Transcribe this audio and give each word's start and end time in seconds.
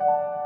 you 0.00 0.39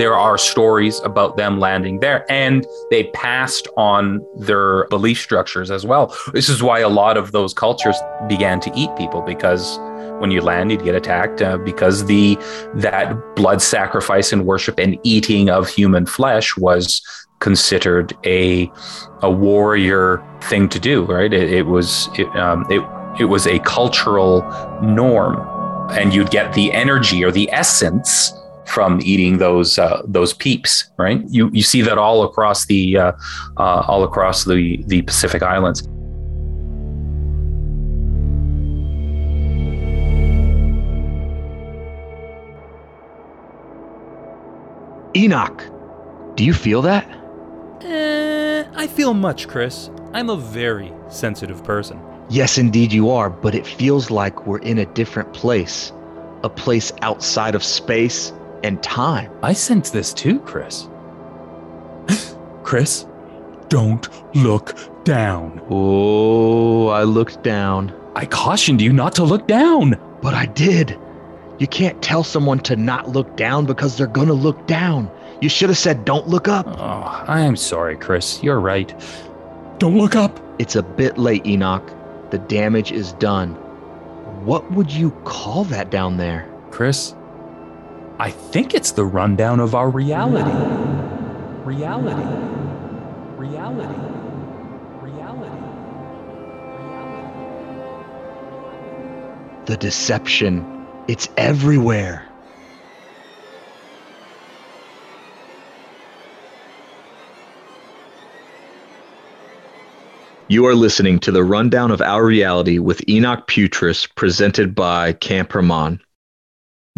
there 0.00 0.14
are 0.14 0.38
stories 0.38 0.98
about 1.00 1.36
them 1.36 1.60
landing 1.60 2.00
there 2.00 2.24
and 2.32 2.66
they 2.90 3.04
passed 3.12 3.68
on 3.76 4.26
their 4.34 4.86
belief 4.88 5.20
structures 5.20 5.70
as 5.70 5.84
well. 5.84 6.16
This 6.32 6.48
is 6.48 6.62
why 6.62 6.78
a 6.78 6.88
lot 6.88 7.18
of 7.18 7.32
those 7.32 7.52
cultures 7.52 7.96
began 8.26 8.60
to 8.60 8.72
eat 8.74 8.88
people 8.96 9.20
because 9.20 9.78
when 10.18 10.30
you 10.30 10.40
land 10.40 10.72
you'd 10.72 10.84
get 10.84 10.94
attacked 10.94 11.42
uh, 11.42 11.58
because 11.58 12.06
the 12.06 12.38
that 12.76 13.14
blood 13.36 13.60
sacrifice 13.60 14.32
and 14.32 14.46
worship 14.46 14.78
and 14.78 14.98
eating 15.02 15.50
of 15.50 15.68
human 15.68 16.06
flesh 16.06 16.56
was 16.56 17.02
considered 17.40 18.16
a 18.24 18.72
a 19.20 19.30
warrior 19.30 20.24
thing 20.44 20.66
to 20.70 20.80
do 20.80 21.04
right? 21.04 21.34
It, 21.34 21.52
it 21.52 21.66
was 21.66 22.08
it, 22.18 22.26
um, 22.36 22.64
it 22.70 22.82
it 23.20 23.26
was 23.26 23.46
a 23.46 23.58
cultural 23.60 24.40
norm 24.82 25.46
and 25.90 26.14
you'd 26.14 26.30
get 26.30 26.54
the 26.54 26.72
energy 26.72 27.22
or 27.22 27.30
the 27.30 27.50
essence 27.52 28.32
from 28.70 29.00
eating 29.02 29.38
those 29.38 29.78
uh, 29.78 30.02
those 30.06 30.32
peeps, 30.32 30.90
right? 30.96 31.22
You 31.28 31.50
you 31.52 31.62
see 31.62 31.82
that 31.82 31.98
all 31.98 32.22
across 32.22 32.66
the 32.66 32.96
uh, 32.96 33.12
uh, 33.56 33.84
all 33.88 34.04
across 34.04 34.44
the 34.44 34.82
the 34.86 35.02
Pacific 35.02 35.42
Islands. 35.42 35.86
Enoch, 45.16 45.64
do 46.36 46.44
you 46.44 46.54
feel 46.54 46.82
that? 46.82 47.04
Eh, 47.82 48.64
I 48.74 48.86
feel 48.86 49.12
much, 49.12 49.48
Chris. 49.48 49.90
I'm 50.12 50.30
a 50.30 50.36
very 50.36 50.92
sensitive 51.08 51.64
person. 51.64 52.00
Yes, 52.28 52.58
indeed 52.58 52.92
you 52.92 53.10
are, 53.10 53.28
but 53.28 53.56
it 53.56 53.66
feels 53.66 54.10
like 54.10 54.46
we're 54.46 54.58
in 54.58 54.78
a 54.78 54.86
different 54.86 55.32
place. 55.32 55.92
A 56.44 56.48
place 56.48 56.92
outside 57.02 57.56
of 57.56 57.64
space 57.64 58.32
and 58.62 58.82
time. 58.82 59.32
I 59.42 59.52
sense 59.52 59.90
this 59.90 60.12
too, 60.12 60.40
Chris. 60.40 60.88
Chris, 62.62 63.06
don't 63.68 64.08
look 64.36 64.76
down. 65.04 65.60
Oh, 65.70 66.88
I 66.88 67.04
looked 67.04 67.42
down. 67.42 67.94
I 68.14 68.26
cautioned 68.26 68.80
you 68.80 68.92
not 68.92 69.14
to 69.16 69.24
look 69.24 69.46
down. 69.46 69.98
But 70.22 70.34
I 70.34 70.46
did. 70.46 70.98
You 71.58 71.66
can't 71.66 72.02
tell 72.02 72.24
someone 72.24 72.58
to 72.60 72.76
not 72.76 73.08
look 73.08 73.36
down 73.36 73.66
because 73.66 73.96
they're 73.96 74.06
gonna 74.06 74.32
look 74.32 74.66
down. 74.66 75.10
You 75.40 75.48
should 75.48 75.70
have 75.70 75.78
said, 75.78 76.04
don't 76.04 76.28
look 76.28 76.48
up. 76.48 76.66
Oh, 76.66 77.24
I 77.26 77.40
am 77.40 77.56
sorry, 77.56 77.96
Chris. 77.96 78.42
You're 78.42 78.60
right. 78.60 78.94
Don't 79.78 79.96
look 79.96 80.14
up. 80.14 80.38
It's 80.58 80.76
a 80.76 80.82
bit 80.82 81.16
late, 81.16 81.46
Enoch. 81.46 81.90
The 82.30 82.38
damage 82.38 82.92
is 82.92 83.12
done. 83.14 83.54
What 84.44 84.70
would 84.72 84.90
you 84.90 85.10
call 85.24 85.64
that 85.64 85.90
down 85.90 86.18
there? 86.18 86.48
Chris, 86.70 87.14
I 88.20 88.30
think 88.30 88.74
it's 88.74 88.92
the 88.92 89.06
rundown 89.06 89.60
of 89.60 89.74
our 89.74 89.88
reality. 89.88 90.50
Reality. 91.64 92.22
Reality. 93.38 93.94
Reality. 95.00 95.60
The 99.64 99.78
deception. 99.78 100.86
It's 101.08 101.30
everywhere. 101.38 102.28
You 110.48 110.66
are 110.66 110.74
listening 110.74 111.20
to 111.20 111.32
the 111.32 111.42
rundown 111.42 111.90
of 111.90 112.02
our 112.02 112.26
reality 112.26 112.78
with 112.78 113.02
Enoch 113.08 113.46
Pewtress, 113.46 114.06
presented 114.14 114.74
by 114.74 115.14
Camp 115.14 115.52
Hermon. 115.52 116.02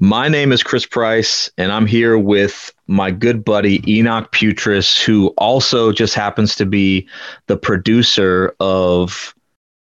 My 0.05 0.27
name 0.27 0.51
is 0.51 0.65
Chris 0.65 0.85
Price, 0.85 1.49
and 1.57 1.71
I'm 1.71 1.87
here 1.87 2.19
with 2.19 2.75
my 2.89 3.13
good 3.13 3.45
buddy 3.45 3.85
Enoch 3.87 4.33
Pewtress, 4.33 5.01
who 5.01 5.29
also 5.39 5.93
just 5.93 6.15
happens 6.15 6.57
to 6.57 6.67
be 6.67 7.07
the 7.47 7.57
producer 7.57 8.53
of 8.59 9.33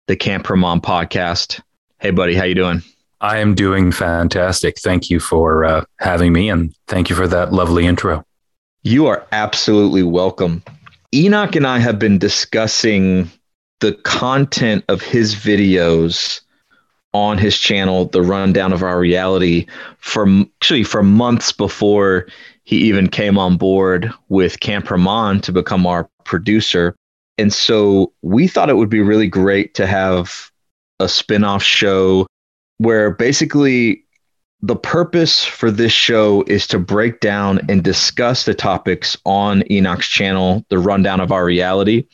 the 0.08 0.18
Camp 0.18 0.46
Hermon 0.46 0.81
podcast. 0.81 1.62
Hey, 2.02 2.12
buddy, 2.12 2.35
how 2.35 2.44
you 2.44 2.53
doing? 2.53 2.81
I 3.22 3.38
am 3.38 3.56
doing 3.56 3.94
fantastic. 3.94 4.78
Thank 4.78 5.09
you 5.09 5.22
for 5.22 5.63
uh, 5.63 5.85
having 6.00 6.34
me, 6.34 6.50
and 6.50 6.75
thank 6.90 7.09
you 7.09 7.16
for 7.16 7.29
that 7.29 7.53
lovely 7.53 7.85
intro. 7.85 8.25
You 8.84 9.08
are 9.08 9.25
absolutely 9.31 10.03
welcome. 10.03 10.62
Enoch 11.16 11.56
and 11.56 11.66
I 11.66 11.79
have 11.79 11.97
been 11.97 12.18
discussing 12.18 13.31
the 13.79 13.94
content 13.94 14.84
of 14.90 15.02
his 15.02 15.34
videos 15.34 16.41
on 17.14 17.38
his 17.38 17.58
channel 17.58 18.06
the 18.06 18.22
rundown 18.22 18.72
of 18.72 18.84
our 18.84 19.00
reality 19.00 19.66
for 19.97 20.28
actually 20.62 20.84
for 20.84 21.02
months 21.02 21.52
before 21.52 22.28
he 22.64 22.78
even 22.78 23.08
came 23.08 23.38
on 23.38 23.58
board 23.58 24.12
with 24.30 24.59
Camp 24.59 24.88
Hermon 24.88 25.42
to 25.42 25.52
become 25.52 25.88
our 25.88 26.08
producer. 26.24 26.96
And 27.40 27.52
so 27.52 28.14
we 28.22 28.47
thought 28.47 28.70
it 28.70 28.78
would 28.78 28.90
be 28.90 29.02
really 29.02 29.28
great 29.28 29.74
to 29.75 29.88
have 29.88 30.52
a 31.00 31.09
spin-off 31.09 31.64
show 31.64 32.28
where 32.78 33.09
basically 33.12 34.06
the 34.62 34.76
purpose 34.76 35.44
for 35.44 35.72
this 35.72 35.94
show 35.94 36.44
is 36.44 36.68
to 36.68 36.78
break 36.78 37.22
down 37.22 37.62
and 37.70 37.84
discuss 37.84 38.44
the 38.46 38.53
topics 38.53 39.18
on 39.26 39.64
Enoch's 39.72 40.08
channel, 40.08 40.66
the 40.70 40.78
rundown 40.78 41.22
of 41.22 41.31
our 41.31 41.46
reality, 41.46 42.06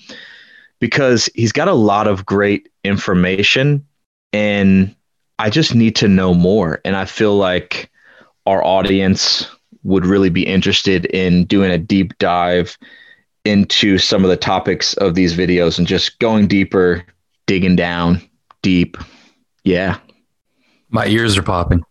because 0.79 1.27
he's 1.33 1.51
got 1.51 1.67
a 1.67 1.73
lot 1.73 2.07
of 2.07 2.25
great 2.25 2.69
information 2.83 3.85
and 4.35 4.93
I 5.39 5.49
just 5.49 5.73
need 5.75 5.95
to 5.95 6.09
know 6.09 6.33
more. 6.33 6.81
And 6.83 6.97
I 6.97 7.05
feel 7.05 7.37
like 7.37 7.89
our 8.45 8.61
audience 8.65 9.47
would 9.83 10.05
really 10.05 10.29
be 10.29 10.45
interested 10.45 11.05
in 11.05 11.45
doing 11.45 11.71
a 11.71 11.77
deep 11.77 12.17
dive 12.17 12.77
into 13.45 13.97
some 13.97 14.25
of 14.25 14.29
the 14.29 14.35
topics 14.35 14.93
of 14.95 15.15
these 15.15 15.37
videos 15.37 15.77
and 15.77 15.87
just 15.87 16.19
going 16.19 16.47
deeper, 16.47 17.05
digging 17.45 17.77
down 17.77 18.21
deep. 18.61 18.97
Yeah. 19.63 19.99
My 20.89 21.07
ears 21.07 21.37
are 21.37 21.43
popping. 21.43 21.81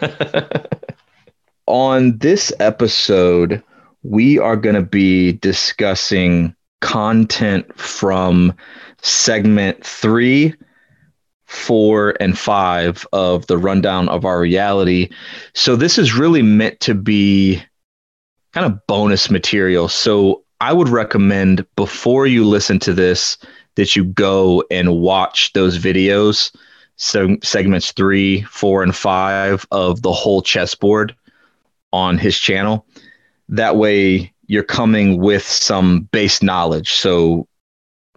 On 1.66 2.18
this 2.18 2.52
episode, 2.60 3.64
we 4.04 4.38
are 4.38 4.56
going 4.56 4.76
to 4.76 4.82
be 4.82 5.32
discussing 5.32 6.54
content 6.80 7.76
from 7.76 8.54
segment 9.00 9.84
three 9.84 10.54
four 11.52 12.14
and 12.18 12.38
five 12.38 13.06
of 13.12 13.46
the 13.46 13.58
rundown 13.58 14.08
of 14.08 14.24
our 14.24 14.40
reality. 14.40 15.10
So 15.54 15.76
this 15.76 15.98
is 15.98 16.14
really 16.14 16.42
meant 16.42 16.80
to 16.80 16.94
be 16.94 17.62
kind 18.52 18.66
of 18.66 18.86
bonus 18.86 19.30
material. 19.30 19.88
So 19.88 20.44
I 20.60 20.72
would 20.72 20.88
recommend 20.88 21.66
before 21.76 22.26
you 22.26 22.44
listen 22.44 22.78
to 22.80 22.94
this 22.94 23.36
that 23.74 23.94
you 23.94 24.04
go 24.04 24.64
and 24.70 25.00
watch 25.00 25.52
those 25.52 25.78
videos, 25.78 26.54
so 26.96 27.36
segments 27.42 27.92
three, 27.92 28.42
four, 28.42 28.82
and 28.82 28.94
five 28.94 29.66
of 29.70 30.02
the 30.02 30.12
whole 30.12 30.42
chessboard 30.42 31.14
on 31.92 32.18
his 32.18 32.38
channel. 32.38 32.86
That 33.48 33.76
way 33.76 34.32
you're 34.46 34.62
coming 34.62 35.18
with 35.18 35.46
some 35.46 36.02
base 36.12 36.42
knowledge. 36.42 36.92
So 36.92 37.46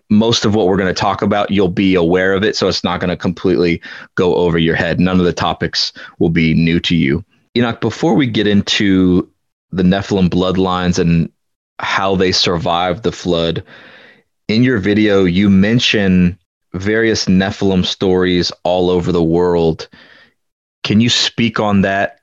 most 0.09 0.45
of 0.45 0.53
what 0.53 0.67
we're 0.67 0.77
going 0.77 0.93
to 0.93 0.99
talk 0.99 1.21
about, 1.21 1.51
you'll 1.51 1.67
be 1.67 1.95
aware 1.95 2.33
of 2.33 2.43
it. 2.43 2.55
So 2.55 2.67
it's 2.67 2.83
not 2.83 2.99
going 2.99 3.09
to 3.09 3.17
completely 3.17 3.81
go 4.15 4.35
over 4.35 4.57
your 4.57 4.75
head. 4.75 4.99
None 4.99 5.19
of 5.19 5.25
the 5.25 5.33
topics 5.33 5.93
will 6.19 6.29
be 6.29 6.53
new 6.53 6.79
to 6.81 6.95
you. 6.95 7.23
Enoch, 7.57 7.81
before 7.81 8.13
we 8.13 8.27
get 8.27 8.47
into 8.47 9.29
the 9.71 9.83
Nephilim 9.83 10.29
bloodlines 10.29 10.99
and 10.99 11.31
how 11.79 12.15
they 12.15 12.31
survived 12.31 13.03
the 13.03 13.11
flood, 13.11 13.63
in 14.47 14.63
your 14.63 14.77
video, 14.77 15.23
you 15.23 15.49
mention 15.49 16.37
various 16.73 17.25
Nephilim 17.25 17.85
stories 17.85 18.51
all 18.63 18.89
over 18.89 19.11
the 19.11 19.23
world. 19.23 19.87
Can 20.83 21.01
you 21.01 21.09
speak 21.09 21.59
on 21.59 21.81
that 21.81 22.19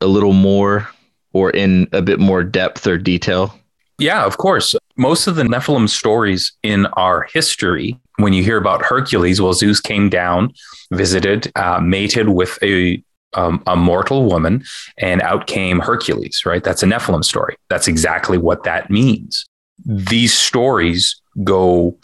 a 0.00 0.06
little 0.06 0.32
more 0.32 0.88
or 1.32 1.50
in 1.50 1.88
a 1.92 2.02
bit 2.02 2.20
more 2.20 2.44
depth 2.44 2.86
or 2.86 2.98
detail? 2.98 3.58
Yeah, 3.98 4.24
of 4.24 4.38
course. 4.38 4.74
Most 4.96 5.26
of 5.26 5.36
the 5.36 5.42
Nephilim 5.42 5.88
stories 5.88 6.52
in 6.62 6.86
our 6.86 7.26
history, 7.32 7.98
when 8.16 8.32
you 8.32 8.42
hear 8.42 8.56
about 8.56 8.84
Hercules, 8.84 9.40
well, 9.40 9.52
Zeus 9.52 9.80
came 9.80 10.08
down, 10.08 10.52
visited, 10.90 11.50
uh, 11.56 11.80
mated 11.80 12.28
with 12.28 12.58
a 12.62 13.02
um, 13.36 13.64
a 13.66 13.74
mortal 13.74 14.26
woman, 14.26 14.62
and 14.98 15.20
out 15.22 15.48
came 15.48 15.80
Hercules. 15.80 16.42
Right? 16.46 16.62
That's 16.62 16.82
a 16.82 16.86
Nephilim 16.86 17.24
story. 17.24 17.56
That's 17.68 17.88
exactly 17.88 18.38
what 18.38 18.64
that 18.64 18.90
means. 18.90 19.46
These 19.84 20.32
stories 20.36 21.20
go 21.42 21.98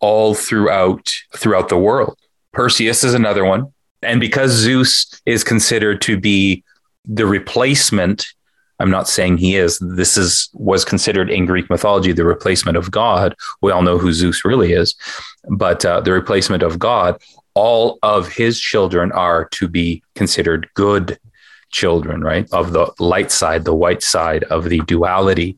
all 0.00 0.34
throughout 0.34 1.10
throughout 1.36 1.68
the 1.68 1.78
world. 1.78 2.18
Perseus 2.52 3.04
is 3.04 3.14
another 3.14 3.44
one. 3.44 3.72
And 4.02 4.20
because 4.20 4.50
Zeus 4.50 5.20
is 5.24 5.42
considered 5.42 6.02
to 6.02 6.20
be 6.20 6.62
the 7.06 7.26
replacement, 7.26 8.26
I'm 8.80 8.90
not 8.90 9.08
saying 9.08 9.38
he 9.38 9.56
is. 9.56 9.78
This 9.78 10.16
is 10.16 10.48
was 10.52 10.84
considered 10.84 11.30
in 11.30 11.46
Greek 11.46 11.70
mythology 11.70 12.12
the 12.12 12.24
replacement 12.24 12.76
of 12.76 12.90
God. 12.90 13.34
We 13.62 13.72
all 13.72 13.82
know 13.82 13.98
who 13.98 14.12
Zeus 14.12 14.44
really 14.44 14.72
is, 14.72 14.94
but 15.48 15.84
uh, 15.84 16.00
the 16.00 16.12
replacement 16.12 16.62
of 16.62 16.78
God. 16.78 17.20
All 17.54 18.00
of 18.02 18.28
his 18.28 18.58
children 18.58 19.12
are 19.12 19.44
to 19.50 19.68
be 19.68 20.02
considered 20.16 20.68
good 20.74 21.18
children, 21.70 22.22
right? 22.22 22.48
Of 22.52 22.72
the 22.72 22.90
light 22.98 23.30
side, 23.30 23.64
the 23.64 23.74
white 23.74 24.02
side 24.02 24.44
of 24.44 24.64
the 24.64 24.80
duality 24.80 25.56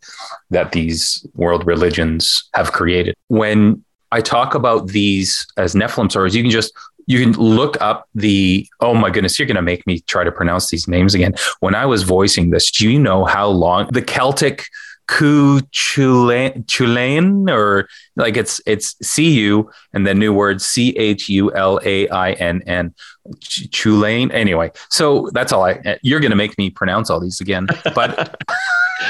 that 0.51 0.73
these 0.73 1.27
world 1.35 1.67
religions 1.67 2.49
have 2.55 2.73
created. 2.73 3.15
When 3.29 3.83
I 4.13 4.21
talk 4.21 4.55
about 4.55 4.89
these 4.89 5.47
as 5.57 5.75
Nephilim 5.75 6.11
stories, 6.11 6.35
you 6.35 6.43
can 6.43 6.51
just 6.51 6.73
you 7.07 7.21
can 7.21 7.33
look 7.33 7.81
up 7.81 8.09
the 8.15 8.69
oh 8.81 8.95
my 8.95 9.11
goodness 9.11 9.39
you're 9.39 9.47
going 9.47 9.57
to 9.57 9.63
make 9.63 9.87
me 9.87 10.01
try 10.01 10.25
to 10.25 10.33
pronounce 10.33 10.71
these 10.71 10.89
names 10.89 11.15
again 11.15 11.35
when 11.61 11.75
i 11.75 11.87
was 11.87 12.03
voicing 12.03 12.51
this 12.51 12.71
do 12.71 12.91
you 12.91 12.99
know 12.99 13.25
how 13.25 13.47
long 13.47 13.89
the 13.93 14.03
celtic 14.03 14.67
Cu 15.09 15.61
Chulainn 15.73 17.49
or 17.49 17.89
like 18.17 18.37
it's 18.37 18.61
it's 18.67 18.97
C 19.03 19.31
U 19.41 19.71
and 19.93 20.07
then 20.07 20.19
new 20.19 20.33
word 20.33 20.61
C 20.61 20.91
H 20.97 21.29
U 21.29 21.55
L 21.55 21.79
A 21.85 22.09
I 22.09 22.33
N 22.33 22.63
N 22.67 22.93
Chulainn. 23.41 24.33
Anyway, 24.33 24.73
so 24.91 25.31
that's 25.33 25.53
all 25.53 25.65
I. 25.65 25.99
You're 26.03 26.21
gonna 26.21 26.37
make 26.37 26.59
me 26.59 26.71
pronounce 26.71 27.09
all 27.09 27.21
these 27.21 27.41
again, 27.41 27.69
but 27.95 28.37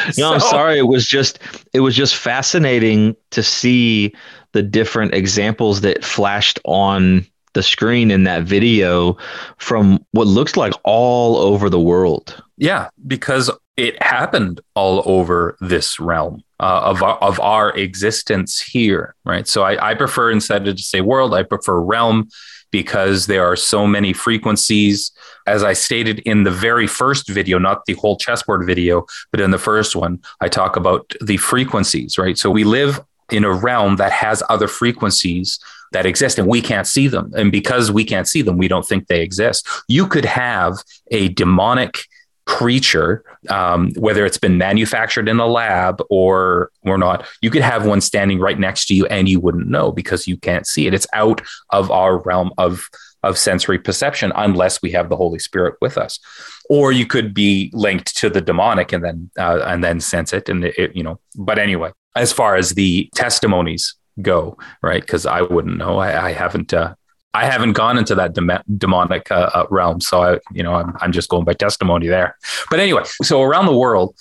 no, 0.07 0.13
so, 0.13 0.35
I'm 0.35 0.41
sorry. 0.41 0.79
It 0.79 0.87
was 0.87 1.07
just 1.07 1.39
it 1.73 1.81
was 1.81 1.97
just 1.97 2.15
fascinating 2.15 3.17
to 3.31 3.43
see 3.43 4.15
the 4.53 4.63
different 4.63 5.15
examples 5.15 5.81
that 5.81 6.05
flashed 6.05 6.59
on 6.65 7.27
the 7.57 7.63
screen 7.63 8.11
in 8.11 8.25
that 8.25 8.43
video 8.43 9.17
from 9.57 10.05
what 10.13 10.27
looks 10.27 10.59
like 10.59 10.75
all 10.85 11.37
over 11.37 11.71
the 11.71 11.81
world. 11.81 12.41
Yeah, 12.59 12.91
because 13.07 13.51
it 13.79 14.01
happened 14.03 14.61
all 14.75 15.03
over 15.07 15.57
this 15.61 15.99
realm 15.99 16.45
uh, 16.61 16.83
of, 16.85 17.03
our, 17.03 17.17
of 17.19 17.41
our 17.41 17.75
existence 17.77 18.61
here, 18.61 19.15
right? 19.25 19.49
So 19.49 19.63
I, 19.63 19.91
I 19.91 19.95
prefer, 19.95 20.31
instead 20.31 20.69
of 20.69 20.77
to 20.77 20.83
say 20.83 21.01
world, 21.01 21.33
I 21.35 21.45
prefer 21.45 21.81
realm 21.81 22.29
because 22.71 23.27
there 23.27 23.47
are 23.47 23.57
so 23.57 23.87
many 23.87 24.13
frequencies. 24.13 25.11
As 25.47 25.65
I 25.65 25.73
stated 25.73 26.19
in 26.21 26.45
the 26.45 26.51
very 26.51 26.87
first 26.87 27.27
video, 27.27 27.59
not 27.59 27.87
the 27.87 27.95
whole 27.95 28.19
chessboard 28.19 28.67
video, 28.67 29.07
but 29.31 29.41
in 29.41 29.51
the 29.51 29.59
first 29.59 29.97
one, 29.97 30.21
I 30.43 30.49
talk 30.49 30.77
about 30.77 31.11
the 31.23 31.39
frequencies, 31.39 32.19
right? 32.19 32.37
So 32.37 32.51
we 32.51 32.65
live 32.65 33.01
in 33.31 33.45
a 33.45 33.53
realm 33.53 33.97
that 33.97 34.13
has 34.13 34.43
other 34.51 34.69
frequencies 34.69 35.59
that 35.97 36.05
exist 36.05 36.39
and 36.39 36.47
we 36.47 36.61
can't 36.61 36.87
see 36.87 37.09
them. 37.09 37.33
And 37.35 37.51
because 37.51 37.91
we 37.91 38.05
can't 38.05 38.29
see 38.29 38.43
them, 38.43 38.59
we 38.59 38.69
don't 38.69 38.87
think 38.87 39.07
they 39.07 39.23
exist. 39.23 39.67
You 39.89 40.07
could 40.07 40.27
have 40.27 40.75
a 41.11 41.29
demonic 41.29 42.05
creature, 42.45 43.25
um, 43.49 43.93
whether 43.95 44.27
it's 44.27 44.37
been 44.37 44.59
manufactured 44.59 45.27
in 45.27 45.41
a 45.41 45.47
lab 45.47 46.03
or 46.11 46.71
or 46.83 46.99
not, 46.99 47.27
you 47.41 47.51
could 47.51 47.63
have 47.63 47.87
one 47.87 48.03
standing 48.03 48.39
right 48.39 48.59
next 48.59 48.87
to 48.87 48.95
you 48.95 49.07
and 49.07 49.27
you 49.27 49.41
wouldn't 49.41 49.69
know 49.69 49.91
because 49.91 50.29
you 50.29 50.37
can't 50.37 50.67
see 50.67 50.87
it. 50.87 50.93
It's 50.93 51.07
out 51.15 51.41
of 51.71 51.91
our 51.91 52.19
realm 52.19 52.53
of 52.59 52.89
of 53.23 53.39
sensory 53.39 53.79
perception 53.79 54.33
unless 54.37 54.83
we 54.83 54.93
have 54.93 55.09
the 55.09 55.17
Holy 55.17 55.39
Spirit 55.39 55.77
with 55.81 55.97
us. 55.97 56.21
Or 56.69 56.93
you 56.93 57.07
could 57.07 57.33
be 57.33 57.71
linked 57.73 58.15
to 58.19 58.29
the 58.29 58.43
demonic 58.43 58.93
and 58.93 59.03
then 59.03 59.31
uh, 59.39 59.63
and 59.65 59.83
then 59.83 60.01
sense 60.01 60.35
it 60.35 60.51
and 60.51 60.63
it, 60.65 60.95
you 60.95 61.03
know. 61.03 61.19
But 61.35 61.59
anyway, 61.59 61.93
as 62.15 62.33
far 62.33 62.55
as 62.55 62.71
the 62.71 63.09
testimonies 63.15 63.95
go, 64.21 64.57
right? 64.83 65.01
Because 65.01 65.27
I 65.27 65.43
wouldn't 65.43 65.77
know. 65.77 65.99
I, 65.99 66.29
I 66.29 66.33
haven't. 66.33 66.73
Uh, 66.73 66.95
I 67.35 67.45
haven't 67.45 67.75
gone 67.75 67.99
into 67.99 68.15
that 68.15 68.33
dem- 68.33 68.63
demonic 68.79 69.31
uh, 69.31 69.51
uh, 69.53 69.67
realm, 69.69 70.01
so 70.01 70.23
I, 70.23 70.39
you 70.53 70.63
know, 70.63 70.75
I'm, 70.75 70.97
I'm 71.03 71.13
just 71.13 71.29
going 71.29 71.45
by 71.45 71.53
testimony 71.53 72.07
there. 72.07 72.39
But 72.71 72.81
anyway, 72.81 73.03
so 73.23 73.43
around 73.43 73.67
the 73.67 73.77
world, 73.77 74.17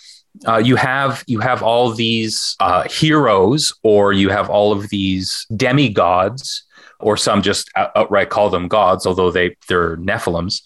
uh, 0.46 0.58
you 0.58 0.76
have 0.76 1.24
you 1.26 1.40
have 1.40 1.64
all 1.64 1.92
these 1.92 2.58
uh, 2.60 2.84
heroes, 2.90 3.74
or 3.84 4.12
you 4.12 4.30
have 4.30 4.50
all 4.50 4.74
of 4.74 4.90
these 4.90 5.48
demigods, 5.56 6.66
or 7.00 7.16
some 7.16 7.42
just 7.42 7.70
outright 7.76 8.30
call 8.30 8.50
them 8.50 8.68
gods, 8.68 9.06
although 9.06 9.32
they 9.32 9.56
they're 9.70 9.96
Nephilims. 9.98 10.62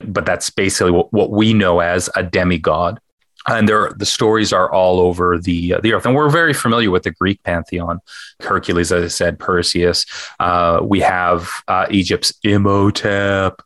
But 0.00 0.26
that's 0.26 0.50
basically 0.50 0.90
what, 0.90 1.12
what 1.12 1.30
we 1.30 1.54
know 1.54 1.78
as 1.78 2.10
a 2.16 2.24
demigod 2.24 2.98
and 3.48 3.68
there 3.68 3.92
the 3.96 4.06
stories 4.06 4.52
are 4.52 4.72
all 4.72 5.00
over 5.00 5.38
the 5.38 5.74
uh, 5.74 5.80
the 5.80 5.92
earth. 5.92 6.06
And 6.06 6.14
we're 6.14 6.30
very 6.30 6.54
familiar 6.54 6.90
with 6.90 7.02
the 7.02 7.10
greek 7.10 7.42
pantheon. 7.42 8.00
Hercules 8.40 8.92
as 8.92 9.04
i 9.04 9.08
said 9.08 9.38
perseus. 9.38 10.06
Uh, 10.40 10.80
we 10.82 11.00
have 11.00 11.50
uh, 11.68 11.86
egypt's 11.90 12.32
imhotep 12.42 13.62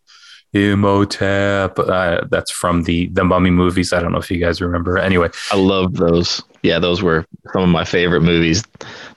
imhotep. 0.52 1.78
Uh, 1.78 2.24
that's 2.30 2.50
from 2.50 2.84
the 2.84 3.08
the 3.08 3.24
mummy 3.24 3.50
movies. 3.50 3.92
I 3.92 4.00
don't 4.00 4.12
know 4.12 4.18
if 4.18 4.30
you 4.30 4.38
guys 4.38 4.60
remember. 4.60 4.98
Anyway. 4.98 5.28
I 5.50 5.56
love 5.56 5.94
those. 5.94 6.42
Yeah 6.62 6.78
those 6.78 7.02
were 7.02 7.26
some 7.52 7.62
of 7.62 7.68
my 7.68 7.84
favorite 7.84 8.22
movies 8.22 8.64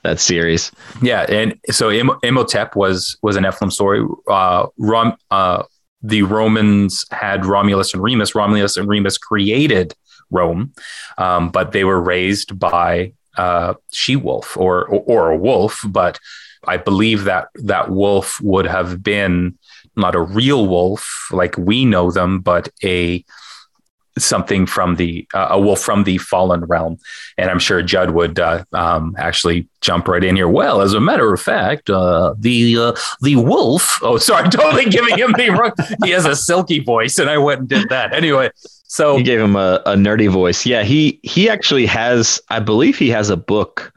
that 0.03 0.19
series. 0.19 0.71
Yeah 1.01 1.25
and 1.29 1.57
so 1.69 1.89
Im- 1.91 2.19
imhotep 2.23 2.75
was 2.75 3.17
was 3.21 3.35
an 3.35 3.43
nephilim 3.43 3.71
story. 3.71 4.05
Uh, 4.27 4.67
Rom, 4.77 5.15
uh, 5.31 5.63
the 6.01 6.23
romans 6.23 7.05
had 7.11 7.45
romulus 7.45 7.93
and 7.93 8.01
remus. 8.01 8.35
Romulus 8.35 8.77
and 8.77 8.87
remus 8.87 9.17
created 9.17 9.93
Rome, 10.31 10.73
um, 11.17 11.49
but 11.49 11.71
they 11.71 11.83
were 11.83 12.01
raised 12.01 12.57
by 12.57 13.13
uh, 13.37 13.73
she 13.91 14.15
wolf 14.15 14.57
or, 14.57 14.85
or, 14.85 15.03
or 15.07 15.31
a 15.31 15.37
wolf. 15.37 15.81
But 15.87 16.19
I 16.65 16.77
believe 16.77 17.23
that 17.23 17.47
that 17.55 17.89
wolf 17.89 18.39
would 18.41 18.65
have 18.65 19.01
been 19.01 19.57
not 19.95 20.15
a 20.15 20.21
real 20.21 20.67
wolf 20.67 21.27
like 21.31 21.57
we 21.57 21.85
know 21.85 22.11
them, 22.11 22.39
but 22.39 22.69
a 22.83 23.23
something 24.19 24.65
from 24.65 24.95
the 24.95 25.27
uh, 25.33 25.47
a 25.51 25.59
wolf 25.59 25.79
from 25.79 26.03
the 26.03 26.17
fallen 26.17 26.65
realm. 26.65 26.97
And 27.37 27.49
i'm 27.49 27.59
sure 27.59 27.81
judd 27.81 28.11
would 28.11 28.39
uh, 28.39 28.63
um, 28.73 29.15
actually 29.17 29.67
jump 29.81 30.07
right 30.07 30.23
in 30.23 30.35
here. 30.35 30.47
Well 30.47 30.81
as 30.81 30.93
a 30.93 30.99
matter 30.99 31.33
of 31.33 31.41
fact 31.41 31.89
uh, 31.89 32.35
the 32.37 32.77
uh, 32.77 32.95
the 33.21 33.35
wolf 33.37 33.99
oh 34.01 34.17
sorry 34.17 34.49
totally 34.49 34.85
giving 34.85 35.17
him 35.17 35.33
the 35.33 35.49
wrong 35.49 35.71
he 36.03 36.11
has 36.11 36.25
a 36.25 36.35
silky 36.35 36.79
voice 36.79 37.19
and 37.19 37.29
i 37.29 37.37
went 37.37 37.61
and 37.61 37.69
did 37.69 37.89
that. 37.89 38.13
Anyway 38.13 38.49
so 38.85 39.17
you 39.17 39.23
gave 39.23 39.39
him 39.39 39.55
a, 39.55 39.81
a 39.85 39.95
nerdy 39.95 40.29
voice. 40.29 40.65
Yeah 40.65 40.83
he 40.83 41.19
he 41.23 41.49
actually 41.49 41.85
has 41.85 42.41
i 42.49 42.59
believe 42.59 42.97
he 42.97 43.09
has 43.09 43.29
a 43.29 43.37
book 43.37 43.93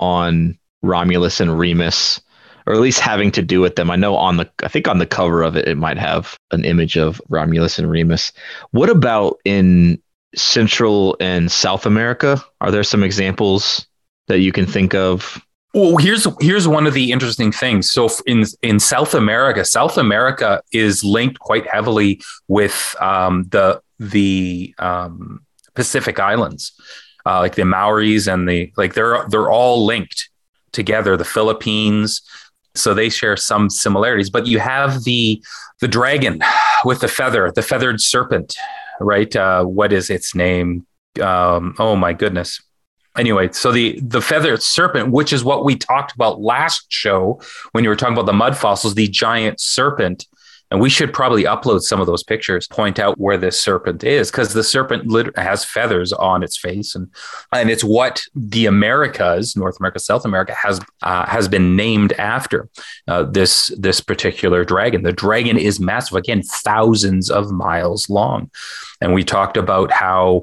on 0.00 0.58
romulus 0.82 1.40
and 1.40 1.58
remus 1.58 2.20
or 2.66 2.74
at 2.74 2.80
least 2.80 3.00
having 3.00 3.30
to 3.32 3.42
do 3.42 3.60
with 3.60 3.76
them. 3.76 3.90
I 3.90 3.96
know 3.96 4.16
on 4.16 4.36
the 4.36 4.50
I 4.62 4.68
think 4.68 4.88
on 4.88 4.98
the 4.98 5.06
cover 5.06 5.42
of 5.42 5.56
it 5.56 5.68
it 5.68 5.76
might 5.76 5.98
have 5.98 6.36
an 6.50 6.64
image 6.64 6.96
of 6.96 7.20
Romulus 7.28 7.78
and 7.78 7.90
Remus. 7.90 8.32
What 8.70 8.90
about 8.90 9.38
in 9.44 10.00
Central 10.34 11.16
and 11.20 11.50
South 11.50 11.86
America? 11.86 12.42
Are 12.60 12.70
there 12.70 12.84
some 12.84 13.02
examples 13.02 13.86
that 14.28 14.40
you 14.40 14.52
can 14.52 14.66
think 14.66 14.94
of? 14.94 15.40
Well, 15.74 15.96
here's 15.96 16.26
here's 16.40 16.68
one 16.68 16.86
of 16.86 16.92
the 16.92 17.12
interesting 17.12 17.50
things. 17.50 17.90
So 17.90 18.08
in 18.26 18.44
in 18.62 18.78
South 18.78 19.14
America, 19.14 19.64
South 19.64 19.96
America 19.96 20.62
is 20.72 21.02
linked 21.02 21.38
quite 21.38 21.66
heavily 21.66 22.20
with 22.48 22.94
um, 23.00 23.44
the 23.44 23.80
the 23.98 24.74
um, 24.78 25.44
Pacific 25.74 26.20
Islands, 26.20 26.72
uh, 27.24 27.38
like 27.40 27.54
the 27.54 27.64
Maoris 27.64 28.26
and 28.26 28.46
the 28.46 28.70
like. 28.76 28.92
They're 28.92 29.26
they're 29.28 29.50
all 29.50 29.86
linked 29.86 30.28
together. 30.72 31.16
The 31.16 31.24
Philippines, 31.24 32.20
so 32.74 32.94
they 32.94 33.08
share 33.08 33.36
some 33.36 33.68
similarities 33.68 34.30
but 34.30 34.46
you 34.46 34.58
have 34.58 35.04
the 35.04 35.42
the 35.80 35.88
dragon 35.88 36.40
with 36.84 37.00
the 37.00 37.08
feather 37.08 37.50
the 37.54 37.62
feathered 37.62 38.00
serpent 38.00 38.56
right? 39.02 39.34
Uh, 39.34 39.64
what 39.64 39.92
is 39.92 40.10
its 40.10 40.34
name? 40.34 40.86
Um, 41.20 41.74
oh 41.78 41.96
my 41.96 42.12
goodness. 42.12 42.62
Anyway 43.14 43.50
so 43.52 43.70
the 43.70 44.00
the 44.00 44.22
feathered 44.22 44.62
serpent 44.62 45.10
which 45.12 45.34
is 45.34 45.44
what 45.44 45.66
we 45.66 45.76
talked 45.76 46.14
about 46.14 46.40
last 46.40 46.86
show 46.88 47.38
when 47.72 47.84
you 47.84 47.90
were 47.90 47.96
talking 47.96 48.14
about 48.14 48.24
the 48.24 48.32
mud 48.32 48.56
fossils 48.56 48.94
the 48.94 49.06
giant 49.06 49.60
serpent 49.60 50.26
and 50.72 50.80
we 50.80 50.88
should 50.88 51.12
probably 51.12 51.44
upload 51.44 51.82
some 51.82 52.00
of 52.00 52.06
those 52.06 52.24
pictures, 52.24 52.66
point 52.66 52.98
out 52.98 53.18
where 53.20 53.36
this 53.36 53.60
serpent 53.60 54.02
is, 54.02 54.30
because 54.30 54.54
the 54.54 54.64
serpent 54.64 55.36
has 55.36 55.66
feathers 55.66 56.14
on 56.14 56.42
its 56.42 56.56
face, 56.56 56.94
and 56.94 57.08
and 57.52 57.70
it's 57.70 57.84
what 57.84 58.22
the 58.34 58.64
Americas, 58.64 59.54
North 59.54 59.78
America, 59.78 59.98
South 59.98 60.24
America, 60.24 60.54
has 60.54 60.80
uh, 61.02 61.26
has 61.26 61.46
been 61.46 61.76
named 61.76 62.14
after 62.14 62.70
uh, 63.06 63.24
this 63.24 63.70
this 63.78 64.00
particular 64.00 64.64
dragon. 64.64 65.02
The 65.02 65.12
dragon 65.12 65.58
is 65.58 65.78
massive, 65.78 66.16
again, 66.16 66.42
thousands 66.42 67.28
of 67.28 67.50
miles 67.50 68.08
long, 68.08 68.50
and 69.02 69.12
we 69.12 69.24
talked 69.24 69.58
about 69.58 69.92
how 69.92 70.40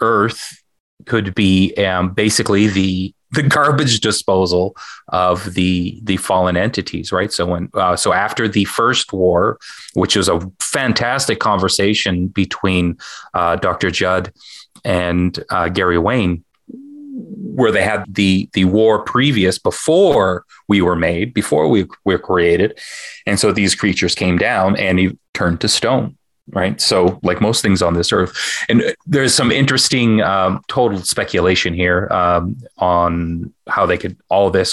Earth 0.00 0.62
could 1.04 1.34
be 1.34 1.74
um, 1.76 2.12
basically 2.12 2.66
the 2.68 3.12
the 3.32 3.42
garbage 3.42 4.00
disposal 4.00 4.76
of 5.08 5.54
the 5.54 6.00
the 6.04 6.16
fallen 6.16 6.56
entities 6.56 7.12
right 7.12 7.32
so 7.32 7.44
when 7.44 7.68
uh, 7.74 7.96
so 7.96 8.12
after 8.12 8.48
the 8.48 8.64
first 8.64 9.12
war 9.12 9.58
which 9.94 10.16
was 10.16 10.28
a 10.28 10.40
fantastic 10.60 11.38
conversation 11.38 12.28
between 12.28 12.96
uh, 13.34 13.56
dr 13.56 13.90
judd 13.90 14.32
and 14.84 15.44
uh, 15.50 15.68
gary 15.68 15.98
wayne 15.98 16.44
where 17.56 17.72
they 17.72 17.82
had 17.82 18.04
the 18.14 18.48
the 18.52 18.66
war 18.66 19.02
previous 19.02 19.58
before 19.58 20.44
we 20.68 20.82
were 20.82 20.96
made, 20.96 21.32
before 21.32 21.68
we 21.68 21.86
were 22.04 22.18
created, 22.18 22.78
and 23.26 23.40
so 23.40 23.50
these 23.50 23.74
creatures 23.74 24.14
came 24.14 24.36
down 24.36 24.76
and 24.76 24.98
he 24.98 25.18
turned 25.32 25.60
to 25.62 25.68
stone. 25.68 26.16
Right, 26.52 26.80
so 26.80 27.18
like 27.24 27.40
most 27.40 27.60
things 27.60 27.82
on 27.82 27.94
this 27.94 28.12
earth, 28.12 28.32
and 28.68 28.94
there's 29.04 29.34
some 29.34 29.50
interesting 29.50 30.20
um, 30.22 30.62
total 30.68 30.98
speculation 30.98 31.74
here 31.74 32.06
um, 32.12 32.56
on 32.78 33.52
how 33.66 33.84
they 33.84 33.98
could 33.98 34.16
all 34.28 34.48
this 34.48 34.72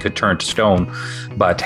could 0.00 0.16
turn 0.16 0.38
to 0.38 0.46
stone, 0.46 0.90
but 1.36 1.62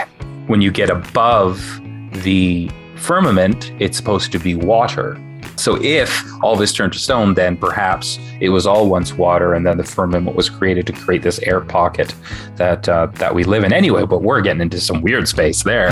when 0.48 0.60
you 0.60 0.72
get 0.72 0.90
above 0.90 1.80
the 2.24 2.68
firmament, 2.96 3.72
it's 3.78 3.96
supposed 3.96 4.32
to 4.32 4.40
be 4.40 4.56
water. 4.56 5.16
So 5.54 5.80
if 5.80 6.24
all 6.42 6.56
this 6.56 6.72
turned 6.72 6.92
to 6.94 6.98
stone, 6.98 7.34
then 7.34 7.56
perhaps 7.56 8.18
it 8.40 8.48
was 8.48 8.66
all 8.66 8.88
once 8.88 9.12
water, 9.12 9.54
and 9.54 9.64
then 9.64 9.76
the 9.76 9.84
firmament 9.84 10.34
was 10.34 10.50
created 10.50 10.88
to 10.88 10.92
create 10.92 11.22
this 11.22 11.38
air 11.40 11.60
pocket 11.60 12.14
that 12.56 12.88
uh, 12.88 13.06
that 13.14 13.32
we 13.32 13.44
live 13.44 13.62
in. 13.62 13.72
Anyway, 13.72 14.04
but 14.04 14.22
we're 14.22 14.40
getting 14.40 14.60
into 14.60 14.80
some 14.80 15.02
weird 15.02 15.28
space 15.28 15.62
there. 15.62 15.90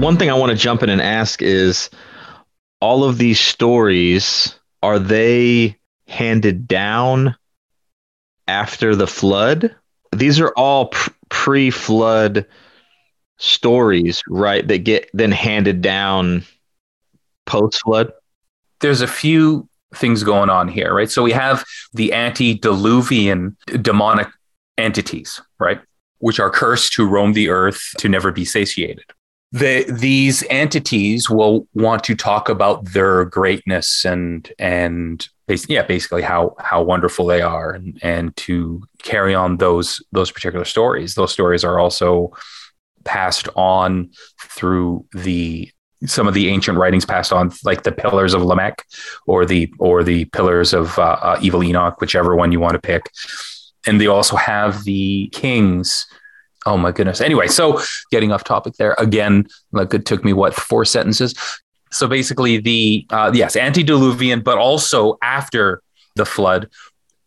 One 0.00 0.16
thing 0.16 0.30
I 0.30 0.34
want 0.34 0.50
to 0.50 0.56
jump 0.56 0.82
in 0.82 0.88
and 0.88 1.00
ask 1.00 1.42
is 1.42 1.90
all 2.80 3.04
of 3.04 3.18
these 3.18 3.38
stories 3.38 4.54
are 4.82 4.98
they 4.98 5.76
handed 6.08 6.66
down 6.66 7.36
after 8.48 8.96
the 8.96 9.06
flood? 9.06 9.74
These 10.12 10.40
are 10.40 10.52
all 10.56 10.92
pre-flood 11.28 12.46
stories, 13.38 14.22
right? 14.28 14.66
That 14.66 14.78
get 14.78 15.10
then 15.12 15.32
handed 15.32 15.82
down 15.82 16.44
post-flood. 17.44 18.12
There's 18.80 19.02
a 19.02 19.06
few 19.06 19.68
things 19.94 20.24
going 20.24 20.48
on 20.48 20.68
here, 20.68 20.94
right? 20.94 21.10
So 21.10 21.22
we 21.22 21.32
have 21.32 21.64
the 21.92 22.12
antediluvian 22.14 23.56
demonic 23.82 24.28
entities, 24.78 25.42
right? 25.58 25.80
Which 26.20 26.40
are 26.40 26.50
cursed 26.50 26.94
to 26.94 27.06
roam 27.06 27.34
the 27.34 27.50
earth 27.50 27.92
to 27.98 28.08
never 28.08 28.32
be 28.32 28.46
satiated 28.46 29.04
the, 29.52 29.84
these 29.90 30.44
entities 30.48 31.28
will 31.28 31.66
want 31.74 32.04
to 32.04 32.14
talk 32.14 32.48
about 32.48 32.84
their 32.92 33.24
greatness 33.24 34.04
and 34.04 34.52
and 34.58 35.28
yeah 35.68 35.82
basically 35.82 36.22
how 36.22 36.54
how 36.60 36.80
wonderful 36.80 37.26
they 37.26 37.40
are 37.42 37.72
and 37.72 37.98
and 38.02 38.36
to 38.36 38.80
carry 39.02 39.34
on 39.34 39.56
those 39.56 40.02
those 40.12 40.30
particular 40.30 40.64
stories. 40.64 41.14
Those 41.14 41.32
stories 41.32 41.64
are 41.64 41.80
also 41.80 42.32
passed 43.04 43.48
on 43.56 44.10
through 44.40 45.04
the 45.12 45.70
some 46.06 46.28
of 46.28 46.34
the 46.34 46.48
ancient 46.48 46.78
writings 46.78 47.04
passed 47.04 47.32
on 47.32 47.52
like 47.64 47.82
the 47.82 47.92
pillars 47.92 48.34
of 48.34 48.42
lamech 48.42 48.86
or 49.26 49.44
the 49.44 49.72
or 49.78 50.04
the 50.04 50.26
pillars 50.26 50.72
of 50.72 50.98
uh, 50.98 51.18
uh, 51.20 51.38
evil 51.42 51.62
enoch 51.62 52.00
whichever 52.00 52.36
one 52.36 52.52
you 52.52 52.60
want 52.60 52.74
to 52.74 52.80
pick. 52.80 53.10
And 53.86 54.00
they 54.00 54.06
also 54.06 54.36
have 54.36 54.84
the 54.84 55.28
kings 55.32 56.06
Oh 56.66 56.76
my 56.76 56.92
goodness. 56.92 57.20
Anyway, 57.20 57.48
so 57.48 57.80
getting 58.10 58.32
off 58.32 58.44
topic 58.44 58.74
there 58.74 58.94
again, 58.98 59.46
like 59.72 59.94
it 59.94 60.04
took 60.04 60.24
me 60.24 60.32
what 60.32 60.54
four 60.54 60.84
sentences. 60.84 61.34
So 61.90 62.06
basically, 62.06 62.58
the 62.58 63.06
uh, 63.10 63.32
yes, 63.34 63.56
antediluvian, 63.56 64.40
but 64.42 64.58
also 64.58 65.18
after 65.22 65.82
the 66.16 66.26
flood, 66.26 66.68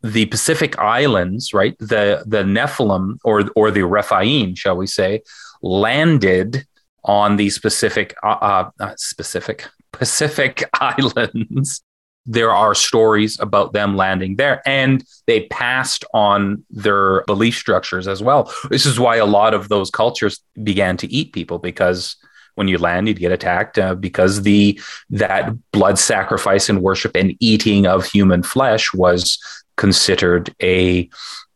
the 0.02 0.26
Pacific 0.28 0.78
Islands, 0.78 1.54
right? 1.54 1.78
The 1.80 2.24
the 2.26 2.44
Nephilim 2.44 3.18
or 3.24 3.50
or 3.56 3.72
the 3.72 3.86
Rephaim, 3.86 4.56
shall 4.56 4.78
we 4.78 4.88
say, 4.88 5.22
landed 5.62 6.66
on 7.04 7.38
the 7.38 7.50
specific 7.50 8.16
uh, 8.24 8.70
uh, 8.80 8.94
specific 8.98 9.68
Pacific 9.92 10.64
Islands 10.80 11.82
there 12.26 12.52
are 12.52 12.74
stories 12.74 13.40
about 13.40 13.74
them 13.74 13.98
landing 13.98 14.38
there 14.38 14.62
and 14.66 15.04
they 15.28 15.48
passed 15.48 16.06
on 16.14 16.64
their 16.70 17.24
belief 17.24 17.56
structures 17.56 18.08
as 18.08 18.24
well. 18.24 18.54
This 18.70 18.86
is 18.86 19.00
why 19.00 19.18
a 19.18 19.26
lot 19.26 19.54
of 19.54 19.70
those 19.70 19.90
cultures 19.90 20.40
began 20.62 20.96
to 20.98 21.08
eat 21.12 21.34
people 21.34 21.60
because 21.60 22.16
when 22.56 22.68
you 22.68 22.78
land 22.78 23.08
you'd 23.08 23.20
get 23.20 23.32
attacked 23.32 23.78
uh, 23.78 23.96
because 23.96 24.44
the 24.44 24.80
that 25.10 25.54
blood 25.72 26.00
sacrifice 26.00 26.70
and 26.70 26.82
worship 26.82 27.16
and 27.16 27.36
eating 27.40 27.88
of 27.88 28.06
human 28.06 28.44
flesh 28.44 28.94
was 28.94 29.38
considered 29.76 30.54
a 30.62 31.10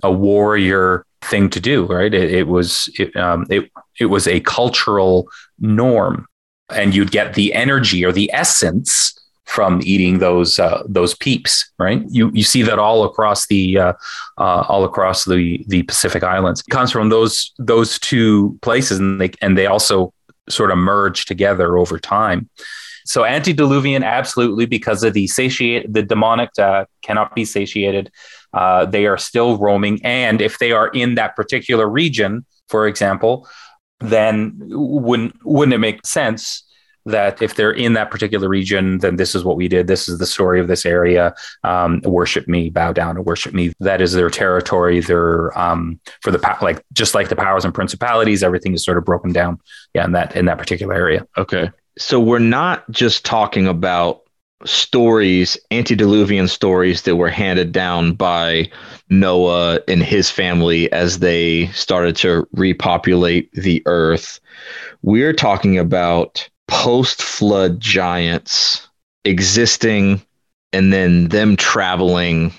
a 0.03 0.11
warrior 0.11 1.05
thing 1.21 1.49
to 1.49 1.59
do 1.59 1.85
right? 1.85 2.13
It, 2.13 2.31
it 2.31 2.47
was 2.47 2.89
it, 2.99 3.15
um, 3.15 3.45
it, 3.49 3.71
it 3.99 4.05
was 4.07 4.27
a 4.27 4.39
cultural 4.41 5.29
norm. 5.59 6.27
And 6.69 6.93
you'd 6.93 7.11
get 7.11 7.35
the 7.35 7.53
energy 7.53 8.03
or 8.03 8.11
the 8.11 8.29
essence 8.33 9.17
from 9.47 9.79
eating 9.83 10.19
those 10.19 10.59
uh, 10.59 10.83
those 10.87 11.15
peeps, 11.15 11.71
right? 11.79 12.03
You 12.09 12.29
you 12.33 12.43
see 12.43 12.61
that 12.63 12.77
all 12.77 13.05
across 13.05 13.47
the 13.47 13.77
uh, 13.79 13.93
uh, 14.37 14.65
all 14.67 14.83
across 14.83 15.25
the 15.25 15.63
the 15.67 15.83
Pacific 15.83 16.21
Islands. 16.21 16.61
It 16.67 16.71
comes 16.71 16.91
from 16.91 17.09
those 17.09 17.53
those 17.57 17.97
two 17.97 18.59
places, 18.61 18.99
and 18.99 19.19
they 19.19 19.31
and 19.41 19.57
they 19.57 19.65
also 19.65 20.13
sort 20.49 20.69
of 20.69 20.77
merge 20.77 21.25
together 21.25 21.77
over 21.77 21.97
time. 21.97 22.49
So 23.05 23.23
antediluvian, 23.23 24.03
absolutely, 24.03 24.65
because 24.65 25.01
of 25.03 25.13
the 25.13 25.27
satiate 25.27 25.91
the 25.91 26.03
demonic 26.03 26.49
uh, 26.59 26.85
cannot 27.01 27.33
be 27.33 27.45
satiated. 27.45 28.11
Uh, 28.53 28.85
they 28.85 29.05
are 29.05 29.17
still 29.17 29.57
roaming, 29.57 30.03
and 30.03 30.41
if 30.41 30.59
they 30.59 30.73
are 30.73 30.89
in 30.89 31.15
that 31.15 31.37
particular 31.37 31.87
region, 31.87 32.45
for 32.67 32.85
example, 32.85 33.47
then 34.01 34.57
wouldn't 34.59 35.33
wouldn't 35.45 35.73
it 35.73 35.79
make 35.79 36.05
sense 36.05 36.66
that 37.07 37.41
if 37.41 37.55
they're 37.55 37.71
in 37.71 37.93
that 37.93 38.11
particular 38.11 38.47
region, 38.47 38.99
then 38.99 39.15
this 39.15 39.33
is 39.33 39.43
what 39.43 39.57
we 39.57 39.67
did. 39.67 39.87
This 39.87 40.07
is 40.07 40.19
the 40.19 40.25
story 40.25 40.59
of 40.59 40.67
this 40.67 40.85
area. 40.85 41.33
Um, 41.63 42.01
worship 42.03 42.47
me, 42.47 42.69
bow 42.69 42.93
down 42.93 43.17
and 43.17 43.25
worship 43.25 43.53
me. 43.53 43.73
That 43.79 44.01
is 44.01 44.13
their 44.13 44.29
territory. 44.29 44.99
Their 44.99 45.57
um, 45.57 45.99
for 46.21 46.31
the 46.31 46.57
like 46.61 46.83
just 46.93 47.15
like 47.15 47.29
the 47.29 47.35
powers 47.35 47.65
and 47.65 47.73
principalities, 47.73 48.43
everything 48.43 48.73
is 48.73 48.83
sort 48.83 48.97
of 48.97 49.05
broken 49.05 49.31
down. 49.31 49.59
Yeah, 49.93 50.05
in 50.05 50.11
that 50.11 50.35
in 50.35 50.45
that 50.45 50.57
particular 50.57 50.93
area. 50.93 51.27
Okay, 51.37 51.71
so 51.97 52.19
we're 52.19 52.39
not 52.39 52.89
just 52.91 53.25
talking 53.25 53.67
about 53.67 54.21
stories, 54.65 55.57
antediluvian 55.71 56.47
stories 56.47 57.03
that 57.03 57.15
were 57.15 57.29
handed 57.29 57.71
down 57.71 58.13
by 58.13 58.69
Noah 59.09 59.79
and 59.87 60.01
his 60.01 60.29
family 60.29 60.91
as 60.91 61.19
they 61.19 61.67
started 61.67 62.15
to 62.17 62.47
repopulate 62.53 63.51
the 63.53 63.83
earth. 63.85 64.39
We're 65.03 65.33
talking 65.33 65.77
about 65.77 66.49
post 66.67 67.21
flood 67.21 67.79
giants 67.79 68.87
existing 69.25 70.21
and 70.73 70.91
then 70.91 71.29
them 71.29 71.55
traveling 71.55 72.53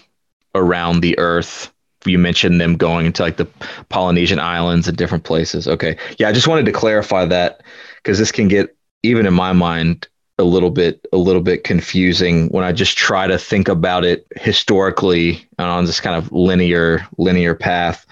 around 0.55 1.01
the 1.01 1.19
earth. 1.19 1.73
You 2.05 2.19
mentioned 2.19 2.61
them 2.61 2.77
going 2.77 3.13
to 3.15 3.23
like 3.23 3.37
the 3.37 3.49
polynesian 3.89 4.39
islands 4.39 4.89
and 4.89 4.97
different 4.97 5.25
places. 5.25 5.69
Okay. 5.69 5.97
Yeah 6.19 6.29
i 6.29 6.33
just 6.33 6.49
wanted 6.49 6.67
to 6.67 6.73
clarify 6.73 7.25
that 7.27 7.63
because 7.97 8.19
this 8.19 8.33
can 8.33 8.49
get 8.49 8.75
even 9.03 9.27
in 9.27 9.35
my 9.35 9.53
mind 9.53 10.09
a 10.39 10.45
little 10.45 10.71
bit 10.71 11.07
a 11.13 11.17
little 11.17 11.43
bit 11.43 11.65
confusing 11.65 12.49
when 12.49 12.65
i 12.65 12.71
just 12.71 12.97
try 12.97 13.27
to 13.27 13.37
think 13.37 13.69
about 13.69 14.05
it 14.05 14.25
historically 14.37 15.45
on 15.59 15.85
this 15.85 16.01
kind 16.01 16.17
of 16.17 16.31
linear 16.33 17.07
linear 17.19 17.55
path. 17.55 18.07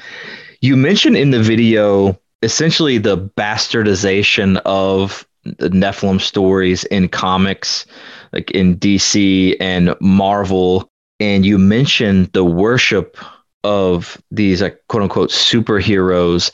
You 0.61 0.76
mentioned 0.76 1.17
in 1.17 1.31
the 1.31 1.43
video 1.43 2.19
essentially 2.43 2.99
the 2.99 3.17
bastardization 3.17 4.61
of 4.65 5.26
the 5.59 5.71
Nephilim 5.71 6.21
stories 6.21 6.85
in 6.85 7.09
comics, 7.09 7.87
like 8.33 8.50
in 8.50 8.76
DC 8.76 9.57
and 9.61 9.95
Marvel. 10.00 10.88
And 11.21 11.47
you 11.47 11.59
mentioned 11.59 12.31
the 12.33 12.45
worship 12.45 13.17
of 13.65 14.21
these 14.31 14.62
like 14.62 14.81
quote 14.88 15.03
unquote 15.03 15.31
superheroes. 15.31 16.50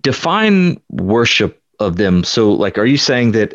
Define 0.00 0.80
worship 0.90 1.62
of 1.78 1.96
them. 1.96 2.24
So 2.24 2.52
like 2.52 2.76
are 2.78 2.86
you 2.86 2.98
saying 2.98 3.32
that 3.32 3.54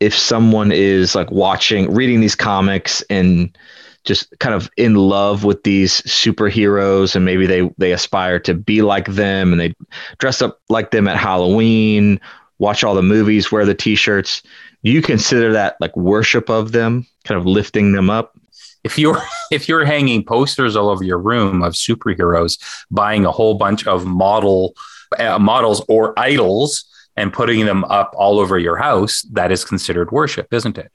if 0.00 0.16
someone 0.16 0.72
is 0.72 1.14
like 1.14 1.30
watching 1.30 1.94
reading 1.94 2.20
these 2.20 2.34
comics 2.34 3.02
and 3.08 3.56
just 4.04 4.36
kind 4.40 4.54
of 4.54 4.68
in 4.76 4.96
love 4.96 5.44
with 5.44 5.62
these 5.62 6.02
superheroes 6.02 7.14
and 7.14 7.24
maybe 7.24 7.46
they 7.46 7.70
they 7.78 7.92
aspire 7.92 8.40
to 8.40 8.52
be 8.52 8.82
like 8.82 9.06
them 9.06 9.52
and 9.52 9.60
they 9.60 9.72
dress 10.18 10.42
up 10.42 10.60
like 10.68 10.90
them 10.90 11.06
at 11.06 11.16
Halloween 11.16 12.20
watch 12.62 12.84
all 12.84 12.94
the 12.94 13.02
movies, 13.02 13.50
wear 13.50 13.66
the 13.66 13.74
t-shirts. 13.74 14.40
Do 14.84 14.90
you 14.90 15.02
consider 15.02 15.52
that 15.52 15.76
like 15.80 15.94
worship 15.96 16.48
of 16.48 16.72
them, 16.72 17.06
kind 17.24 17.38
of 17.38 17.44
lifting 17.44 17.92
them 17.92 18.08
up? 18.08 18.38
If 18.84 18.98
you're 18.98 19.20
if 19.50 19.68
you're 19.68 19.84
hanging 19.84 20.24
posters 20.24 20.76
all 20.76 20.88
over 20.88 21.04
your 21.04 21.18
room 21.18 21.62
of 21.62 21.74
superheroes, 21.74 22.58
buying 22.90 23.26
a 23.26 23.32
whole 23.32 23.54
bunch 23.54 23.86
of 23.86 24.06
model 24.06 24.74
uh, 25.18 25.38
models 25.38 25.84
or 25.88 26.18
idols 26.18 26.84
and 27.16 27.32
putting 27.32 27.66
them 27.66 27.84
up 27.84 28.14
all 28.16 28.38
over 28.38 28.58
your 28.58 28.76
house, 28.76 29.22
that 29.32 29.52
is 29.52 29.64
considered 29.64 30.10
worship, 30.10 30.54
isn't 30.54 30.78
it? 30.78 30.90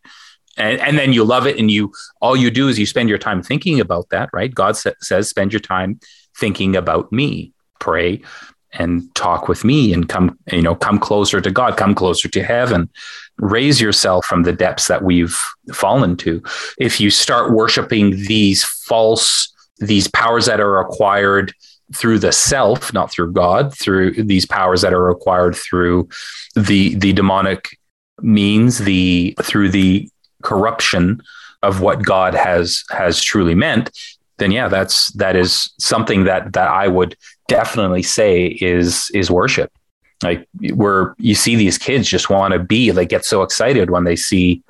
and, 0.58 0.80
and 0.82 0.98
then 0.98 1.14
you 1.14 1.24
love 1.24 1.46
it 1.46 1.58
and 1.60 1.70
you 1.70 1.92
all 2.22 2.36
you 2.36 2.50
do 2.50 2.68
is 2.68 2.80
you 2.80 2.86
spend 2.86 3.10
your 3.10 3.18
time 3.18 3.44
thinking 3.44 3.80
about 3.80 4.10
that 4.10 4.30
right 4.34 4.56
god 4.56 4.76
sa- 4.76 5.00
says 5.02 5.30
spend 5.30 5.54
your 5.54 5.60
time 5.60 6.00
thinking 6.36 6.76
about 6.76 7.12
me 7.12 7.54
pray 7.80 8.22
and 8.74 9.14
talk 9.16 9.48
with 9.48 9.64
me 9.64 9.94
and 9.94 10.10
come 10.10 10.38
you 10.52 10.62
know 10.62 10.76
come 10.76 11.00
closer 11.00 11.40
to 11.40 11.52
god 11.52 11.78
come 11.78 11.96
closer 11.96 12.28
to 12.28 12.44
heaven. 12.44 12.90
Raise 13.38 13.80
yourself 13.80 14.26
from 14.26 14.44
the 14.44 14.54
depths 14.54 14.88
that 14.88 15.04
we've 15.04 15.40
fallen 15.74 16.18
to. 16.18 16.42
If 16.80 17.00
you 17.00 17.10
start 17.10 17.54
worshiping 17.54 18.12
these 18.12 18.64
false 18.64 19.54
these 19.78 20.08
powers 20.08 20.48
that 20.48 20.60
are 20.60 20.80
acquired 20.80 21.54
through 21.94 22.20
the 22.20 22.34
self 22.34 22.94
not 22.94 23.10
through 23.10 23.32
god 23.32 23.74
through 23.74 24.12
these 24.12 24.46
powers 24.46 24.82
that 24.82 24.94
are 24.94 25.10
acquired 25.10 25.56
through 25.56 26.10
the 26.56 26.96
the 26.96 27.14
demonic 27.14 27.78
means 28.22 28.80
the 28.80 29.34
through 29.42 29.70
the 29.70 30.10
corruption 30.44 31.22
of 31.64 31.82
what 31.82 32.04
God 32.04 32.34
has 32.34 32.84
has 32.90 33.22
truly 33.22 33.56
meant, 33.56 33.92
then 34.38 34.52
yeah, 34.52 34.68
that's 34.68 35.12
that 35.14 35.36
is 35.36 35.74
something 35.80 36.26
that 36.26 36.54
that 36.54 36.70
I 36.70 36.88
would 36.88 37.16
definitely 37.48 38.04
say 38.04 38.48
is 38.62 39.10
is 39.14 39.32
worship. 39.32 39.72
Like 40.24 40.48
where 40.74 41.16
you 41.18 41.36
see 41.36 41.56
these 41.56 41.78
kids 41.78 42.08
just 42.08 42.30
want 42.30 42.54
to 42.54 42.60
be, 42.60 42.90
they 42.90 43.06
get 43.06 43.26
so 43.26 43.44
excited 43.44 43.92
when 43.92 44.04
they 44.04 44.16
see 44.16 44.64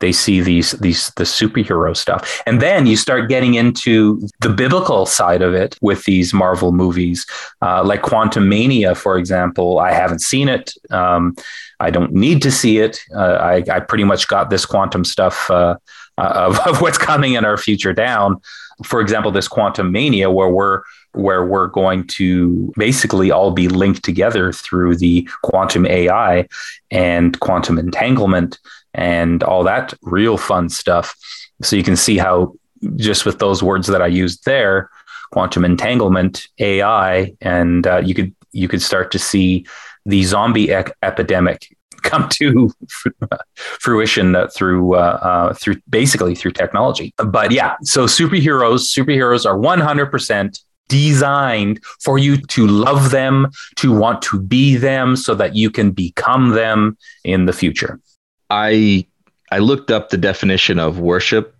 they 0.00 0.12
see 0.12 0.40
these 0.40 0.72
these 0.72 1.10
the 1.16 1.24
superhero 1.24 1.96
stuff. 1.96 2.42
And 2.46 2.60
then 2.62 2.86
you 2.86 2.96
start 2.96 3.28
getting 3.28 3.54
into 3.54 4.20
the 4.40 4.48
biblical 4.48 5.06
side 5.06 5.42
of 5.42 5.54
it 5.54 5.76
with 5.80 6.04
these 6.04 6.32
marvel 6.32 6.72
movies. 6.72 7.26
Uh, 7.62 7.82
like 7.84 8.02
Quantumania 8.02 8.96
for 8.96 9.18
example 9.18 9.78
i 9.78 9.92
haven't 9.92 10.20
seen 10.20 10.48
it. 10.48 10.72
Um, 10.90 11.34
i 11.80 11.90
don't 11.90 12.12
need 12.12 12.42
to 12.42 12.50
see 12.50 12.78
it. 12.78 13.00
Uh, 13.14 13.38
I, 13.40 13.64
I, 13.70 13.80
pretty 13.80 14.04
much 14.04 14.28
got 14.28 14.50
this 14.50 14.66
quantum 14.66 15.04
stuff 15.04 15.50
uh, 15.50 15.76
uh 16.16 16.48
of, 16.48 16.58
of, 16.66 16.80
what's 16.80 16.98
coming 16.98 17.34
in 17.34 17.44
our 17.44 17.56
future 17.56 17.92
down 17.92 18.40
for 18.84 19.00
example 19.00 19.30
this 19.30 19.48
quantum 19.48 19.90
mania 19.90 20.30
where 20.30 20.48
we're 20.48 20.82
where 21.12 21.44
we're 21.44 21.66
going 21.66 22.06
to 22.06 22.72
basically 22.76 23.30
all 23.30 23.50
be 23.50 23.68
linked 23.68 24.04
together 24.04 24.52
through 24.52 24.96
the 24.96 25.28
quantum 25.42 25.86
ai 25.86 26.46
and 26.90 27.40
quantum 27.40 27.78
entanglement 27.78 28.58
and 28.94 29.42
all 29.42 29.62
that 29.64 29.94
real 30.02 30.36
fun 30.36 30.68
stuff. 30.68 31.16
So 31.62 31.76
you 31.76 31.84
can 31.84 31.96
see 31.96 32.18
how 32.18 32.54
just 32.96 33.24
with 33.24 33.38
those 33.38 33.62
words 33.62 33.86
that 33.88 34.02
I 34.02 34.06
used 34.06 34.44
there, 34.44 34.90
quantum 35.30 35.64
entanglement, 35.64 36.48
AI, 36.58 37.34
and 37.40 37.86
uh, 37.86 37.98
you 37.98 38.14
could 38.14 38.34
you 38.52 38.68
could 38.68 38.82
start 38.82 39.10
to 39.12 39.18
see 39.18 39.66
the 40.06 40.24
zombie 40.24 40.72
epidemic 40.72 41.76
come 42.02 42.28
to 42.30 42.70
fruition 43.54 44.36
through 44.54 44.94
uh, 44.94 45.18
uh, 45.22 45.54
through 45.54 45.76
basically 45.88 46.34
through 46.34 46.52
technology. 46.52 47.14
But 47.16 47.50
yeah, 47.50 47.76
so 47.82 48.06
superheroes 48.06 48.96
superheroes 48.96 49.46
are 49.46 49.56
100% 49.56 50.60
designed 50.88 51.80
for 52.00 52.18
you 52.18 52.38
to 52.38 52.66
love 52.66 53.10
them, 53.10 53.48
to 53.76 53.92
want 53.92 54.22
to 54.22 54.40
be 54.40 54.76
them 54.76 55.16
so 55.16 55.34
that 55.34 55.54
you 55.54 55.70
can 55.70 55.90
become 55.90 56.50
them 56.50 56.96
in 57.24 57.46
the 57.46 57.52
future. 57.52 58.00
I 58.50 59.06
I 59.50 59.58
looked 59.58 59.90
up 59.90 60.10
the 60.10 60.16
definition 60.16 60.78
of 60.78 60.98
worship 60.98 61.54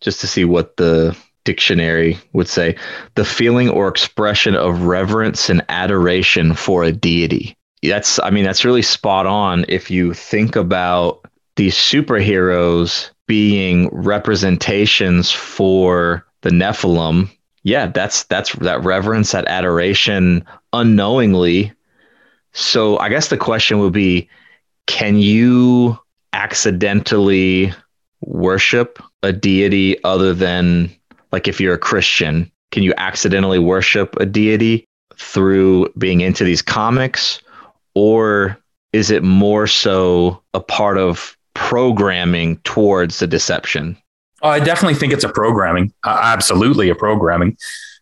just 0.00 0.20
to 0.20 0.26
see 0.26 0.44
what 0.44 0.76
the 0.76 1.16
dictionary 1.44 2.18
would 2.32 2.48
say. 2.48 2.76
The 3.14 3.24
feeling 3.24 3.68
or 3.68 3.88
expression 3.88 4.54
of 4.54 4.82
reverence 4.82 5.48
and 5.48 5.64
adoration 5.68 6.54
for 6.54 6.84
a 6.84 6.92
deity. 6.92 7.56
That's 7.82 8.18
I 8.20 8.30
mean 8.30 8.44
that's 8.44 8.64
really 8.64 8.82
spot 8.82 9.26
on 9.26 9.64
if 9.68 9.90
you 9.90 10.12
think 10.12 10.56
about 10.56 11.24
these 11.56 11.74
superheroes 11.74 13.10
being 13.26 13.88
representations 13.92 15.30
for 15.30 16.26
the 16.42 16.50
Nephilim. 16.50 17.30
Yeah, 17.62 17.86
that's 17.86 18.24
that's 18.24 18.52
that 18.54 18.82
reverence, 18.82 19.32
that 19.32 19.46
adoration 19.46 20.44
unknowingly. 20.72 21.72
So 22.52 22.98
I 22.98 23.08
guess 23.08 23.28
the 23.28 23.36
question 23.36 23.78
would 23.78 23.92
be 23.92 24.28
can 24.86 25.18
you 25.18 25.98
accidentally 26.32 27.72
worship 28.22 29.02
a 29.22 29.32
deity 29.32 30.02
other 30.04 30.34
than 30.34 30.90
like 31.32 31.48
if 31.48 31.60
you're 31.60 31.74
a 31.74 31.78
Christian, 31.78 32.50
can 32.72 32.82
you 32.82 32.92
accidentally 32.96 33.58
worship 33.58 34.16
a 34.16 34.26
deity 34.26 34.86
through 35.16 35.92
being 35.98 36.22
into 36.22 36.44
these 36.44 36.62
comics 36.62 37.40
or 38.00 38.56
is 38.94 39.10
it 39.10 39.22
more 39.22 39.66
so 39.66 40.42
a 40.54 40.60
part 40.60 40.96
of 40.96 41.36
programming 41.52 42.56
towards 42.64 43.18
the 43.18 43.26
deception? 43.26 43.94
Oh, 44.40 44.48
I 44.48 44.58
definitely 44.58 44.94
think 44.94 45.12
it's 45.12 45.22
a 45.22 45.28
programming. 45.28 45.92
Uh, 46.02 46.18
absolutely 46.22 46.88
a 46.88 46.94
programming. 46.94 47.58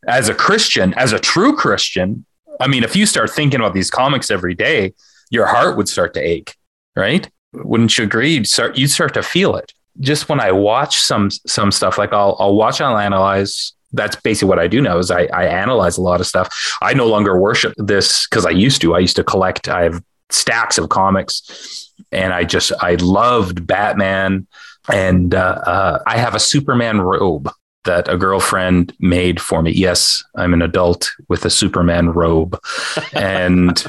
As 0.06 0.28
a 0.28 0.34
Christian, 0.34 0.94
as 0.94 1.12
a 1.12 1.18
true 1.18 1.56
Christian, 1.56 2.24
I 2.60 2.68
mean, 2.68 2.84
if 2.84 2.94
you 2.94 3.06
start 3.06 3.30
thinking 3.30 3.58
about 3.58 3.74
these 3.74 3.90
comics 3.90 4.30
every 4.30 4.54
day, 4.54 4.94
your 5.30 5.46
heart 5.46 5.76
would 5.76 5.88
start 5.88 6.14
to 6.14 6.20
ache, 6.20 6.54
right? 6.94 7.28
wouldn't 7.52 7.98
you 7.98 8.04
agree? 8.04 8.34
You'd 8.34 8.46
start 8.46 8.78
you 8.78 8.86
start 8.86 9.14
to 9.14 9.22
feel 9.22 9.56
it. 9.56 9.72
Just 9.98 10.28
when 10.28 10.38
I 10.38 10.52
watch 10.52 10.98
some 11.00 11.28
some 11.30 11.72
stuff, 11.72 11.98
like 11.98 12.12
I'll 12.12 12.36
I'll 12.38 12.54
watch 12.54 12.80
I'll 12.80 12.98
analyze. 12.98 13.72
That's 13.92 14.16
basically 14.16 14.48
what 14.48 14.58
I 14.58 14.68
do 14.68 14.80
now 14.80 14.98
is 14.98 15.10
I, 15.10 15.24
I 15.26 15.44
analyze 15.46 15.96
a 15.96 16.02
lot 16.02 16.20
of 16.20 16.26
stuff. 16.26 16.76
I 16.82 16.94
no 16.94 17.06
longer 17.06 17.38
worship 17.38 17.74
this 17.76 18.26
because 18.28 18.44
I 18.44 18.50
used 18.50 18.80
to. 18.82 18.94
I 18.94 18.98
used 18.98 19.16
to 19.16 19.24
collect. 19.24 19.68
I 19.68 19.84
have 19.84 20.02
stacks 20.30 20.78
of 20.78 20.88
comics, 20.90 21.92
and 22.12 22.32
I 22.32 22.44
just 22.44 22.72
I 22.80 22.96
loved 22.96 23.66
Batman, 23.66 24.46
and 24.92 25.34
uh, 25.34 25.62
uh, 25.66 26.02
I 26.06 26.18
have 26.18 26.34
a 26.34 26.40
Superman 26.40 27.00
robe 27.00 27.50
that 27.84 28.08
a 28.08 28.18
girlfriend 28.18 28.94
made 29.00 29.40
for 29.40 29.62
me. 29.62 29.72
Yes, 29.72 30.22
I'm 30.36 30.52
an 30.52 30.60
adult 30.60 31.10
with 31.28 31.44
a 31.46 31.50
Superman 31.50 32.10
robe, 32.10 32.60
and 33.14 33.84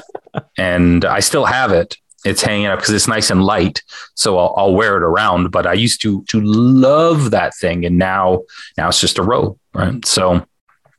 and 0.58 1.04
I 1.04 1.20
still 1.20 1.46
have 1.46 1.72
it 1.72 1.98
it's 2.26 2.42
hanging 2.42 2.66
up 2.66 2.80
because 2.80 2.94
it's 2.94 3.08
nice 3.08 3.30
and 3.30 3.44
light 3.44 3.82
so 4.16 4.38
I'll, 4.38 4.54
I'll, 4.58 4.76
wear 4.76 4.98
it 4.98 5.04
around 5.04 5.52
but 5.52 5.66
i 5.66 5.74
used 5.74 6.02
to 6.02 6.24
to 6.26 6.42
love 6.42 7.32
that 7.32 7.56
thing 7.56 7.86
and 7.86 7.98
now 7.98 8.42
now 8.78 8.90
it's 8.90 9.02
just 9.02 9.18
a 9.18 9.24
robe 9.24 9.58
right? 9.80 10.06
So 10.06 10.46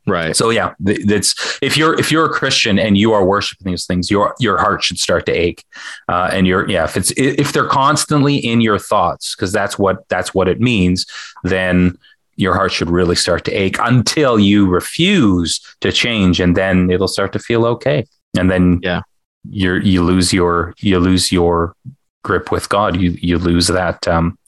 right. 0.07 0.35
so 0.35 0.51
yeah 0.51 0.73
it's 0.87 1.59
if 1.63 1.77
you're 1.77 1.99
if 2.01 2.11
you're 2.11 2.25
a 2.25 2.31
christian 2.31 2.79
and 2.79 2.99
you 2.99 3.13
are 3.13 3.25
worshiping 3.25 3.71
these 3.71 3.87
things 3.87 4.11
your 4.11 4.35
your 4.41 4.59
heart 4.59 4.83
should 4.83 4.99
start 4.99 5.25
to 5.27 5.33
ache 5.33 5.63
uh, 6.09 6.29
and 6.33 6.47
you're 6.47 6.69
yeah 6.69 6.85
if 6.85 6.97
it's 6.97 7.13
if 7.17 7.53
they're 7.53 7.69
constantly 7.69 8.37
in 8.37 8.61
your 8.61 8.79
thoughts 8.79 9.37
because 9.37 9.53
that's 9.53 9.79
what 9.79 10.09
that's 10.09 10.35
what 10.35 10.49
it 10.49 10.61
means 10.61 11.07
then 11.45 11.97
your 12.41 12.55
heart 12.55 12.73
should 12.73 12.89
really 12.89 13.15
start 13.15 13.45
to 13.45 13.53
ache 13.53 13.77
until 13.81 14.39
you 14.39 14.67
refuse 14.67 15.61
to 15.81 15.93
change 15.93 16.41
and 16.41 16.57
then 16.57 16.91
it'll 16.91 17.07
start 17.07 17.33
to 17.35 17.39
feel 17.39 17.67
okay. 17.67 18.07
And 18.39 18.51
then 18.51 18.81
yeah. 18.83 19.03
you're 19.49 19.81
you 19.81 20.03
lose 20.03 20.33
your 20.33 20.75
you 20.79 20.99
lose 20.99 21.31
your 21.31 21.75
grip 22.25 22.51
with 22.51 22.69
God. 22.71 22.97
You 22.97 23.11
you 23.21 23.39
lose 23.39 23.67
that 23.67 24.09
um, 24.09 24.39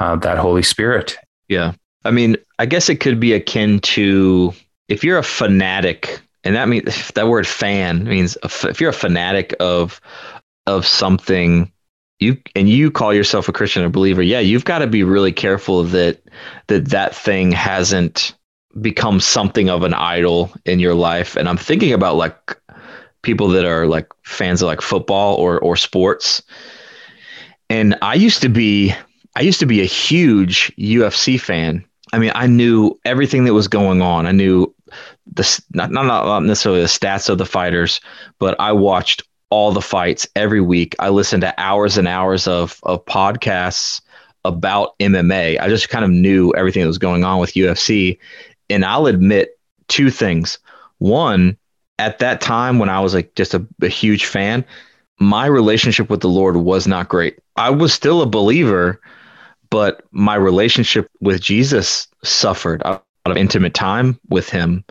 uh, 0.00 0.16
that 0.16 0.38
Holy 0.38 0.64
Spirit. 0.64 1.16
Yeah, 1.46 1.74
I 2.04 2.10
mean, 2.10 2.36
I 2.58 2.66
guess 2.66 2.88
it 2.88 3.00
could 3.00 3.20
be 3.20 3.32
akin 3.32 3.80
to 3.80 4.52
if 4.88 5.04
you're 5.04 5.18
a 5.18 5.22
fanatic, 5.22 6.20
and 6.44 6.54
that 6.56 6.68
means 6.68 7.10
that 7.14 7.28
word 7.28 7.46
"fan" 7.46 8.04
means 8.04 8.36
if 8.42 8.80
you're 8.80 8.90
a 8.90 8.94
fanatic 8.94 9.54
of 9.60 10.00
of 10.66 10.86
something. 10.86 11.72
You 12.20 12.36
and 12.56 12.68
you 12.68 12.90
call 12.90 13.14
yourself 13.14 13.48
a 13.48 13.52
Christian 13.52 13.84
or 13.84 13.88
believer, 13.90 14.22
yeah, 14.22 14.40
you've 14.40 14.64
got 14.64 14.80
to 14.80 14.88
be 14.88 15.04
really 15.04 15.30
careful 15.30 15.84
that 15.84 16.20
that 16.66 16.86
that 16.86 17.14
thing 17.14 17.52
hasn't 17.52 18.34
become 18.80 19.20
something 19.20 19.70
of 19.70 19.84
an 19.84 19.94
idol 19.94 20.52
in 20.64 20.80
your 20.80 20.94
life. 20.94 21.36
And 21.36 21.48
I'm 21.48 21.56
thinking 21.56 21.92
about 21.92 22.16
like 22.16 22.60
people 23.22 23.48
that 23.48 23.64
are 23.64 23.86
like 23.86 24.08
fans 24.24 24.62
of 24.62 24.66
like 24.66 24.80
football 24.80 25.36
or 25.36 25.60
or 25.60 25.76
sports. 25.76 26.42
And 27.70 27.96
I 28.02 28.14
used 28.14 28.42
to 28.42 28.48
be 28.48 28.94
I 29.38 29.42
used 29.42 29.60
to 29.60 29.66
be 29.66 29.80
a 29.80 29.84
huge 29.84 30.72
UFC 30.76 31.40
fan. 31.40 31.84
I 32.12 32.18
mean, 32.18 32.32
I 32.34 32.48
knew 32.48 32.98
everything 33.04 33.44
that 33.44 33.54
was 33.54 33.68
going 33.68 34.02
on. 34.02 34.26
I 34.26 34.32
knew 34.32 34.74
the 35.32 35.62
not 35.72 35.92
not, 35.92 36.06
not 36.06 36.42
necessarily 36.42 36.80
the 36.80 36.88
stats 36.88 37.28
of 37.28 37.38
the 37.38 37.46
fighters, 37.46 38.00
but 38.40 38.58
I 38.58 38.72
watched 38.72 39.22
all 39.50 39.70
the 39.70 39.80
fights 39.80 40.26
every 40.34 40.60
week. 40.60 40.96
I 40.98 41.10
listened 41.10 41.42
to 41.42 41.54
hours 41.56 41.96
and 41.96 42.08
hours 42.08 42.48
of 42.48 42.80
of 42.82 43.04
podcasts 43.04 44.00
about 44.44 44.98
MMA. 44.98 45.60
I 45.60 45.68
just 45.68 45.88
kind 45.88 46.04
of 46.04 46.10
knew 46.10 46.52
everything 46.56 46.82
that 46.82 46.88
was 46.88 46.98
going 46.98 47.22
on 47.22 47.38
with 47.38 47.52
UFC. 47.52 48.18
And 48.68 48.84
I'll 48.84 49.06
admit 49.06 49.56
two 49.86 50.10
things. 50.10 50.58
One, 50.98 51.56
at 52.00 52.18
that 52.18 52.40
time 52.40 52.80
when 52.80 52.88
I 52.88 52.98
was 52.98 53.14
like 53.14 53.36
just 53.36 53.54
a, 53.54 53.64
a 53.82 53.88
huge 53.88 54.24
fan, 54.26 54.64
my 55.20 55.46
relationship 55.46 56.10
with 56.10 56.22
the 56.22 56.28
Lord 56.28 56.56
was 56.56 56.88
not 56.88 57.08
great. 57.08 57.38
I 57.54 57.70
was 57.70 57.92
still 57.92 58.20
a 58.20 58.26
believer, 58.26 59.00
but 59.70 60.02
my 60.10 60.34
relationship 60.34 61.10
with 61.20 61.40
Jesus 61.40 62.08
suffered 62.24 62.82
out 62.84 63.04
of 63.26 63.36
intimate 63.36 63.74
time 63.74 64.18
with 64.28 64.48
him. 64.48 64.84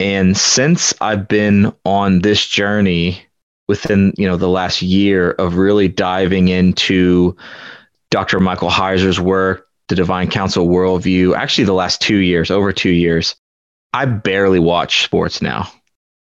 And 0.00 0.36
since 0.36 0.94
I've 1.00 1.26
been 1.26 1.72
on 1.84 2.20
this 2.20 2.46
journey 2.46 3.22
within, 3.66 4.12
you 4.16 4.26
know, 4.26 4.36
the 4.36 4.48
last 4.48 4.80
year 4.80 5.32
of 5.32 5.56
really 5.56 5.88
diving 5.88 6.48
into 6.48 7.36
Dr. 8.10 8.40
Michael 8.40 8.70
Heiser's 8.70 9.20
work, 9.20 9.66
the 9.88 9.94
Divine 9.94 10.30
Council 10.30 10.68
worldview, 10.68 11.34
actually 11.34 11.64
the 11.64 11.72
last 11.72 12.00
two 12.00 12.18
years, 12.18 12.50
over 12.50 12.72
two 12.72 12.90
years, 12.90 13.34
I 13.92 14.04
barely 14.04 14.58
watch 14.58 15.02
sports 15.02 15.42
now. 15.42 15.70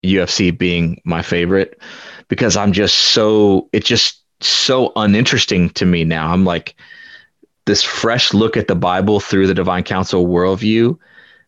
UFC 0.03 0.57
being 0.57 0.99
my 1.05 1.21
favorite 1.21 1.79
because 2.27 2.57
I'm 2.57 2.71
just 2.71 2.97
so 2.97 3.69
it's 3.71 3.87
just 3.87 4.23
so 4.41 4.91
uninteresting 4.95 5.69
to 5.71 5.85
me 5.85 6.03
now. 6.03 6.31
I'm 6.31 6.43
like 6.43 6.75
this 7.65 7.83
fresh 7.83 8.33
look 8.33 8.57
at 8.57 8.67
the 8.67 8.75
Bible 8.75 9.19
through 9.19 9.47
the 9.47 9.53
Divine 9.53 9.83
Council 9.83 10.27
worldview 10.27 10.97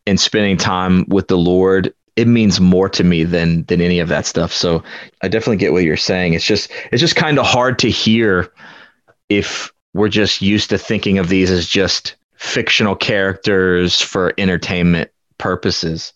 and 0.06 0.20
spending 0.20 0.58
time 0.58 1.06
with 1.08 1.28
the 1.28 1.38
Lord. 1.38 1.94
It 2.16 2.28
means 2.28 2.60
more 2.60 2.90
to 2.90 3.04
me 3.04 3.24
than 3.24 3.64
than 3.66 3.82
any 3.82 4.00
of 4.00 4.10
that 4.10 4.26
stuff. 4.26 4.54
So 4.54 4.84
I 5.22 5.28
definitely 5.28 5.58
get 5.58 5.74
what 5.74 5.84
you're 5.84 5.98
saying. 5.98 6.34
It's 6.34 6.46
just 6.46 6.72
it's 6.92 7.02
just 7.02 7.16
kind 7.16 7.40
of 7.40 7.46
hard 7.46 7.80
to 7.80 7.90
hear 7.90 8.52
if 9.30 9.72
we're 9.94 10.10
just 10.10 10.42
used 10.42 10.70
to 10.70 10.78
thinking 10.78 11.18
of 11.18 11.30
these 11.30 11.50
as 11.50 11.68
just 11.68 12.16
fictional 12.36 12.96
characters 12.96 14.02
for 14.02 14.34
entertainment 14.38 15.10
purposes. 15.38 16.14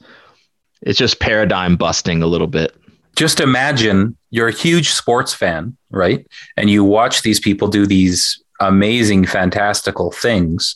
It's 0.81 0.99
just 0.99 1.19
paradigm 1.19 1.75
busting 1.75 2.21
a 2.21 2.27
little 2.27 2.47
bit. 2.47 2.75
Just 3.15 3.39
imagine 3.39 4.15
you're 4.29 4.49
a 4.49 4.53
huge 4.53 4.91
sports 4.91 5.33
fan, 5.33 5.75
right? 5.89 6.27
And 6.55 6.69
you 6.69 6.83
watch 6.83 7.23
these 7.23 7.39
people 7.39 7.67
do 7.67 7.87
these 7.87 8.43
amazing, 8.59 9.25
fantastical 9.25 10.11
things. 10.11 10.75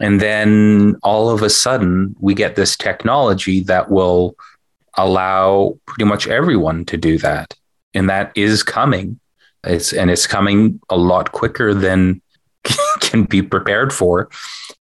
And 0.00 0.20
then 0.20 0.96
all 1.02 1.30
of 1.30 1.42
a 1.42 1.50
sudden, 1.50 2.14
we 2.20 2.34
get 2.34 2.56
this 2.56 2.76
technology 2.76 3.60
that 3.64 3.90
will 3.90 4.36
allow 4.94 5.78
pretty 5.86 6.04
much 6.04 6.26
everyone 6.26 6.84
to 6.86 6.96
do 6.96 7.18
that. 7.18 7.54
And 7.94 8.10
that 8.10 8.32
is 8.34 8.62
coming. 8.62 9.18
It's 9.64 9.92
and 9.92 10.10
it's 10.10 10.26
coming 10.26 10.80
a 10.90 10.96
lot 10.96 11.32
quicker 11.32 11.74
than 11.74 12.20
can 13.00 13.24
be 13.24 13.42
prepared 13.42 13.92
for. 13.92 14.28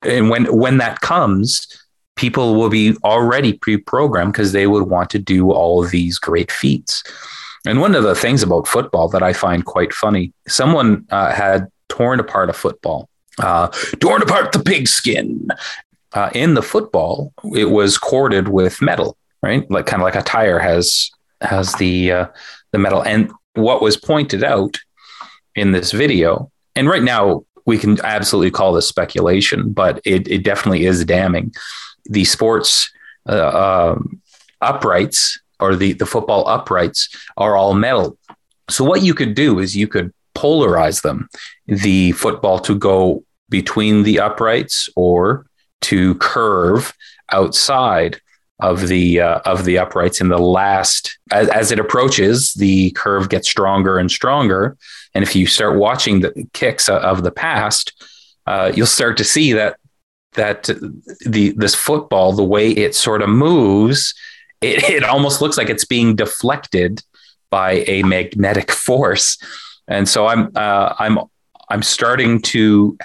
And 0.03 0.29
when 0.29 0.45
when 0.55 0.77
that 0.77 1.01
comes, 1.01 1.67
people 2.15 2.55
will 2.55 2.69
be 2.69 2.95
already 3.03 3.53
pre-programmed 3.53 4.33
because 4.33 4.51
they 4.51 4.67
would 4.67 4.83
want 4.83 5.09
to 5.09 5.19
do 5.19 5.51
all 5.51 5.83
these 5.83 6.19
great 6.19 6.51
feats. 6.51 7.03
And 7.65 7.81
one 7.81 7.95
of 7.95 8.03
the 8.03 8.15
things 8.15 8.41
about 8.41 8.67
football 8.67 9.09
that 9.09 9.23
I 9.23 9.33
find 9.33 9.65
quite 9.65 9.93
funny, 9.93 10.33
someone 10.47 11.05
uh, 11.11 11.31
had 11.33 11.67
torn 11.99 12.19
apart 12.19 12.49
a 12.49 12.53
football, 12.53 13.09
uh, 13.39 13.67
torn 13.99 14.21
apart 14.21 14.53
the 14.53 14.59
pigskin. 14.59 15.49
Uh, 16.13 16.31
in 16.33 16.55
the 16.55 16.63
football, 16.63 17.31
it 17.55 17.69
was 17.69 17.97
corded 17.99 18.47
with 18.47 18.81
metal, 18.81 19.15
right? 19.43 19.69
Like 19.69 19.85
kind 19.85 20.01
of 20.01 20.05
like 20.05 20.15
a 20.15 20.23
tire 20.23 20.57
has 20.57 21.11
has 21.41 21.73
the 21.73 22.11
uh, 22.11 22.25
the 22.71 22.79
metal. 22.79 23.03
And 23.03 23.31
what 23.53 23.81
was 23.81 23.95
pointed 23.95 24.43
out 24.43 24.79
in 25.53 25.71
this 25.71 25.91
video, 25.91 26.51
and 26.75 26.89
right 26.89 27.03
now 27.03 27.43
we 27.67 27.77
can 27.77 27.99
absolutely 28.03 28.49
call 28.49 28.73
this 28.73 28.87
speculation, 28.87 29.71
but 29.71 30.01
it, 30.03 30.27
it 30.27 30.43
definitely 30.43 30.85
is 30.85 31.05
damning. 31.05 31.53
The 32.05 32.25
sports 32.25 32.91
uh, 33.27 33.91
um, 33.93 34.19
uprights 34.61 35.39
or 35.59 35.75
the, 35.75 35.93
the 35.93 36.07
football 36.07 36.47
uprights 36.47 37.15
are 37.37 37.55
all 37.55 37.75
metal. 37.75 38.17
So 38.69 38.83
what 38.83 39.03
you 39.03 39.13
could 39.13 39.35
do 39.35 39.59
is 39.59 39.75
you 39.75 39.87
could 39.87 40.11
polarize 40.39 41.01
them, 41.01 41.27
the 41.67 42.11
football 42.13 42.59
to 42.59 42.75
go 42.75 43.23
between 43.49 44.03
the 44.03 44.19
uprights 44.19 44.89
or 44.95 45.45
to 45.81 46.15
curve 46.15 46.93
outside 47.31 48.21
of 48.59 48.87
the 48.87 49.21
uh, 49.21 49.39
of 49.45 49.63
the 49.65 49.77
uprights 49.77 50.19
in 50.19 50.27
the 50.27 50.37
last 50.37 51.17
as, 51.31 51.47
as 51.49 51.71
it 51.71 51.79
approaches 51.79 52.53
the 52.53 52.91
curve 52.91 53.29
gets 53.29 53.49
stronger 53.49 53.97
and 53.97 54.11
stronger. 54.11 54.77
And 55.15 55.23
if 55.23 55.35
you 55.35 55.47
start 55.47 55.79
watching 55.79 56.19
the 56.19 56.47
kicks 56.53 56.89
of 56.89 57.23
the 57.23 57.31
past 57.31 57.93
uh, 58.45 58.71
you'll 58.75 58.87
start 58.87 59.17
to 59.17 59.23
see 59.23 59.53
that 59.53 59.77
that 60.33 60.69
the 61.25 61.53
this 61.55 61.75
football 61.75 62.33
the 62.33 62.43
way 62.43 62.69
it 62.71 62.95
sort 62.95 63.21
of 63.21 63.29
moves 63.29 64.13
it, 64.61 64.83
it 64.89 65.03
almost 65.03 65.41
looks 65.41 65.57
like 65.57 65.69
it's 65.69 65.85
being 65.85 66.15
deflected 66.15 67.01
by 67.49 67.83
a 67.87 68.03
magnetic 68.03 68.71
force 68.71 69.37
and 69.89 70.07
so 70.07 70.27
i'm 70.27 70.49
uh, 70.55 70.93
i'm 70.99 71.19
i'm 71.69 71.83
starting 71.83 72.41
to 72.41 72.97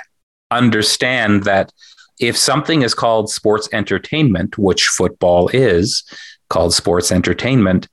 understand 0.50 1.42
that 1.44 1.72
if 2.20 2.36
something 2.36 2.82
is 2.82 2.94
called 2.94 3.28
sports 3.30 3.68
entertainment, 3.72 4.56
which 4.56 4.84
football 4.84 5.48
is 5.52 6.04
called 6.48 6.72
sports 6.72 7.10
entertainment, 7.10 7.88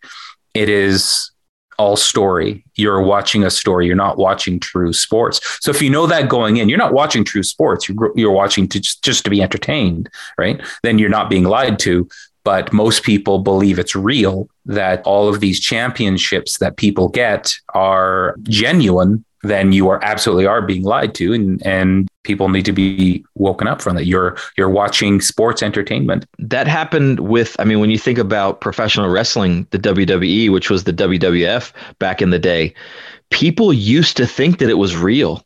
it 0.54 0.70
is 0.70 1.32
all 1.80 1.96
story. 1.96 2.64
You're 2.76 3.02
watching 3.02 3.44
a 3.44 3.50
story. 3.50 3.88
You're 3.88 3.96
not 3.96 4.18
watching 4.18 4.60
true 4.60 4.94
sports. 4.94 5.40
So 5.62 5.72
if 5.72 5.82
you 5.82 5.90
know 5.90 6.06
that 6.06 6.30
going 6.30 6.58
in, 6.58 6.70
you're 6.70 6.78
not 6.78 6.94
watching 6.94 7.24
true 7.24 7.42
sports. 7.42 7.90
You're, 7.90 8.12
you're 8.16 8.32
watching 8.32 8.68
to 8.70 8.80
just, 8.80 9.04
just 9.04 9.24
to 9.24 9.32
be 9.32 9.42
entertained, 9.42 10.10
right? 10.38 10.62
Then 10.84 11.00
you're 11.00 11.10
not 11.10 11.30
being 11.30 11.46
lied 11.46 11.80
to. 11.80 12.08
But 12.44 12.74
most 12.74 13.04
people 13.04 13.40
believe 13.40 13.78
it's 13.78 13.96
real 13.96 14.50
that 14.66 15.02
all 15.06 15.30
of 15.30 15.40
these 15.40 15.60
championships 15.60 16.58
that 16.58 16.78
people 16.78 17.10
get 17.10 17.54
are 17.74 18.36
genuine 18.44 19.24
then 19.44 19.72
you 19.72 19.90
are 19.90 20.04
absolutely 20.04 20.46
are 20.46 20.62
being 20.62 20.84
lied 20.84 21.16
to 21.16 21.34
and 21.34 21.66
and 21.66 22.08
people 22.24 22.50
need 22.50 22.66
to 22.66 22.72
be 22.72 23.26
woken 23.36 23.68
up 23.68 23.82
from 23.82 23.96
that. 23.96 24.06
You're 24.06 24.38
you're 24.58 24.70
watching 24.70 25.22
sports 25.22 25.64
entertainment. 25.64 26.26
That 26.40 26.68
happened 26.68 27.22
with 27.22 27.56
i 27.60 27.64
mean 27.64 27.80
when 27.80 27.90
you 27.90 27.98
think 27.98 28.18
about 28.18 28.62
professional 28.62 29.10
wrestling 29.10 29.68
the 29.72 29.80
WWE 29.80 30.52
which 30.52 30.70
was 30.70 30.84
the 30.84 30.94
WWF 30.94 31.72
back 32.00 32.22
in 32.22 32.30
the 32.30 32.40
day 32.40 32.74
people 33.32 33.72
used 33.74 34.18
to 34.18 34.28
think 34.28 34.60
that 34.60 34.70
it 34.70 34.78
was 34.78 34.96
real. 34.96 35.44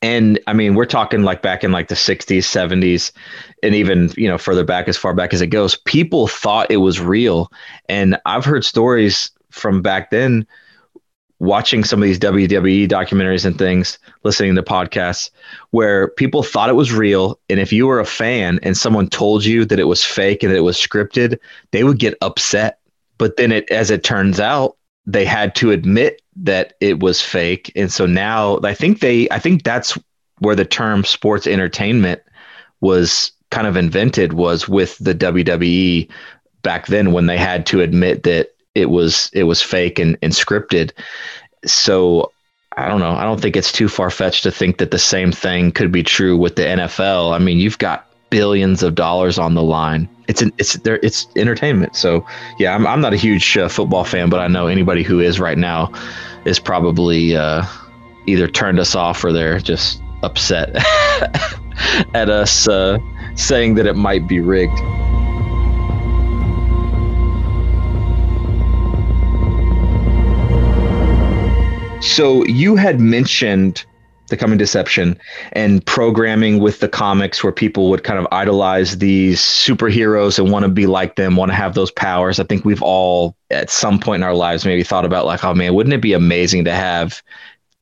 And 0.00 0.38
i 0.46 0.52
mean 0.52 0.74
we're 0.74 0.86
talking 0.86 1.22
like 1.22 1.42
back 1.42 1.64
in 1.64 1.72
like 1.72 1.88
the 1.88 1.94
60s 1.94 2.38
70s 2.38 3.12
and 3.62 3.74
even 3.74 4.10
you 4.16 4.28
know 4.28 4.38
further 4.38 4.64
back 4.64 4.88
as 4.88 4.96
far 4.96 5.14
back 5.14 5.32
as 5.32 5.40
it 5.40 5.48
goes 5.48 5.76
people 5.76 6.26
thought 6.26 6.70
it 6.70 6.78
was 6.78 7.00
real 7.00 7.50
and 7.88 8.18
i've 8.26 8.44
heard 8.44 8.64
stories 8.64 9.30
from 9.50 9.82
back 9.82 10.10
then 10.10 10.46
watching 11.42 11.82
some 11.82 12.00
of 12.00 12.06
these 12.06 12.20
WWE 12.20 12.88
documentaries 12.88 13.44
and 13.44 13.58
things, 13.58 13.98
listening 14.22 14.54
to 14.54 14.62
podcasts 14.62 15.28
where 15.70 16.08
people 16.10 16.44
thought 16.44 16.70
it 16.70 16.74
was 16.74 16.92
real. 16.92 17.36
And 17.50 17.58
if 17.58 17.72
you 17.72 17.88
were 17.88 17.98
a 17.98 18.06
fan 18.06 18.60
and 18.62 18.76
someone 18.76 19.08
told 19.08 19.44
you 19.44 19.64
that 19.64 19.80
it 19.80 19.88
was 19.88 20.04
fake 20.04 20.44
and 20.44 20.52
that 20.52 20.56
it 20.56 20.60
was 20.60 20.76
scripted, 20.76 21.36
they 21.72 21.82
would 21.82 21.98
get 21.98 22.16
upset. 22.22 22.78
But 23.18 23.38
then 23.38 23.50
it, 23.50 23.68
as 23.72 23.90
it 23.90 24.04
turns 24.04 24.38
out, 24.38 24.76
they 25.04 25.24
had 25.24 25.56
to 25.56 25.72
admit 25.72 26.22
that 26.36 26.74
it 26.80 27.00
was 27.00 27.20
fake. 27.20 27.72
And 27.74 27.92
so 27.92 28.06
now 28.06 28.60
I 28.62 28.72
think 28.72 29.00
they, 29.00 29.28
I 29.30 29.40
think 29.40 29.64
that's 29.64 29.98
where 30.38 30.54
the 30.54 30.64
term 30.64 31.02
sports 31.02 31.48
entertainment 31.48 32.22
was 32.80 33.32
kind 33.52 33.66
of 33.66 33.76
invented 33.76 34.32
was 34.32 34.66
with 34.66 34.98
the 34.98 35.14
WWE 35.14 36.08
back 36.62 36.86
then 36.86 37.12
when 37.12 37.26
they 37.26 37.36
had 37.36 37.66
to 37.66 37.82
admit 37.82 38.24
that 38.24 38.54
it 38.74 38.88
was 38.90 39.30
it 39.32 39.44
was 39.44 39.62
fake 39.62 39.98
and, 39.98 40.18
and 40.22 40.32
scripted. 40.32 40.90
So 41.64 42.32
I 42.76 42.88
don't 42.88 43.00
know. 43.00 43.12
I 43.12 43.24
don't 43.24 43.40
think 43.40 43.54
it's 43.54 43.70
too 43.70 43.88
far 43.88 44.10
fetched 44.10 44.42
to 44.44 44.50
think 44.50 44.78
that 44.78 44.90
the 44.90 44.98
same 44.98 45.30
thing 45.30 45.70
could 45.70 45.92
be 45.92 46.02
true 46.02 46.36
with 46.36 46.56
the 46.56 46.62
NFL. 46.62 47.34
I 47.34 47.38
mean, 47.38 47.58
you've 47.58 47.78
got 47.78 48.08
billions 48.30 48.82
of 48.82 48.94
dollars 48.94 49.38
on 49.38 49.52
the 49.52 49.62
line. 49.62 50.08
It's 50.26 50.40
an, 50.40 50.52
it's 50.56 50.74
there 50.78 50.98
it's 51.02 51.28
entertainment. 51.36 51.94
So 51.94 52.26
yeah, 52.58 52.74
I'm 52.74 52.86
I'm 52.86 53.02
not 53.02 53.12
a 53.12 53.18
huge 53.18 53.56
uh, 53.58 53.68
football 53.68 54.04
fan, 54.04 54.30
but 54.30 54.40
I 54.40 54.48
know 54.48 54.66
anybody 54.66 55.02
who 55.02 55.20
is 55.20 55.38
right 55.38 55.58
now 55.58 55.92
is 56.46 56.58
probably 56.58 57.36
uh, 57.36 57.64
either 58.26 58.48
turned 58.48 58.80
us 58.80 58.94
off 58.94 59.22
or 59.22 59.32
they're 59.32 59.60
just 59.60 60.01
upset 60.22 60.74
at 62.14 62.30
us 62.30 62.68
uh, 62.68 62.98
saying 63.34 63.74
that 63.74 63.86
it 63.86 63.96
might 63.96 64.28
be 64.28 64.40
rigged. 64.40 64.78
So 72.02 72.44
you 72.44 72.76
had 72.76 73.00
mentioned 73.00 73.84
the 74.32 74.36
coming 74.36 74.58
deception 74.58 75.18
and 75.52 75.84
programming 75.84 76.58
with 76.58 76.80
the 76.80 76.88
comics 76.88 77.44
where 77.44 77.52
people 77.52 77.90
would 77.90 78.02
kind 78.02 78.18
of 78.18 78.26
idolize 78.32 78.98
these 78.98 79.40
superheroes 79.40 80.38
and 80.38 80.50
want 80.50 80.64
to 80.64 80.70
be 80.70 80.86
like 80.86 81.16
them, 81.16 81.36
want 81.36 81.50
to 81.50 81.54
have 81.54 81.74
those 81.74 81.90
powers. 81.90 82.40
I 82.40 82.44
think 82.44 82.64
we've 82.64 82.82
all 82.82 83.36
at 83.50 83.70
some 83.70 84.00
point 84.00 84.20
in 84.20 84.24
our 84.24 84.34
lives 84.34 84.64
maybe 84.64 84.82
thought 84.82 85.04
about 85.04 85.26
like, 85.26 85.44
oh 85.44 85.54
man, 85.54 85.74
wouldn't 85.74 85.92
it 85.92 86.00
be 86.00 86.14
amazing 86.14 86.64
to 86.64 86.72
have 86.72 87.22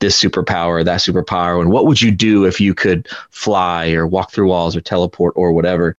this 0.01 0.21
superpower, 0.21 0.83
that 0.83 0.99
superpower? 0.99 1.61
And 1.61 1.71
what 1.71 1.85
would 1.85 2.01
you 2.01 2.11
do 2.11 2.45
if 2.45 2.59
you 2.59 2.73
could 2.73 3.07
fly 3.29 3.91
or 3.91 4.05
walk 4.05 4.31
through 4.31 4.49
walls 4.49 4.75
or 4.75 4.81
teleport 4.81 5.33
or 5.37 5.53
whatever? 5.53 5.95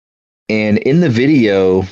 And 0.48 0.78
in 0.78 1.00
the 1.00 1.08
video, 1.08 1.84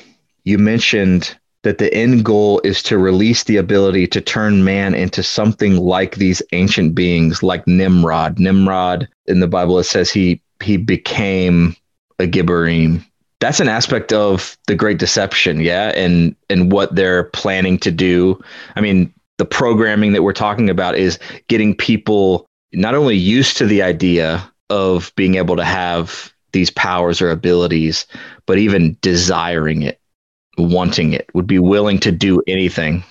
you 0.45 0.59
mentioned 0.59 1.37
that 1.63 1.79
the 1.79 1.93
end 1.93 2.25
goal 2.25 2.61
is 2.65 2.83
to 2.85 2.99
release 2.99 3.45
the 3.45 3.57
ability 3.57 4.07
to 4.09 4.21
turn 4.21 4.65
man 4.65 4.95
into 4.95 5.23
something 5.23 5.77
like 5.77 6.17
these 6.17 6.43
ancient 6.53 6.95
beings, 6.95 7.43
like 7.43 7.67
Nimrod. 7.67 8.39
Nimrod 8.39 9.09
in 9.27 9.41
the 9.41 9.49
Bible 9.49 9.79
it 9.79 9.85
says 9.85 10.11
he 10.11 10.41
he 10.63 10.77
became 10.77 11.77
a 12.19 12.25
Gibborim. 12.25 13.05
That's 13.41 13.61
an 13.61 13.69
aspect 13.69 14.13
of 14.13 14.57
the 14.67 14.75
Great 14.75 14.99
Deception, 14.99 15.61
yeah, 15.61 15.89
and 15.91 16.35
and 16.49 16.73
what 16.73 16.95
they're 16.95 17.25
planning 17.25 17.79
to 17.79 17.91
do. 17.91 18.39
I 18.77 18.81
mean, 18.81 19.13
the 19.41 19.47
programming 19.47 20.13
that 20.13 20.23
we're 20.23 20.35
talking 20.35 20.69
about 20.69 20.95
is 20.97 21.19
getting 21.49 21.75
people 21.75 22.47
not 22.75 22.95
only 22.95 23.17
used 23.17 23.57
to 23.57 23.65
the 23.65 23.83
idea 23.83 24.47
of 24.69 25.11
being 25.17 25.37
able 25.37 25.57
to 25.57 25.65
have 25.65 26.31
these 26.53 26.69
powers 26.69 27.23
or 27.23 27.31
abilities, 27.31 28.07
but 28.45 28.59
even 28.59 28.99
desiring 29.01 29.81
it, 29.81 29.99
wanting 30.59 31.15
it, 31.15 31.27
would 31.33 31.47
be 31.47 31.59
willing 31.59 31.99
to 32.01 32.13
do 32.13 32.43
anything. 32.47 33.03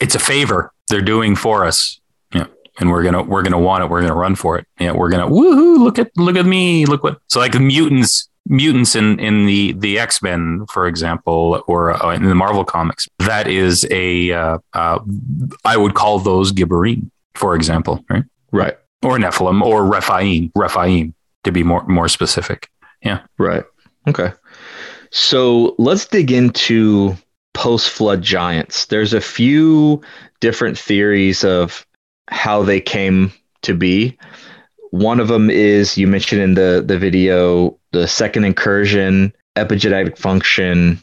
It's 0.00 0.14
a 0.14 0.18
favor 0.18 0.72
they're 0.88 1.02
doing 1.02 1.36
for 1.36 1.66
us. 1.66 2.00
Yeah. 2.32 2.46
And 2.80 2.90
we're 2.90 3.02
gonna 3.02 3.22
we're 3.22 3.42
gonna 3.42 3.60
want 3.60 3.84
it. 3.84 3.90
We're 3.90 4.00
gonna 4.00 4.14
run 4.14 4.36
for 4.36 4.56
it. 4.56 4.66
Yeah, 4.80 4.92
we're 4.92 5.10
gonna 5.10 5.28
woohoo! 5.28 5.78
Look 5.84 5.98
at 5.98 6.10
look 6.16 6.36
at 6.36 6.46
me! 6.46 6.86
Look 6.86 7.04
what 7.04 7.20
so 7.28 7.40
like 7.40 7.54
mutants 7.60 8.30
mutants 8.46 8.94
in 8.94 9.18
in 9.20 9.46
the 9.46 9.72
the 9.72 9.98
X 9.98 10.22
Men, 10.22 10.66
for 10.70 10.86
example, 10.86 11.62
or 11.66 11.92
uh, 12.04 12.14
in 12.14 12.24
the 12.24 12.34
Marvel 12.34 12.64
comics. 12.64 13.08
That 13.18 13.46
is 13.48 13.86
a 13.90 14.32
uh, 14.32 14.58
uh, 14.72 15.00
I 15.64 15.76
would 15.76 15.94
call 15.94 16.18
those 16.18 16.52
Gibborim, 16.52 17.10
for 17.34 17.54
example, 17.54 18.04
right? 18.08 18.24
Right. 18.52 18.76
Or 19.02 19.18
Nephilim, 19.18 19.62
or 19.62 19.84
Rephaim, 19.84 20.50
Rephaim, 20.54 21.14
to 21.44 21.52
be 21.52 21.62
more 21.62 21.84
more 21.86 22.08
specific. 22.08 22.70
Yeah. 23.02 23.20
Right. 23.38 23.64
Okay. 24.08 24.32
So 25.10 25.74
let's 25.78 26.06
dig 26.06 26.32
into 26.32 27.16
post 27.52 27.90
flood 27.90 28.22
giants. 28.22 28.86
There's 28.86 29.12
a 29.12 29.20
few 29.20 30.02
different 30.40 30.78
theories 30.78 31.44
of 31.44 31.86
how 32.28 32.62
they 32.62 32.80
came 32.80 33.32
to 33.62 33.74
be. 33.74 34.18
One 34.94 35.18
of 35.18 35.26
them 35.26 35.50
is 35.50 35.98
you 35.98 36.06
mentioned 36.06 36.40
in 36.40 36.54
the, 36.54 36.80
the 36.86 36.96
video 36.96 37.76
the 37.90 38.06
second 38.06 38.44
incursion, 38.44 39.34
epigenetic 39.56 40.16
function. 40.16 41.00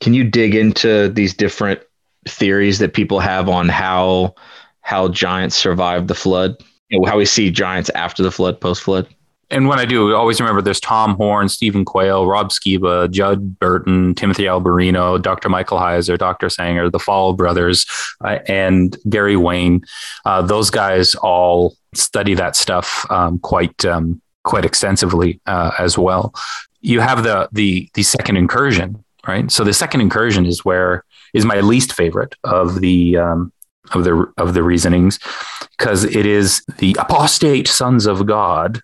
Can 0.00 0.14
you 0.14 0.24
dig 0.24 0.54
into 0.54 1.10
these 1.10 1.34
different 1.34 1.82
theories 2.26 2.78
that 2.78 2.94
people 2.94 3.20
have 3.20 3.50
on 3.50 3.68
how 3.68 4.34
how 4.80 5.08
giants 5.08 5.56
survived 5.56 6.08
the 6.08 6.14
flood? 6.14 6.56
You 6.88 7.00
know, 7.00 7.06
how 7.06 7.18
we 7.18 7.26
see 7.26 7.50
giants 7.50 7.90
after 7.90 8.22
the 8.22 8.30
flood, 8.30 8.62
post 8.62 8.82
flood? 8.82 9.06
And 9.54 9.68
when 9.68 9.78
I 9.78 9.84
do, 9.84 10.14
always 10.14 10.40
remember 10.40 10.60
there's 10.60 10.80
Tom 10.80 11.14
Horn, 11.14 11.48
Stephen 11.48 11.84
Quayle, 11.84 12.26
Rob 12.26 12.50
Skiba, 12.50 13.08
Judd 13.08 13.58
Burton, 13.60 14.14
Timothy 14.16 14.44
Alberino, 14.44 15.22
Dr. 15.22 15.48
Michael 15.48 15.78
Heiser, 15.78 16.18
Dr. 16.18 16.50
Sanger, 16.50 16.90
the 16.90 16.98
Fall 16.98 17.34
brothers, 17.34 17.86
uh, 18.24 18.40
and 18.48 18.96
Gary 19.08 19.36
Wayne. 19.36 19.84
Uh, 20.24 20.42
those 20.42 20.70
guys 20.70 21.14
all 21.14 21.76
study 21.94 22.34
that 22.34 22.56
stuff 22.56 23.06
um, 23.10 23.38
quite 23.38 23.84
um, 23.84 24.20
quite 24.42 24.64
extensively 24.64 25.40
uh, 25.46 25.70
as 25.78 25.96
well. 25.96 26.34
You 26.80 26.98
have 26.98 27.22
the 27.22 27.48
the 27.52 27.88
the 27.94 28.02
second 28.02 28.36
incursion, 28.36 29.04
right? 29.26 29.50
So 29.52 29.62
the 29.62 29.72
second 29.72 30.00
incursion 30.00 30.46
is 30.46 30.64
where 30.64 31.04
is 31.32 31.44
my 31.44 31.60
least 31.60 31.92
favorite 31.92 32.34
of 32.42 32.80
the 32.80 33.18
um, 33.18 33.52
of 33.92 34.02
the 34.02 34.26
of 34.36 34.54
the 34.54 34.64
reasonings 34.64 35.20
because 35.78 36.02
it 36.04 36.26
is 36.26 36.64
the 36.78 36.96
apostate 36.98 37.68
sons 37.68 38.06
of 38.06 38.26
God 38.26 38.82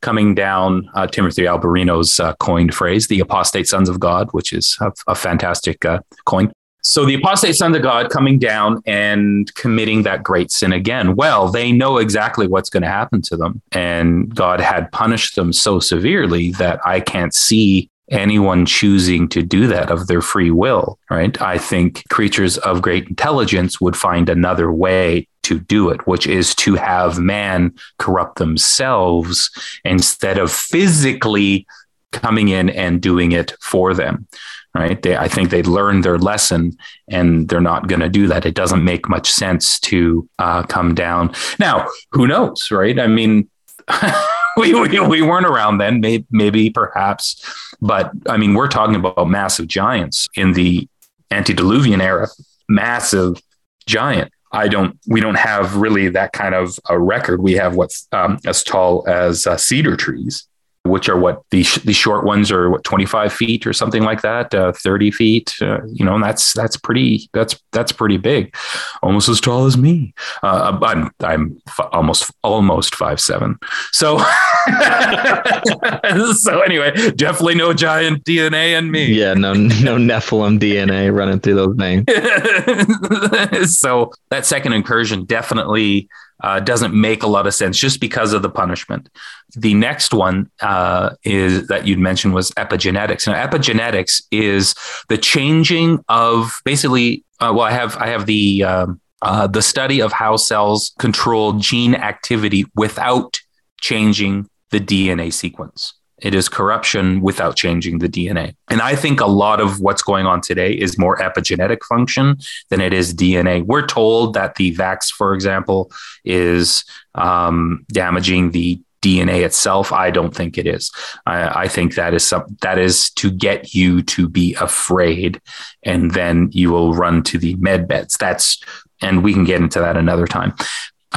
coming 0.00 0.34
down 0.34 0.88
uh, 0.94 1.06
Timothy 1.06 1.42
Alberino's 1.42 2.20
uh, 2.20 2.34
coined 2.34 2.74
phrase, 2.74 3.08
the 3.08 3.20
apostate 3.20 3.68
sons 3.68 3.88
of 3.88 4.00
God, 4.00 4.28
which 4.32 4.52
is 4.52 4.76
a, 4.80 4.92
a 5.08 5.14
fantastic 5.14 5.84
uh, 5.84 6.00
coin. 6.24 6.52
So 6.82 7.04
the 7.04 7.14
apostate 7.14 7.56
sons 7.56 7.74
of 7.74 7.82
God 7.82 8.10
coming 8.10 8.38
down 8.38 8.80
and 8.86 9.52
committing 9.56 10.04
that 10.04 10.22
great 10.22 10.52
sin 10.52 10.72
again. 10.72 11.16
Well, 11.16 11.48
they 11.50 11.72
know 11.72 11.98
exactly 11.98 12.46
what's 12.46 12.70
going 12.70 12.84
to 12.84 12.88
happen 12.88 13.22
to 13.22 13.36
them. 13.36 13.60
And 13.72 14.32
God 14.32 14.60
had 14.60 14.92
punished 14.92 15.34
them 15.34 15.52
so 15.52 15.80
severely 15.80 16.52
that 16.52 16.78
I 16.84 17.00
can't 17.00 17.34
see 17.34 17.90
anyone 18.10 18.66
choosing 18.66 19.28
to 19.28 19.42
do 19.42 19.66
that 19.66 19.90
of 19.90 20.06
their 20.06 20.22
free 20.22 20.50
will, 20.50 20.98
right? 21.10 21.40
I 21.40 21.58
think 21.58 22.04
creatures 22.08 22.56
of 22.58 22.82
great 22.82 23.08
intelligence 23.08 23.80
would 23.80 23.96
find 23.96 24.28
another 24.28 24.70
way 24.70 25.28
to 25.42 25.58
do 25.58 25.90
it, 25.90 26.06
which 26.06 26.26
is 26.26 26.54
to 26.56 26.74
have 26.74 27.18
man 27.18 27.74
corrupt 27.98 28.38
themselves 28.38 29.50
instead 29.84 30.38
of 30.38 30.50
physically 30.50 31.66
coming 32.12 32.48
in 32.48 32.68
and 32.70 33.00
doing 33.00 33.32
it 33.32 33.52
for 33.60 33.94
them. 33.94 34.26
Right. 34.74 35.00
They, 35.00 35.16
I 35.16 35.26
think 35.26 35.48
they 35.48 35.62
learned 35.62 36.04
their 36.04 36.18
lesson 36.18 36.76
and 37.08 37.48
they're 37.48 37.62
not 37.62 37.88
going 37.88 38.00
to 38.00 38.10
do 38.10 38.26
that. 38.26 38.44
It 38.44 38.54
doesn't 38.54 38.84
make 38.84 39.08
much 39.08 39.30
sense 39.30 39.80
to 39.80 40.28
uh, 40.38 40.64
come 40.64 40.94
down. 40.94 41.32
Now, 41.58 41.88
who 42.12 42.26
knows? 42.26 42.70
Right. 42.70 43.00
I 43.00 43.06
mean, 43.06 43.48
we, 44.72 44.74
we, 44.74 45.00
we 45.00 45.22
weren't 45.22 45.46
around 45.46 45.78
then, 45.78 46.00
maybe, 46.00 46.26
maybe 46.30 46.70
perhaps, 46.70 47.42
but 47.80 48.10
I 48.28 48.36
mean, 48.36 48.54
we're 48.54 48.68
talking 48.68 48.96
about 48.96 49.28
massive 49.28 49.66
giants 49.68 50.28
in 50.34 50.52
the 50.52 50.88
antediluvian 51.30 52.00
era, 52.00 52.28
massive 52.68 53.40
giant. 53.86 54.32
I 54.52 54.68
don't, 54.68 54.98
we 55.06 55.20
don't 55.20 55.36
have 55.36 55.76
really 55.76 56.08
that 56.10 56.32
kind 56.32 56.54
of 56.54 56.78
a 56.88 56.98
record. 56.98 57.42
We 57.42 57.54
have 57.54 57.76
what's 57.76 58.08
um, 58.12 58.38
as 58.46 58.62
tall 58.62 59.04
as 59.06 59.46
uh, 59.46 59.56
cedar 59.56 59.96
trees 59.96 60.48
which 60.86 61.08
are 61.08 61.18
what 61.18 61.42
the 61.50 61.62
the 61.84 61.92
short 61.92 62.24
ones 62.24 62.50
are 62.50 62.70
what 62.70 62.84
25 62.84 63.32
feet 63.32 63.66
or 63.66 63.72
something 63.72 64.02
like 64.02 64.22
that 64.22 64.54
uh, 64.54 64.72
30 64.72 65.10
feet 65.10 65.54
uh, 65.60 65.84
you 65.86 66.04
know 66.04 66.14
and 66.14 66.24
that's 66.24 66.52
that's 66.52 66.76
pretty 66.76 67.28
that's 67.32 67.60
that's 67.72 67.92
pretty 67.92 68.16
big. 68.16 68.54
Almost 69.02 69.28
as 69.28 69.40
tall 69.40 69.66
as 69.66 69.76
me. 69.76 70.14
Uh, 70.42 70.78
i'm 70.82 71.10
i'm 71.20 71.60
f- 71.66 71.88
almost 71.92 72.30
almost 72.42 72.94
five 72.94 73.20
seven. 73.20 73.58
So 73.92 74.18
so 76.32 76.60
anyway 76.62 76.92
definitely 77.16 77.56
no 77.56 77.74
giant 77.74 78.24
dna 78.24 78.78
in 78.78 78.90
me. 78.90 79.06
Yeah 79.06 79.34
no 79.34 79.52
no 79.52 79.96
nephilim 80.10 80.58
dna 80.58 81.14
running 81.14 81.40
through 81.40 81.54
those 81.54 81.74
veins. 81.76 82.04
So 83.66 84.12
that 84.30 84.46
second 84.46 84.72
incursion 84.72 85.24
definitely 85.24 86.08
uh, 86.42 86.60
doesn't 86.60 86.94
make 86.98 87.22
a 87.22 87.26
lot 87.26 87.46
of 87.46 87.54
sense 87.54 87.78
just 87.78 88.00
because 88.00 88.32
of 88.32 88.42
the 88.42 88.50
punishment. 88.50 89.08
The 89.54 89.74
next 89.74 90.12
one 90.12 90.50
uh, 90.60 91.10
is 91.24 91.68
that 91.68 91.86
you'd 91.86 91.98
mentioned 91.98 92.34
was 92.34 92.50
epigenetics. 92.52 93.26
Now, 93.26 93.46
epigenetics 93.46 94.22
is 94.30 94.74
the 95.08 95.18
changing 95.18 96.04
of 96.08 96.60
basically. 96.64 97.24
Uh, 97.38 97.52
well, 97.54 97.66
I 97.66 97.70
have 97.72 97.96
I 97.96 98.06
have 98.08 98.26
the 98.26 98.64
um, 98.64 99.00
uh, 99.22 99.46
the 99.46 99.62
study 99.62 100.00
of 100.00 100.12
how 100.12 100.36
cells 100.36 100.92
control 100.98 101.54
gene 101.54 101.94
activity 101.94 102.64
without 102.74 103.40
changing 103.80 104.48
the 104.70 104.80
DNA 104.80 105.32
sequence. 105.32 105.94
It 106.22 106.34
is 106.34 106.48
corruption 106.48 107.20
without 107.20 107.56
changing 107.56 107.98
the 107.98 108.08
DNA. 108.08 108.54
And 108.68 108.80
I 108.80 108.96
think 108.96 109.20
a 109.20 109.26
lot 109.26 109.60
of 109.60 109.80
what's 109.80 110.02
going 110.02 110.26
on 110.26 110.40
today 110.40 110.72
is 110.72 110.98
more 110.98 111.18
epigenetic 111.18 111.82
function 111.88 112.38
than 112.70 112.80
it 112.80 112.92
is 112.92 113.14
DNA. 113.14 113.62
We're 113.62 113.86
told 113.86 114.34
that 114.34 114.54
the 114.54 114.74
vax, 114.74 115.10
for 115.10 115.34
example, 115.34 115.90
is 116.24 116.84
um, 117.14 117.84
damaging 117.92 118.52
the 118.52 118.80
DNA 119.02 119.44
itself. 119.44 119.92
I 119.92 120.10
don't 120.10 120.34
think 120.34 120.58
it 120.58 120.66
is. 120.66 120.90
I, 121.26 121.64
I, 121.64 121.68
think 121.68 121.94
that 121.94 122.14
is 122.14 122.26
some 122.26 122.44
that 122.62 122.78
is 122.78 123.10
to 123.10 123.30
get 123.30 123.74
you 123.74 124.02
to 124.02 124.28
be 124.28 124.54
afraid, 124.54 125.40
and 125.82 126.12
then 126.12 126.48
you 126.50 126.72
will 126.72 126.94
run 126.94 127.22
to 127.24 127.38
the 127.38 127.54
med 127.56 127.86
beds. 127.86 128.16
That's 128.16 128.60
and 129.02 129.22
we 129.22 129.32
can 129.32 129.44
get 129.44 129.60
into 129.60 129.80
that 129.80 129.96
another 129.96 130.26
time. 130.26 130.54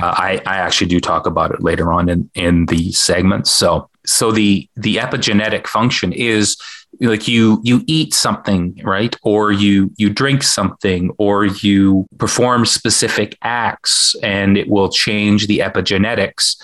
Uh, 0.01 0.13
I, 0.17 0.41
I 0.45 0.57
actually 0.57 0.87
do 0.87 0.99
talk 0.99 1.25
about 1.25 1.51
it 1.51 1.61
later 1.61 1.91
on 1.91 2.09
in, 2.09 2.29
in 2.35 2.65
the 2.67 2.91
segments. 2.91 3.51
So 3.51 3.89
so 4.05 4.31
the 4.31 4.67
the 4.75 4.97
epigenetic 4.97 5.67
function 5.67 6.13
is 6.13 6.57
like 7.01 7.27
you 7.27 7.59
you 7.63 7.83
eat 7.87 8.13
something 8.13 8.79
right? 8.83 9.15
Or 9.23 9.51
you 9.51 9.91
you 9.97 10.09
drink 10.09 10.43
something 10.43 11.11
or 11.17 11.45
you 11.45 12.07
perform 12.17 12.65
specific 12.65 13.37
acts 13.41 14.15
and 14.23 14.57
it 14.57 14.69
will 14.69 14.89
change 14.89 15.47
the 15.47 15.59
epigenetics 15.59 16.55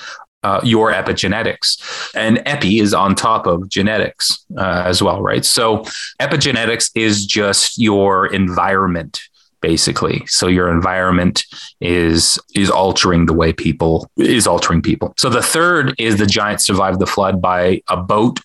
uh, 0.43 0.61
your 0.63 0.93
epigenetics. 0.93 1.81
And 2.15 2.41
epi 2.45 2.79
is 2.79 2.93
on 2.93 3.15
top 3.15 3.47
of 3.47 3.67
genetics 3.67 4.45
uh, 4.57 4.83
as 4.85 5.01
well 5.01 5.21
right? 5.21 5.45
So 5.45 5.79
epigenetics 6.21 6.91
is 6.95 7.25
just 7.25 7.77
your 7.77 8.27
environment 8.27 9.19
basically 9.65 10.23
so 10.27 10.45
your 10.45 10.69
environment 10.69 11.43
is 11.81 12.37
is 12.53 12.69
altering 12.69 13.25
the 13.25 13.33
way 13.33 13.51
people 13.51 14.07
is 14.15 14.45
altering 14.45 14.79
people 14.79 15.11
so 15.17 15.27
the 15.27 15.41
third 15.41 15.95
is 15.97 16.17
the 16.17 16.31
giants 16.39 16.63
survived 16.63 16.99
the 16.99 17.07
flood 17.07 17.41
by 17.41 17.81
a 17.89 17.97
boat 17.97 18.39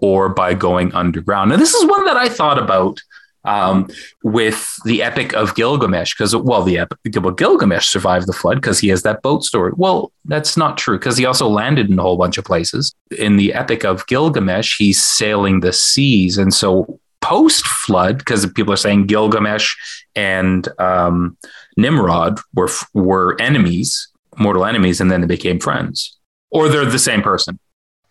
or 0.00 0.30
by 0.30 0.54
going 0.54 0.90
underground 0.94 1.52
and 1.52 1.60
this 1.60 1.74
is 1.74 1.84
one 1.84 2.06
that 2.06 2.16
i 2.16 2.26
thought 2.26 2.58
about 2.58 2.98
um, 3.44 3.88
with 4.22 4.72
the 4.84 5.02
Epic 5.02 5.34
of 5.34 5.56
Gilgamesh, 5.56 6.14
because 6.14 6.34
well, 6.36 6.62
the 6.62 6.78
Epic 6.78 7.16
of 7.16 7.36
Gilgamesh 7.36 7.88
survived 7.88 8.28
the 8.28 8.32
flood 8.32 8.58
because 8.58 8.78
he 8.78 8.88
has 8.88 9.02
that 9.02 9.20
boat 9.20 9.42
story. 9.42 9.72
Well, 9.74 10.12
that's 10.24 10.56
not 10.56 10.78
true 10.78 10.96
because 10.96 11.16
he 11.16 11.26
also 11.26 11.48
landed 11.48 11.90
in 11.90 11.98
a 11.98 12.02
whole 12.02 12.16
bunch 12.16 12.38
of 12.38 12.44
places. 12.44 12.94
In 13.18 13.38
the 13.38 13.52
Epic 13.52 13.84
of 13.84 14.06
Gilgamesh, 14.06 14.76
he's 14.78 15.02
sailing 15.02 15.58
the 15.58 15.72
seas, 15.72 16.38
and 16.38 16.54
so 16.54 17.00
post 17.32 17.64
flood, 17.66 18.18
because 18.18 18.44
people 18.52 18.72
are 18.72 18.82
saying 18.86 19.06
Gilgamesh 19.06 19.74
and 20.14 20.68
um, 20.78 21.36
Nimrod 21.76 22.38
were 22.54 22.70
were 22.94 23.36
enemies, 23.40 24.08
mortal 24.36 24.64
enemies, 24.64 25.00
and 25.00 25.10
then 25.10 25.20
they 25.20 25.26
became 25.26 25.58
friends, 25.58 26.18
or 26.50 26.68
they're 26.68 26.84
the 26.84 26.98
same 26.98 27.22
person. 27.22 27.58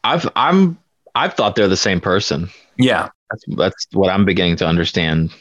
I've 0.03 0.27
I'm 0.35 0.77
I've 1.13 1.33
thought 1.35 1.55
they're 1.55 1.67
the 1.77 1.85
same 1.89 2.01
person. 2.01 2.49
Yeah, 2.77 3.09
that's 3.29 3.43
that's 3.61 3.87
what 3.93 4.09
I'm 4.09 4.25
beginning 4.25 4.57
to 4.57 4.65
understand. 4.67 5.31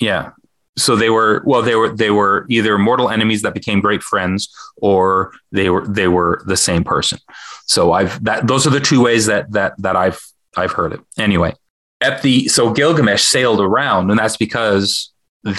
Yeah. 0.00 0.30
so 0.78 0.96
they 0.96 1.10
were 1.10 1.42
well 1.44 1.62
they 1.62 1.74
were 1.74 1.90
they 1.94 2.10
were 2.10 2.46
either 2.48 2.78
mortal 2.78 3.10
enemies 3.10 3.42
that 3.42 3.54
became 3.54 3.80
great 3.80 4.02
friends 4.02 4.48
or 4.76 5.32
they 5.52 5.68
were 5.68 5.86
they 5.86 6.08
were 6.08 6.42
the 6.46 6.56
same 6.56 6.84
person 6.84 7.18
so 7.66 7.92
i've 7.92 8.22
that 8.24 8.46
those 8.46 8.66
are 8.66 8.70
the 8.70 8.80
two 8.80 9.02
ways 9.02 9.26
that 9.26 9.50
that 9.52 9.72
that 9.78 9.96
i've 9.96 10.20
i've 10.56 10.72
heard 10.72 10.92
it 10.92 11.00
anyway 11.18 11.52
at 12.00 12.22
the 12.22 12.48
so 12.48 12.72
gilgamesh 12.72 13.22
sailed 13.22 13.60
around 13.60 14.10
and 14.10 14.18
that's 14.18 14.36
because 14.36 15.12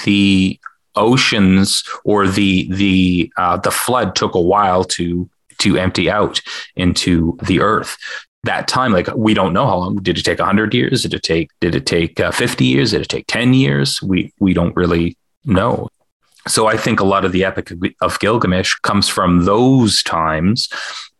the 0.05 0.59
oceans 0.95 1.83
or 2.03 2.27
the 2.27 2.71
the 2.71 3.31
uh, 3.37 3.57
the 3.57 3.71
flood 3.71 4.15
took 4.15 4.35
a 4.35 4.41
while 4.41 4.83
to 4.83 5.29
to 5.59 5.77
empty 5.77 6.09
out 6.09 6.41
into 6.75 7.37
the 7.43 7.61
earth. 7.61 7.97
That 8.43 8.67
time 8.67 8.91
like 8.91 9.07
we 9.15 9.33
don't 9.33 9.53
know 9.53 9.65
how 9.65 9.77
long. 9.77 9.97
Did 9.97 10.17
it 10.17 10.23
take 10.23 10.39
100 10.39 10.73
years? 10.73 11.03
Did 11.03 11.13
it 11.13 11.23
take 11.23 11.49
did 11.59 11.75
it 11.75 11.85
take 11.85 12.19
uh, 12.19 12.31
50 12.31 12.65
years? 12.65 12.91
Did 12.91 13.01
it 13.01 13.09
take 13.09 13.27
10 13.27 13.53
years? 13.53 14.01
We 14.01 14.33
we 14.39 14.53
don't 14.53 14.75
really 14.75 15.17
know. 15.45 15.87
So 16.47 16.67
i 16.67 16.75
think 16.75 16.99
a 16.99 17.05
lot 17.05 17.23
of 17.23 17.33
the 17.33 17.43
epic 17.43 17.71
of 18.01 18.19
gilgamesh 18.19 18.73
comes 18.81 19.07
from 19.07 19.45
those 19.45 20.03
times. 20.03 20.69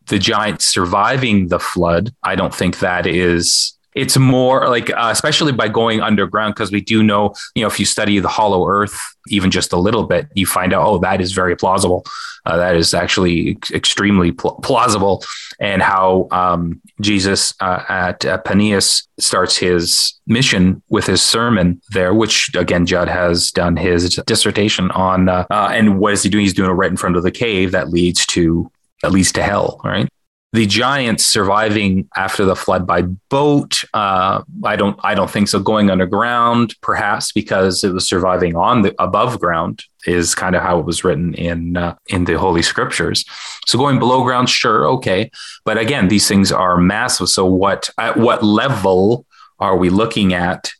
The 0.06 0.18
giants 0.18 0.66
surviving 0.66 1.48
the 1.48 1.60
flood 1.60 2.12
i 2.24 2.34
don't 2.34 2.54
think 2.54 2.80
that 2.80 3.06
is 3.06 3.72
it's 3.94 4.16
more 4.16 4.68
like 4.68 4.90
uh, 4.90 5.08
especially 5.10 5.52
by 5.52 5.68
going 5.68 6.00
underground 6.00 6.54
because 6.54 6.72
we 6.72 6.80
do 6.80 7.02
know 7.02 7.34
you 7.54 7.62
know 7.62 7.68
if 7.68 7.78
you 7.78 7.86
study 7.86 8.18
the 8.18 8.28
hollow 8.28 8.66
earth 8.68 8.98
even 9.28 9.50
just 9.50 9.72
a 9.72 9.76
little 9.76 10.04
bit 10.04 10.28
you 10.34 10.46
find 10.46 10.72
out 10.72 10.86
oh 10.86 10.98
that 10.98 11.20
is 11.20 11.32
very 11.32 11.56
plausible. 11.56 12.04
Uh, 12.44 12.56
that 12.56 12.74
is 12.74 12.92
actually 12.92 13.56
extremely 13.72 14.32
pl- 14.32 14.58
plausible. 14.64 15.22
And 15.60 15.80
how 15.80 16.26
um, 16.30 16.80
jesus 17.00 17.54
uh, 17.60 17.84
at 17.88 18.24
uh, 18.24 18.80
starts 19.18 19.56
his 19.56 20.14
mission 20.26 20.82
with 20.88 21.06
his 21.06 21.22
sermon 21.22 21.80
there 21.90 22.14
which 22.14 22.50
again 22.56 22.86
judd 22.86 23.08
has 23.08 23.52
done 23.52 23.76
his 23.76 24.16
dissertation 24.26 24.90
on 24.92 25.28
uh, 25.28 25.46
uh, 25.50 25.70
and 25.72 25.98
what 25.98 26.12
is 26.12 26.22
he 26.22 26.30
doing? 26.30 26.42
He's 26.42 26.54
doing 26.54 26.70
it 26.70 26.74
right 26.74 26.90
in 26.90 26.96
front 26.96 27.16
of 27.16 27.22
the 27.22 27.30
cave 27.30 27.72
that 27.72 27.90
leads 27.90 28.26
to 28.26 28.70
that 29.02 29.12
leads 29.12 29.32
to 29.32 29.42
hell 29.42 29.80
right 29.84 30.08
the 30.52 30.66
giants 30.66 31.24
surviving 31.24 32.08
after 32.14 32.44
the 32.44 32.54
flood 32.54 32.86
by 32.86 33.02
boat 33.02 33.84
uh, 33.94 34.42
i 34.64 34.76
don't 34.76 34.98
i 35.02 35.14
don't 35.14 35.30
think 35.30 35.48
so. 35.48 35.58
Going 35.58 35.90
underground 35.90 36.74
perhaps 36.80 37.32
because 37.32 37.84
it 37.84 37.92
was 37.92 38.06
surviving 38.06 38.56
on 38.56 38.82
the 38.82 38.94
above 39.02 39.40
ground 39.40 39.84
is 40.06 40.34
kind 40.34 40.54
of 40.54 40.62
how 40.62 40.78
it 40.78 40.84
was 40.84 41.04
written 41.04 41.34
in 41.34 41.76
uh, 41.76 41.96
in 42.08 42.24
the 42.24 42.38
holy 42.38 42.62
scriptures. 42.62 43.24
So 43.66 43.78
going 43.78 43.98
below 43.98 44.22
ground 44.22 44.48
sure 44.48 44.86
okay. 44.88 45.30
But 45.64 45.78
again 45.78 46.08
these 46.08 46.28
things 46.28 46.52
are 46.52 46.76
massive. 46.76 47.28
So 47.28 47.46
what 47.46 47.90
at 47.98 48.16
what 48.16 48.42
level 48.42 49.26
are 49.58 49.76
we 49.76 49.90
looking 49.90 50.34
at 50.34 50.70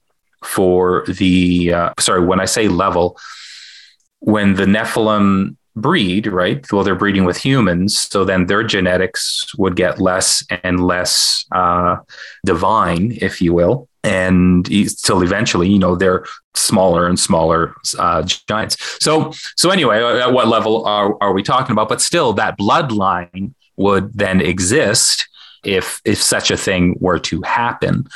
for 0.44 1.04
the 1.06 1.72
uh, 1.72 1.92
sorry 2.00 2.24
when 2.24 2.40
i 2.40 2.44
say 2.44 2.66
level 2.68 3.16
when 4.18 4.54
the 4.54 4.64
nephilim 4.64 5.56
breed, 5.74 6.26
right? 6.26 6.70
Well, 6.70 6.84
they're 6.84 6.94
breeding 6.94 7.24
with 7.24 7.36
humans, 7.36 8.00
so 8.00 8.24
then 8.24 8.46
their 8.46 8.62
genetics 8.62 9.46
would 9.56 9.76
get 9.76 10.00
less 10.00 10.44
and 10.62 10.84
less 10.84 11.44
uh, 11.52 11.96
divine, 12.44 13.16
if 13.20 13.40
you 13.40 13.54
will, 13.54 13.88
and 14.04 14.66
till 14.66 15.22
eventually, 15.22 15.68
you 15.68 15.78
know, 15.78 15.96
they're 15.96 16.24
smaller 16.54 17.06
and 17.06 17.18
smaller 17.18 17.74
uh, 17.98 18.22
giants. 18.48 18.76
So, 19.00 19.32
so 19.56 19.70
anyway, 19.70 20.02
at 20.02 20.32
what 20.32 20.48
level 20.48 20.84
are 20.84 21.16
are 21.20 21.32
we 21.32 21.42
talking 21.42 21.72
about? 21.72 21.88
But 21.88 22.00
still, 22.00 22.32
that 22.34 22.58
bloodline 22.58 23.54
would 23.76 24.12
then 24.12 24.40
exist 24.40 25.28
if 25.64 26.00
if 26.04 26.20
such 26.20 26.50
a 26.50 26.56
thing 26.56 26.96
were 27.00 27.18
to 27.20 27.42
happen. 27.42 28.06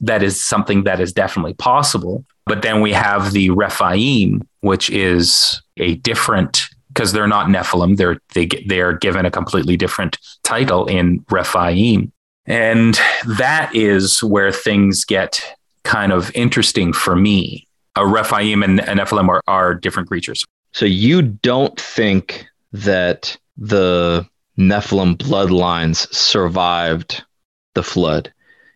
That 0.00 0.22
is 0.22 0.44
something 0.44 0.84
that 0.84 1.00
is 1.00 1.12
definitely 1.12 1.54
possible. 1.54 2.24
But 2.44 2.62
then 2.62 2.80
we 2.80 2.92
have 2.92 3.32
the 3.32 3.50
Rephaim, 3.50 4.46
which 4.60 4.90
is 4.90 5.62
a 5.78 5.96
different 5.96 6.65
because 6.96 7.12
they're 7.12 7.28
not 7.28 7.48
Nephilim. 7.48 7.98
They're 7.98 8.18
they 8.32 8.46
they 8.46 8.80
are 8.80 8.94
given 8.94 9.26
a 9.26 9.30
completely 9.30 9.76
different 9.76 10.16
title 10.42 10.86
in 10.86 11.24
Rephaim, 11.30 12.10
and 12.46 12.98
that 13.36 13.70
is 13.74 14.22
where 14.22 14.50
things 14.50 15.04
get 15.04 15.42
kind 15.84 16.10
of 16.10 16.34
interesting 16.34 16.94
for 16.94 17.14
me. 17.14 17.68
A 17.96 18.06
Rephaim 18.06 18.62
and 18.62 18.80
a 18.80 18.94
Nephilim 18.94 19.28
are, 19.28 19.42
are 19.46 19.74
different 19.74 20.08
creatures. 20.08 20.44
So 20.72 20.86
you 20.86 21.22
don't 21.22 21.78
think 21.78 22.46
that 22.72 23.36
the 23.58 24.26
Nephilim 24.58 25.16
bloodlines 25.16 26.12
survived 26.14 27.22
the 27.74 27.82
flood? 27.82 28.32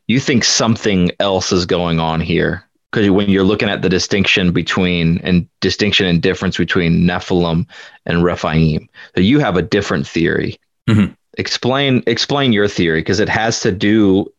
You 0.07 0.21
think 0.21 0.45
something 0.45 1.11
else 1.21 1.53
is 1.53 1.67
going 1.67 2.01
on 2.01 2.21
here 2.21 2.65
because 2.91 3.11
when 3.11 3.29
you're 3.29 3.45
looking 3.45 3.69
at 3.69 3.83
the 3.83 3.89
distinction 3.89 4.53
between 4.53 5.19
and 5.19 5.49
distinction 5.61 6.07
and 6.07 6.21
difference 6.21 6.57
between 6.57 7.03
Nephilim 7.03 7.67
and 8.07 8.25
Rephaim, 8.25 8.89
so 9.15 9.21
you 9.21 9.39
have 9.39 9.57
a 9.57 9.63
different 9.63 10.07
theory. 10.07 10.59
Mm-hmm. 10.89 11.13
Explain 11.39 12.03
explain 12.07 12.53
your 12.53 12.69
theory 12.69 13.01
because 13.01 13.21
it 13.21 13.29
has 13.29 13.61
to 13.61 13.73
do. 13.73 14.33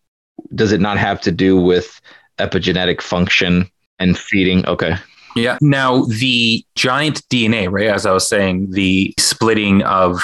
Does 0.55 0.71
it 0.71 0.81
not 0.81 0.97
have 0.97 1.21
to 1.21 1.31
do 1.31 1.59
with 1.59 2.01
epigenetic 2.39 3.01
function 3.01 3.69
and 3.99 4.17
feeding? 4.17 4.65
Okay. 4.65 4.95
Yeah. 5.35 5.57
Now 5.61 6.03
the 6.05 6.65
giant 6.75 7.21
DNA, 7.29 7.71
right? 7.71 7.87
As 7.87 8.05
I 8.05 8.11
was 8.11 8.27
saying, 8.27 8.71
the 8.71 9.13
splitting 9.17 9.81
of 9.83 10.21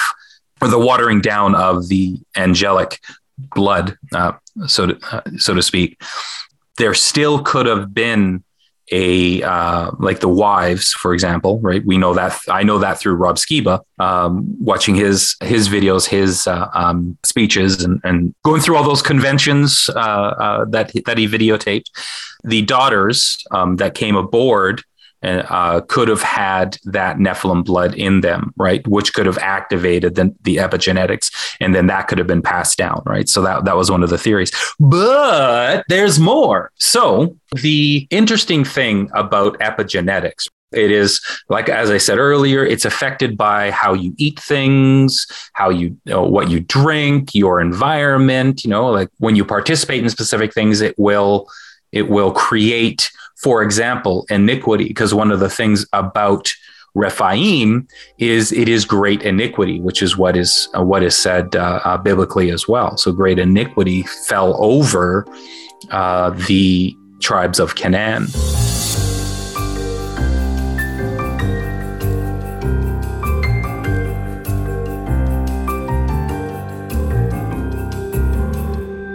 or 0.60 0.68
the 0.68 0.78
watering 0.78 1.20
down 1.20 1.54
of 1.54 1.88
the 1.88 2.18
angelic 2.36 3.00
blood, 3.54 3.96
uh, 4.12 4.32
so 4.66 4.86
to, 4.86 4.98
uh, 5.12 5.22
so 5.38 5.54
to 5.54 5.62
speak 5.62 5.96
there 6.78 6.94
still 6.94 7.42
could 7.42 7.66
have 7.66 7.92
been 7.92 8.42
a 8.90 9.42
uh, 9.42 9.90
like 9.98 10.20
the 10.20 10.28
wives, 10.28 10.92
for 10.92 11.12
example, 11.12 11.60
right? 11.60 11.84
We 11.84 11.98
know 11.98 12.14
that 12.14 12.38
I 12.48 12.62
know 12.62 12.78
that 12.78 12.98
through 12.98 13.14
Rob 13.14 13.36
Skiba, 13.36 13.80
um, 13.98 14.56
watching 14.58 14.94
his 14.94 15.36
his 15.42 15.68
videos, 15.68 16.06
his 16.06 16.46
uh, 16.46 16.68
um, 16.74 17.18
speeches, 17.24 17.82
and, 17.84 18.00
and 18.04 18.34
going 18.44 18.62
through 18.62 18.76
all 18.76 18.84
those 18.84 19.02
conventions 19.02 19.90
uh, 19.94 19.98
uh 19.98 20.64
that 20.66 20.92
that 21.04 21.18
he 21.18 21.28
videotaped. 21.28 21.86
The 22.44 22.62
daughters 22.62 23.44
um, 23.50 23.76
that 23.76 23.94
came 23.94 24.16
aboard 24.16 24.82
uh, 25.22 25.80
could 25.82 26.08
have 26.08 26.22
had 26.22 26.78
that 26.84 27.16
Nephilim 27.16 27.64
blood 27.64 27.94
in 27.94 28.20
them, 28.20 28.52
right? 28.56 28.86
Which 28.86 29.14
could 29.14 29.26
have 29.26 29.38
activated 29.38 30.14
the, 30.14 30.34
the 30.42 30.56
epigenetics, 30.56 31.30
and 31.60 31.74
then 31.74 31.88
that 31.88 32.08
could 32.08 32.18
have 32.18 32.26
been 32.26 32.42
passed 32.42 32.78
down, 32.78 33.02
right? 33.04 33.28
So 33.28 33.42
that 33.42 33.64
that 33.64 33.76
was 33.76 33.90
one 33.90 34.02
of 34.02 34.10
the 34.10 34.18
theories. 34.18 34.52
But 34.78 35.84
there's 35.88 36.18
more. 36.18 36.70
So 36.76 37.36
the 37.62 38.06
interesting 38.10 38.64
thing 38.64 39.10
about 39.12 39.58
epigenetics, 39.58 40.48
it 40.72 40.90
is 40.90 41.20
like 41.48 41.68
as 41.68 41.90
I 41.90 41.98
said 41.98 42.18
earlier, 42.18 42.64
it's 42.64 42.84
affected 42.84 43.36
by 43.36 43.70
how 43.70 43.94
you 43.94 44.14
eat 44.18 44.38
things, 44.38 45.26
how 45.54 45.70
you, 45.70 45.88
you 46.04 46.12
know, 46.12 46.22
what 46.22 46.50
you 46.50 46.60
drink, 46.60 47.34
your 47.34 47.60
environment. 47.60 48.64
You 48.64 48.70
know, 48.70 48.88
like 48.90 49.08
when 49.18 49.34
you 49.34 49.44
participate 49.44 50.04
in 50.04 50.10
specific 50.10 50.52
things, 50.52 50.80
it 50.80 50.96
will 50.98 51.48
it 51.90 52.08
will 52.08 52.32
create 52.32 53.10
for 53.42 53.62
example, 53.62 54.26
iniquity, 54.30 54.88
because 54.88 55.14
one 55.14 55.30
of 55.30 55.40
the 55.40 55.48
things 55.48 55.86
about 55.92 56.52
Rephaim 56.94 57.86
is 58.18 58.50
it 58.50 58.68
is 58.68 58.84
great 58.84 59.22
iniquity, 59.22 59.80
which 59.80 60.02
is 60.02 60.16
what 60.16 60.36
is 60.36 60.68
uh, 60.76 60.82
what 60.82 61.04
is 61.04 61.16
said 61.16 61.54
uh, 61.54 61.80
uh, 61.84 61.96
biblically 61.98 62.50
as 62.50 62.66
well. 62.66 62.96
So 62.96 63.12
great 63.12 63.38
iniquity 63.38 64.02
fell 64.02 64.56
over 64.62 65.24
uh, 65.90 66.30
the 66.30 66.96
tribes 67.20 67.60
of 67.60 67.76
Canaan. 67.76 68.26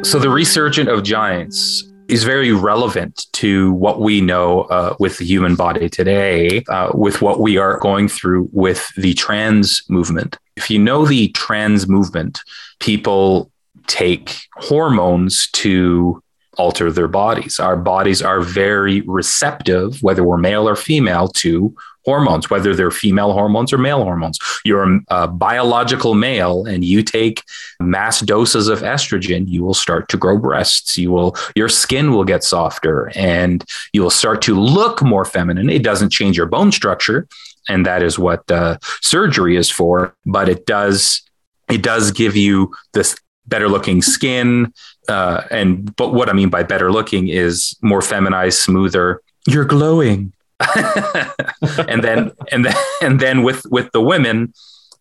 So 0.04 0.20
the 0.20 0.30
resurgent 0.30 0.90
of 0.90 1.04
giants 1.04 1.84
is 2.08 2.24
very 2.24 2.52
relevant 2.52 3.26
to 3.34 3.74
what 3.74 4.02
we 4.02 4.22
know 4.22 4.62
uh, 4.64 4.96
with 5.00 5.18
the 5.18 5.26
human 5.26 5.56
body 5.56 5.90
today, 5.90 6.64
uh, 6.70 6.92
with 6.94 7.22
what 7.22 7.40
we 7.40 7.58
are 7.58 7.78
going 7.80 8.08
through 8.08 8.50
with 8.52 8.90
the 8.96 9.14
trans 9.14 9.84
movement. 9.90 10.38
If 10.56 10.70
you 10.70 10.80
know 10.80 11.06
the 11.06 11.30
trans 11.30 11.88
movement, 11.88 12.42
people 12.80 13.52
take 13.88 14.36
hormones 14.58 15.50
to 15.52 16.22
alter 16.58 16.92
their 16.92 17.08
bodies. 17.08 17.60
Our 17.60 17.76
bodies 17.76 18.22
are 18.22 18.42
very 18.42 19.02
receptive, 19.02 20.02
whether 20.02 20.24
we're 20.24 20.38
male 20.38 20.70
or 20.70 20.76
female, 20.76 21.28
to 21.30 21.76
hormones, 22.06 22.50
whether 22.50 22.76
they're 22.76 22.92
female 22.92 23.34
hormones 23.34 23.72
or 23.72 23.78
male 23.78 24.04
hormones. 24.04 24.40
You're 24.66 25.00
a 25.10 25.28
biological 25.28 26.14
male 26.14 26.66
and 26.66 26.84
you 26.84 27.04
take 27.04 27.44
mass 27.80 28.20
doses 28.20 28.68
of 28.68 28.80
estrogen, 28.80 29.48
you 29.48 29.64
will 29.64 29.74
start 29.74 30.10
to 30.10 30.18
grow 30.18 30.38
breasts. 30.38 30.98
You 30.98 31.12
will, 31.12 31.36
your 31.56 31.70
skin 31.70 32.12
will 32.12 32.24
get 32.24 32.44
softer 32.44 33.12
and 33.16 33.64
you 33.94 34.02
will 34.02 34.10
start 34.10 34.42
to 34.44 34.56
look 34.56 35.02
more 35.02 35.26
feminine. 35.26 35.70
It 35.70 35.84
doesn't 35.84 36.10
change 36.12 36.38
your 36.38 36.48
bone 36.48 36.72
structure. 36.72 37.28
And 37.70 37.86
that 37.86 38.04
is 38.04 38.20
what 38.20 38.50
uh, 38.52 38.78
surgery 39.02 39.56
is 39.56 39.70
for, 39.70 40.14
but 40.26 40.50
it 40.50 40.66
does, 40.66 41.22
it 41.70 41.82
does 41.82 42.12
give 42.12 42.36
you 42.36 42.74
this 42.94 43.16
better 43.48 43.70
looking 43.70 44.02
skin. 44.02 44.74
Uh, 45.08 45.44
and, 45.50 45.96
but 45.96 46.14
what 46.14 46.30
I 46.30 46.34
mean 46.34 46.50
by 46.50 46.64
better 46.64 46.92
looking 46.92 47.30
is 47.30 47.78
more 47.82 48.02
feminized, 48.02 48.60
smoother. 48.60 49.22
You're 49.48 49.66
glowing 49.66 50.34
and 51.88 52.04
then 52.04 52.32
and 52.52 52.66
then 52.66 52.76
and 53.02 53.20
then 53.20 53.44
with 53.44 53.66
with 53.70 53.92
the 53.92 54.02
women 54.02 54.54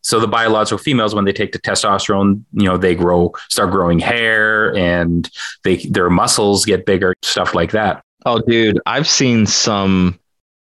so 0.03 0.19
the 0.19 0.27
biological 0.27 0.79
females 0.79 1.15
when 1.15 1.25
they 1.25 1.33
take 1.33 1.53
the 1.53 1.59
testosterone 1.59 2.43
you 2.53 2.65
know 2.65 2.77
they 2.77 2.95
grow 2.95 3.33
start 3.49 3.71
growing 3.71 3.99
hair 3.99 4.75
and 4.77 5.31
they 5.65 5.77
their 5.87 6.11
muscles 6.11 6.65
get 6.65 6.87
bigger 6.87 7.15
stuff 7.23 7.55
like 7.55 7.73
that. 7.73 8.03
Oh 8.27 8.41
dude 8.41 8.79
i've 8.87 9.09
seen 9.09 9.47
some 9.47 10.19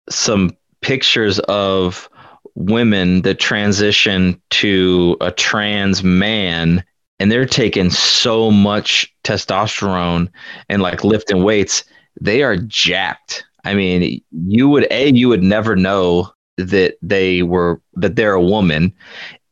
some 0.08 0.56
pictures 0.80 1.38
of 1.40 2.08
women 2.54 3.22
that 3.22 3.38
transition 3.38 4.40
to 4.50 5.16
a 5.20 5.30
trans 5.30 6.02
man 6.02 6.84
and 7.18 7.30
they're 7.30 7.46
taking 7.46 7.88
so 7.88 8.50
much 8.50 9.14
testosterone 9.24 10.28
and 10.68 10.82
like 10.82 11.04
lifting 11.04 11.44
weights 11.44 11.84
they 12.20 12.42
are 12.42 12.56
jacked 12.56 13.44
i 13.64 13.74
mean 13.74 14.22
you 14.30 14.68
would 14.68 14.86
a 14.90 15.10
you 15.10 15.28
would 15.28 15.42
never 15.42 15.76
know 15.76 16.30
that 16.56 16.96
they 17.02 17.42
were 17.42 17.80
that 17.94 18.16
they're 18.16 18.34
a 18.34 18.42
woman 18.42 18.92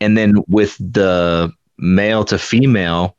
and 0.01 0.17
then 0.17 0.43
with 0.49 0.77
the 0.79 1.53
male 1.79 2.25
to 2.25 2.39
female 2.39 3.17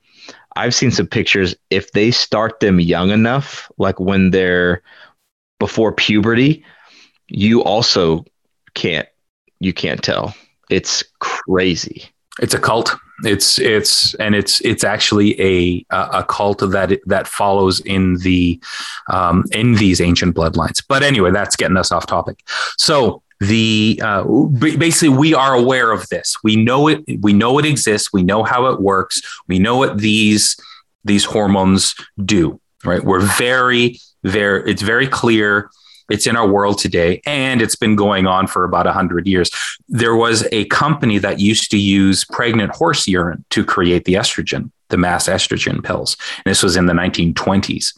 i've 0.55 0.75
seen 0.75 0.91
some 0.91 1.07
pictures 1.07 1.55
if 1.69 1.91
they 1.91 2.11
start 2.11 2.59
them 2.59 2.79
young 2.79 3.09
enough 3.09 3.71
like 3.77 3.99
when 3.99 4.31
they're 4.31 4.81
before 5.59 5.91
puberty 5.91 6.63
you 7.27 7.63
also 7.63 8.23
can't 8.73 9.07
you 9.61 9.71
can't 9.73 10.03
tell. 10.03 10.35
It's 10.69 11.03
crazy. 11.19 12.09
It's 12.41 12.53
a 12.53 12.59
cult. 12.59 12.91
It's 13.23 13.59
it's 13.59 14.13
and 14.15 14.35
it's 14.35 14.61
it's 14.61 14.83
actually 14.83 15.39
a 15.41 15.85
a 15.89 16.23
cult 16.23 16.59
that 16.59 16.99
that 17.05 17.27
follows 17.27 17.79
in 17.81 18.15
the 18.17 18.59
um, 19.09 19.45
in 19.51 19.75
these 19.75 20.01
ancient 20.01 20.35
bloodlines. 20.35 20.83
But 20.87 21.03
anyway, 21.03 21.31
that's 21.31 21.55
getting 21.55 21.77
us 21.77 21.91
off 21.91 22.05
topic. 22.05 22.43
So 22.77 23.21
the 23.39 23.99
uh, 24.03 24.23
basically 24.23 25.09
we 25.09 25.33
are 25.33 25.53
aware 25.53 25.91
of 25.91 26.07
this. 26.09 26.35
We 26.43 26.55
know 26.55 26.87
it. 26.87 27.03
We 27.21 27.33
know 27.33 27.57
it 27.59 27.65
exists. 27.65 28.13
We 28.13 28.23
know 28.23 28.43
how 28.43 28.67
it 28.67 28.81
works. 28.81 29.21
We 29.47 29.59
know 29.59 29.77
what 29.77 29.97
these 29.97 30.55
these 31.03 31.25
hormones 31.25 31.95
do. 32.23 32.59
Right. 32.83 33.03
We're 33.03 33.19
very 33.19 33.99
very. 34.23 34.71
It's 34.71 34.81
very 34.81 35.07
clear 35.07 35.69
it's 36.11 36.27
in 36.27 36.35
our 36.35 36.47
world 36.47 36.77
today, 36.77 37.21
and 37.25 37.61
it's 37.61 37.75
been 37.75 37.95
going 37.95 38.27
on 38.27 38.47
for 38.47 38.63
about 38.63 38.85
100 38.85 39.27
years. 39.27 39.49
There 39.87 40.15
was 40.15 40.47
a 40.51 40.65
company 40.65 41.17
that 41.19 41.39
used 41.39 41.71
to 41.71 41.77
use 41.77 42.25
pregnant 42.25 42.75
horse 42.75 43.07
urine 43.07 43.45
to 43.51 43.63
create 43.63 44.05
the 44.05 44.15
estrogen, 44.15 44.71
the 44.89 44.97
mass 44.97 45.27
estrogen 45.27 45.83
pills. 45.83 46.17
And 46.37 46.51
this 46.51 46.63
was 46.63 46.75
in 46.75 46.85
the 46.85 46.93
1920s. 46.93 47.93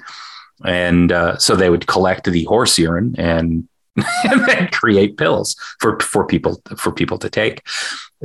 And 0.63 1.11
uh, 1.11 1.37
so 1.37 1.55
they 1.55 1.69
would 1.69 1.87
collect 1.87 2.25
the 2.25 2.43
horse 2.45 2.77
urine 2.77 3.15
and 3.17 3.67
and 4.23 4.45
then 4.47 4.67
create 4.69 5.17
pills 5.17 5.55
for 5.79 5.99
for 5.99 6.25
people 6.25 6.61
for 6.77 6.91
people 6.91 7.19
to 7.19 7.29
take. 7.29 7.61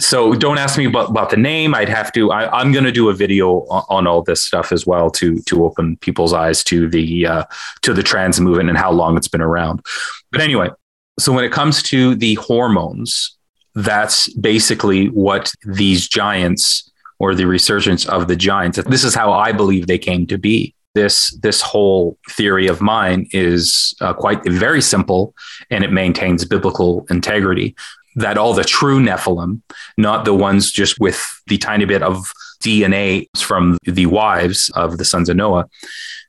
So 0.00 0.32
don't 0.34 0.58
ask 0.58 0.78
me 0.78 0.84
about, 0.84 1.10
about 1.10 1.30
the 1.30 1.36
name. 1.36 1.74
I'd 1.74 1.88
have 1.88 2.12
to. 2.12 2.30
I, 2.30 2.60
am 2.60 2.72
going 2.72 2.84
to 2.84 2.92
do 2.92 3.08
a 3.08 3.14
video 3.14 3.62
on, 3.66 3.84
on, 3.88 4.06
all 4.06 4.22
this 4.22 4.42
stuff 4.42 4.70
as 4.70 4.86
well 4.86 5.10
to 5.12 5.40
to 5.40 5.64
open 5.64 5.96
people's 5.96 6.32
eyes 6.32 6.62
to 6.64 6.88
the 6.88 7.26
uh, 7.26 7.44
to 7.82 7.92
the 7.92 8.02
trans 8.02 8.40
movement 8.40 8.68
and 8.68 8.78
how 8.78 8.92
long 8.92 9.16
it's 9.16 9.28
been 9.28 9.40
around. 9.40 9.84
But 10.30 10.40
anyway, 10.40 10.70
so 11.18 11.32
when 11.32 11.44
it 11.44 11.52
comes 11.52 11.82
to 11.84 12.14
the 12.14 12.34
hormones, 12.34 13.36
that's 13.74 14.32
basically 14.34 15.08
what 15.08 15.50
these 15.64 16.08
giants 16.08 16.90
or 17.18 17.34
the 17.34 17.46
resurgence 17.46 18.06
of 18.06 18.28
the 18.28 18.36
giants. 18.36 18.78
This 18.86 19.02
is 19.02 19.14
how 19.14 19.32
I 19.32 19.50
believe 19.50 19.88
they 19.88 19.98
came 19.98 20.26
to 20.28 20.38
be 20.38 20.74
this 20.94 21.36
this 21.38 21.60
whole 21.60 22.18
theory 22.30 22.66
of 22.66 22.80
mine 22.80 23.28
is 23.32 23.94
uh, 24.00 24.12
quite 24.12 24.40
very 24.48 24.80
simple 24.80 25.34
and 25.70 25.84
it 25.84 25.92
maintains 25.92 26.44
biblical 26.44 27.06
integrity 27.10 27.74
that 28.18 28.38
all 28.38 28.52
the 28.54 28.64
true 28.64 29.00
nephilim 29.00 29.60
not 29.96 30.24
the 30.24 30.34
ones 30.34 30.70
just 30.70 30.98
with 31.00 31.20
the 31.46 31.58
tiny 31.58 31.84
bit 31.84 32.02
of 32.02 32.32
dna 32.62 33.26
from 33.38 33.78
the 33.84 34.06
wives 34.06 34.70
of 34.74 34.98
the 34.98 35.04
sons 35.04 35.28
of 35.28 35.36
noah 35.36 35.68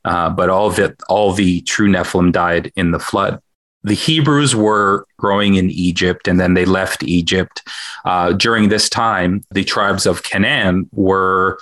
uh, 0.04 0.30
but 0.30 0.48
all 0.48 0.70
it 0.78 1.00
all 1.08 1.32
the 1.32 1.60
true 1.62 1.88
nephilim 1.88 2.32
died 2.32 2.72
in 2.76 2.90
the 2.90 3.00
flood 3.00 3.40
the 3.82 3.94
Hebrews 3.94 4.54
were 4.54 5.06
growing 5.16 5.54
in 5.54 5.70
Egypt 5.70 6.28
and 6.28 6.38
then 6.38 6.54
they 6.54 6.64
left 6.64 7.02
Egypt. 7.02 7.62
Uh, 8.04 8.32
during 8.32 8.68
this 8.68 8.88
time, 8.90 9.42
the 9.52 9.64
tribes 9.64 10.06
of 10.06 10.22
Canaan 10.22 10.88
were 10.92 11.58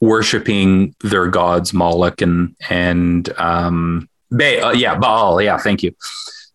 worshiping 0.00 0.94
their 1.02 1.26
gods 1.26 1.72
Moloch 1.72 2.20
and 2.20 2.54
and 2.70 3.28
um, 3.38 4.08
ba- 4.30 4.68
uh, 4.68 4.72
yeah 4.72 4.96
Baal. 4.96 5.40
Yeah, 5.40 5.58
thank 5.58 5.82
you. 5.82 5.94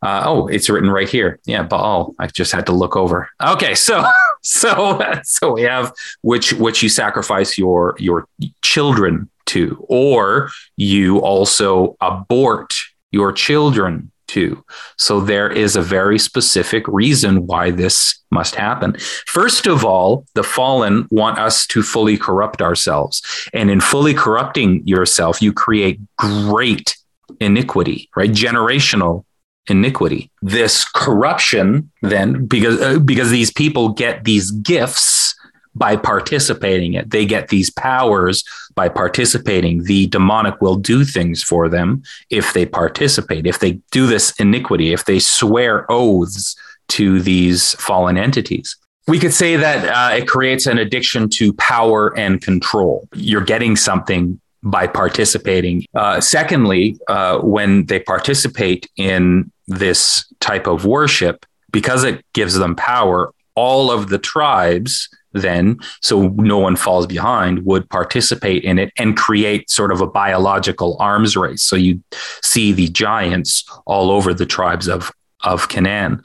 Uh, 0.03 0.23
oh, 0.25 0.47
it's 0.47 0.69
written 0.69 0.89
right 0.89 1.07
here. 1.07 1.39
Yeah, 1.45 1.63
Baal. 1.63 2.13
I 2.19 2.27
just 2.27 2.51
had 2.51 2.65
to 2.65 2.73
look 2.73 2.95
over. 2.95 3.29
Okay, 3.41 3.73
so 3.73 4.03
so 4.41 5.01
so 5.23 5.53
we 5.53 5.61
have 5.63 5.93
which 6.21 6.53
which 6.53 6.83
you 6.83 6.89
sacrifice 6.89 7.57
your 7.57 7.95
your 7.99 8.27
children 8.61 9.29
to, 9.47 9.83
or 9.87 10.49
you 10.75 11.19
also 11.19 11.95
abort 12.01 12.73
your 13.11 13.31
children 13.31 14.11
to. 14.27 14.63
So 14.97 15.21
there 15.21 15.49
is 15.49 15.75
a 15.75 15.81
very 15.81 16.17
specific 16.17 16.87
reason 16.87 17.45
why 17.45 17.71
this 17.71 18.19
must 18.31 18.55
happen. 18.55 18.97
First 19.27 19.67
of 19.67 19.85
all, 19.85 20.25
the 20.33 20.43
fallen 20.43 21.07
want 21.11 21.37
us 21.37 21.67
to 21.67 21.83
fully 21.83 22.17
corrupt 22.17 22.61
ourselves. 22.61 23.21
And 23.53 23.69
in 23.69 23.79
fully 23.79 24.13
corrupting 24.13 24.87
yourself, 24.87 25.41
you 25.41 25.53
create 25.53 25.99
great 26.17 26.97
iniquity, 27.39 28.09
right? 28.15 28.31
Generational 28.31 29.23
iniquity. 29.67 30.29
This 30.41 30.85
corruption 30.85 31.91
then 32.01 32.45
because 32.45 32.81
uh, 32.81 32.99
because 32.99 33.29
these 33.31 33.51
people 33.51 33.89
get 33.89 34.23
these 34.23 34.51
gifts 34.51 35.35
by 35.75 35.95
participating 35.95 36.93
it. 36.93 37.09
They 37.09 37.25
get 37.25 37.47
these 37.47 37.69
powers 37.69 38.43
by 38.75 38.89
participating. 38.89 39.83
The 39.83 40.07
demonic 40.07 40.61
will 40.61 40.75
do 40.75 41.03
things 41.03 41.43
for 41.43 41.67
them 41.67 42.03
if 42.29 42.53
they 42.53 42.65
participate, 42.65 43.47
if 43.47 43.59
they 43.59 43.79
do 43.91 44.05
this 44.05 44.33
iniquity, 44.39 44.93
if 44.93 45.05
they 45.05 45.19
swear 45.19 45.85
oaths 45.91 46.55
to 46.89 47.21
these 47.21 47.73
fallen 47.75 48.17
entities. 48.17 48.77
We 49.07 49.19
could 49.19 49.33
say 49.33 49.57
that 49.57 49.85
uh, 49.85 50.15
it 50.15 50.27
creates 50.27 50.65
an 50.65 50.77
addiction 50.77 51.27
to 51.31 51.53
power 51.53 52.17
and 52.17 52.41
control. 52.41 53.07
You're 53.13 53.41
getting 53.41 53.75
something 53.75 54.39
by 54.63 54.87
participating. 54.87 55.85
Uh, 55.93 56.21
secondly, 56.21 56.97
uh, 57.07 57.39
when 57.39 57.85
they 57.85 57.99
participate 57.99 58.89
in 58.95 59.51
this 59.67 60.25
type 60.39 60.67
of 60.67 60.85
worship, 60.85 61.45
because 61.71 62.03
it 62.03 62.23
gives 62.33 62.55
them 62.55 62.75
power, 62.75 63.33
all 63.55 63.91
of 63.91 64.09
the 64.09 64.17
tribes 64.17 65.09
then, 65.33 65.79
so 66.01 66.29
no 66.29 66.59
one 66.59 66.75
falls 66.75 67.07
behind, 67.07 67.65
would 67.65 67.89
participate 67.89 68.63
in 68.63 68.79
it 68.79 68.91
and 68.97 69.17
create 69.17 69.69
sort 69.69 69.91
of 69.91 69.99
a 69.99 70.07
biological 70.07 70.95
arms 70.99 71.35
race. 71.35 71.63
So 71.63 71.75
you 71.75 72.01
see 72.41 72.71
the 72.71 72.87
giants 72.87 73.65
all 73.85 74.11
over 74.11 74.33
the 74.33 74.45
tribes 74.45 74.87
of, 74.87 75.11
of 75.43 75.69
Canaan. 75.69 76.21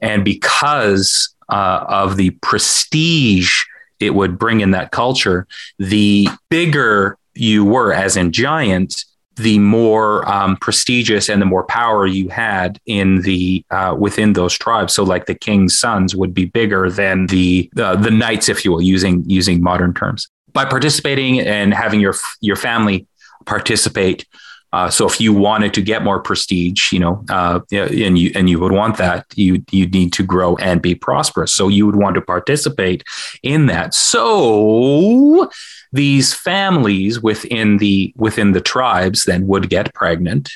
And 0.00 0.24
because 0.24 1.34
uh, 1.48 1.84
of 1.88 2.16
the 2.16 2.30
prestige 2.42 3.62
it 4.00 4.14
would 4.14 4.38
bring 4.38 4.60
in 4.60 4.72
that 4.72 4.90
culture, 4.90 5.46
the 5.78 6.28
bigger 6.50 7.16
you 7.34 7.64
were, 7.64 7.92
as 7.92 8.16
in 8.16 8.32
giant, 8.32 9.04
the 9.36 9.58
more 9.58 10.28
um, 10.30 10.56
prestigious 10.56 11.28
and 11.28 11.42
the 11.42 11.46
more 11.46 11.64
power 11.64 12.06
you 12.06 12.28
had 12.28 12.80
in 12.86 13.22
the 13.22 13.64
uh, 13.70 13.94
within 13.98 14.34
those 14.34 14.56
tribes. 14.56 14.94
So, 14.94 15.02
like 15.02 15.26
the 15.26 15.34
king's 15.34 15.78
sons 15.78 16.14
would 16.14 16.34
be 16.34 16.44
bigger 16.44 16.88
than 16.90 17.26
the 17.26 17.70
uh, 17.76 17.96
the 17.96 18.10
knights, 18.10 18.48
if 18.48 18.64
you 18.64 18.72
will, 18.72 18.82
using 18.82 19.28
using 19.28 19.62
modern 19.62 19.94
terms. 19.94 20.28
By 20.52 20.64
participating 20.64 21.40
and 21.40 21.74
having 21.74 22.00
your 22.00 22.14
your 22.40 22.56
family 22.56 23.06
participate. 23.44 24.26
Uh, 24.72 24.90
so 24.90 25.06
if 25.06 25.20
you 25.20 25.32
wanted 25.32 25.72
to 25.72 25.80
get 25.80 26.02
more 26.02 26.18
prestige, 26.18 26.90
you 26.90 26.98
know, 26.98 27.24
uh, 27.28 27.60
and 27.70 28.18
you 28.18 28.32
and 28.34 28.50
you 28.50 28.58
would 28.58 28.72
want 28.72 28.96
that, 28.96 29.24
you 29.36 29.62
you 29.70 29.86
need 29.88 30.12
to 30.12 30.24
grow 30.24 30.56
and 30.56 30.82
be 30.82 30.96
prosperous. 30.96 31.54
So 31.54 31.68
you 31.68 31.86
would 31.86 31.94
want 31.94 32.16
to 32.16 32.20
participate 32.20 33.04
in 33.44 33.66
that. 33.66 33.94
So 33.94 35.48
these 35.94 36.34
families 36.34 37.22
within 37.22 37.78
the 37.78 38.12
within 38.16 38.50
the 38.50 38.60
tribes 38.60 39.24
then 39.24 39.46
would 39.46 39.70
get 39.70 39.94
pregnant 39.94 40.50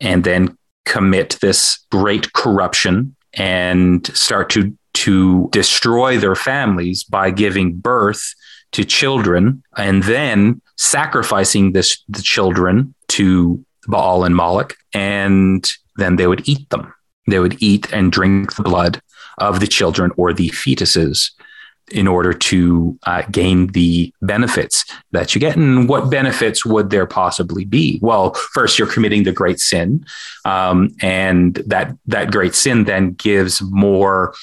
and 0.00 0.22
then 0.22 0.56
commit 0.84 1.36
this 1.40 1.84
great 1.90 2.32
corruption 2.32 3.14
and 3.34 4.06
start 4.16 4.48
to 4.50 4.72
to 4.92 5.48
destroy 5.50 6.16
their 6.16 6.36
families 6.36 7.02
by 7.02 7.28
giving 7.32 7.74
birth 7.74 8.34
to 8.70 8.84
children 8.84 9.64
and 9.76 10.04
then 10.04 10.62
sacrificing 10.76 11.72
this 11.72 12.00
the 12.08 12.22
children 12.22 12.94
to 13.08 13.64
Baal 13.88 14.22
and 14.22 14.36
Moloch 14.36 14.76
and 14.94 15.72
then 15.96 16.16
they 16.16 16.28
would 16.28 16.48
eat 16.48 16.70
them. 16.70 16.94
They 17.26 17.40
would 17.40 17.60
eat 17.60 17.92
and 17.92 18.12
drink 18.12 18.54
the 18.54 18.62
blood 18.62 19.02
of 19.38 19.58
the 19.58 19.66
children 19.66 20.12
or 20.16 20.32
the 20.32 20.50
fetuses 20.50 21.30
in 21.92 22.08
order 22.08 22.32
to 22.32 22.98
uh, 23.04 23.22
gain 23.30 23.68
the 23.68 24.12
benefits 24.22 24.84
that 25.12 25.34
you 25.34 25.40
get. 25.40 25.56
And 25.56 25.88
what 25.88 26.10
benefits 26.10 26.64
would 26.64 26.90
there 26.90 27.06
possibly 27.06 27.64
be? 27.64 27.98
Well, 28.02 28.34
first, 28.34 28.78
you're 28.78 28.90
committing 28.90 29.24
the 29.24 29.32
great 29.32 29.60
sin, 29.60 30.04
um, 30.44 30.94
and 31.00 31.56
that 31.66 31.96
that 32.06 32.30
great 32.30 32.54
sin 32.54 32.84
then 32.84 33.12
gives 33.12 33.60
more 33.62 34.34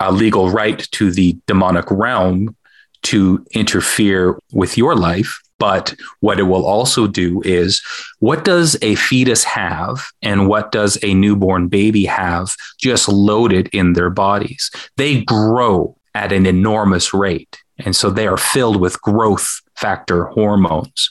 uh, 0.00 0.10
legal 0.10 0.50
right 0.50 0.78
to 0.92 1.10
the 1.10 1.36
demonic 1.46 1.86
realm 1.90 2.56
to 3.02 3.44
interfere 3.52 4.38
with 4.52 4.76
your 4.76 4.94
life. 4.94 5.40
But 5.58 5.94
what 6.20 6.38
it 6.38 6.44
will 6.44 6.64
also 6.64 7.08
do 7.08 7.42
is 7.44 7.82
what 8.20 8.44
does 8.44 8.76
a 8.80 8.94
fetus 8.94 9.42
have 9.42 10.06
and 10.22 10.46
what 10.46 10.70
does 10.70 10.98
a 11.02 11.14
newborn 11.14 11.66
baby 11.66 12.04
have 12.04 12.54
just 12.78 13.08
loaded 13.08 13.68
in 13.72 13.94
their 13.94 14.10
bodies? 14.10 14.70
They 14.96 15.22
grow 15.22 15.97
at 16.18 16.32
an 16.32 16.46
enormous 16.46 17.14
rate. 17.14 17.62
And 17.78 17.94
so 17.94 18.10
they 18.10 18.26
are 18.26 18.36
filled 18.36 18.80
with 18.80 19.00
growth 19.00 19.60
factor 19.76 20.24
hormones, 20.24 21.08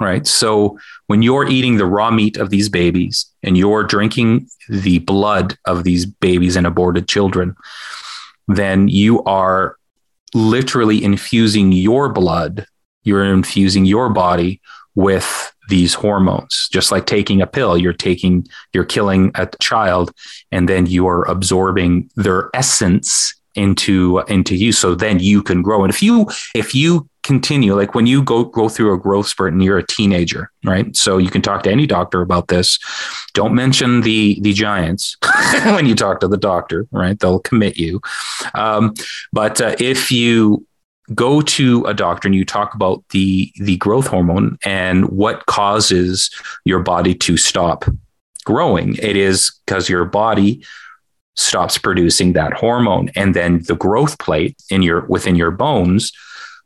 right? 0.00 0.24
So 0.28 0.78
when 1.08 1.22
you're 1.22 1.48
eating 1.48 1.76
the 1.76 1.86
raw 1.86 2.12
meat 2.12 2.36
of 2.36 2.50
these 2.50 2.68
babies 2.68 3.26
and 3.42 3.58
you're 3.58 3.82
drinking 3.82 4.48
the 4.68 5.00
blood 5.00 5.56
of 5.64 5.82
these 5.82 6.06
babies 6.06 6.54
and 6.54 6.68
aborted 6.68 7.08
children, 7.08 7.56
then 8.46 8.86
you 8.86 9.24
are 9.24 9.76
literally 10.34 11.02
infusing 11.02 11.72
your 11.72 12.08
blood, 12.08 12.64
you're 13.02 13.24
infusing 13.24 13.86
your 13.86 14.08
body 14.08 14.60
with 14.94 15.52
these 15.68 15.92
hormones 15.92 16.66
just 16.72 16.90
like 16.90 17.04
taking 17.04 17.42
a 17.42 17.46
pill 17.46 17.76
you're 17.76 17.92
taking 17.92 18.46
you're 18.72 18.86
killing 18.86 19.30
a 19.34 19.46
child 19.60 20.10
and 20.50 20.66
then 20.66 20.86
you 20.86 21.06
are 21.06 21.28
absorbing 21.28 22.10
their 22.16 22.48
essence 22.54 23.37
into 23.58 24.22
into 24.28 24.54
you. 24.54 24.72
So 24.72 24.94
then 24.94 25.18
you 25.18 25.42
can 25.42 25.62
grow. 25.62 25.84
And 25.84 25.92
if 25.92 26.02
you 26.02 26.28
if 26.54 26.74
you 26.74 27.08
continue 27.24 27.74
like 27.74 27.94
when 27.94 28.06
you 28.06 28.22
go 28.22 28.44
go 28.44 28.70
through 28.70 28.94
a 28.94 28.98
growth 28.98 29.26
spurt 29.26 29.52
and 29.52 29.62
you're 29.62 29.76
a 29.76 29.86
teenager 29.86 30.50
right? 30.64 30.96
So 30.96 31.18
you 31.18 31.28
can 31.28 31.42
talk 31.42 31.62
to 31.64 31.70
any 31.70 31.86
doctor 31.86 32.22
about 32.22 32.48
this. 32.48 32.78
Don't 33.34 33.54
mention 33.54 34.00
the 34.00 34.38
the 34.40 34.54
giants 34.54 35.16
when 35.64 35.84
you 35.84 35.94
talk 35.94 36.20
to 36.20 36.28
the 36.28 36.38
doctor 36.38 36.86
right? 36.90 37.18
They'll 37.18 37.40
commit 37.40 37.76
you. 37.76 38.00
Um, 38.54 38.94
but 39.32 39.60
uh, 39.60 39.76
if 39.78 40.10
you 40.10 40.66
go 41.14 41.40
to 41.40 41.84
a 41.84 41.94
doctor 41.94 42.28
and 42.28 42.34
you 42.34 42.44
talk 42.44 42.74
about 42.74 43.04
the 43.10 43.52
the 43.56 43.76
growth 43.78 44.06
hormone 44.06 44.56
and 44.64 45.08
what 45.08 45.44
causes 45.46 46.30
your 46.64 46.80
body 46.80 47.14
to 47.14 47.36
stop 47.36 47.84
growing 48.44 48.94
it 48.96 49.16
is 49.16 49.52
because 49.66 49.88
your 49.88 50.04
body 50.04 50.64
stops 51.38 51.78
producing 51.78 52.34
that 52.34 52.52
hormone. 52.52 53.10
And 53.14 53.34
then 53.34 53.62
the 53.62 53.76
growth 53.76 54.18
plate 54.18 54.56
in 54.70 54.82
your 54.82 55.06
within 55.06 55.36
your 55.36 55.50
bones 55.50 56.12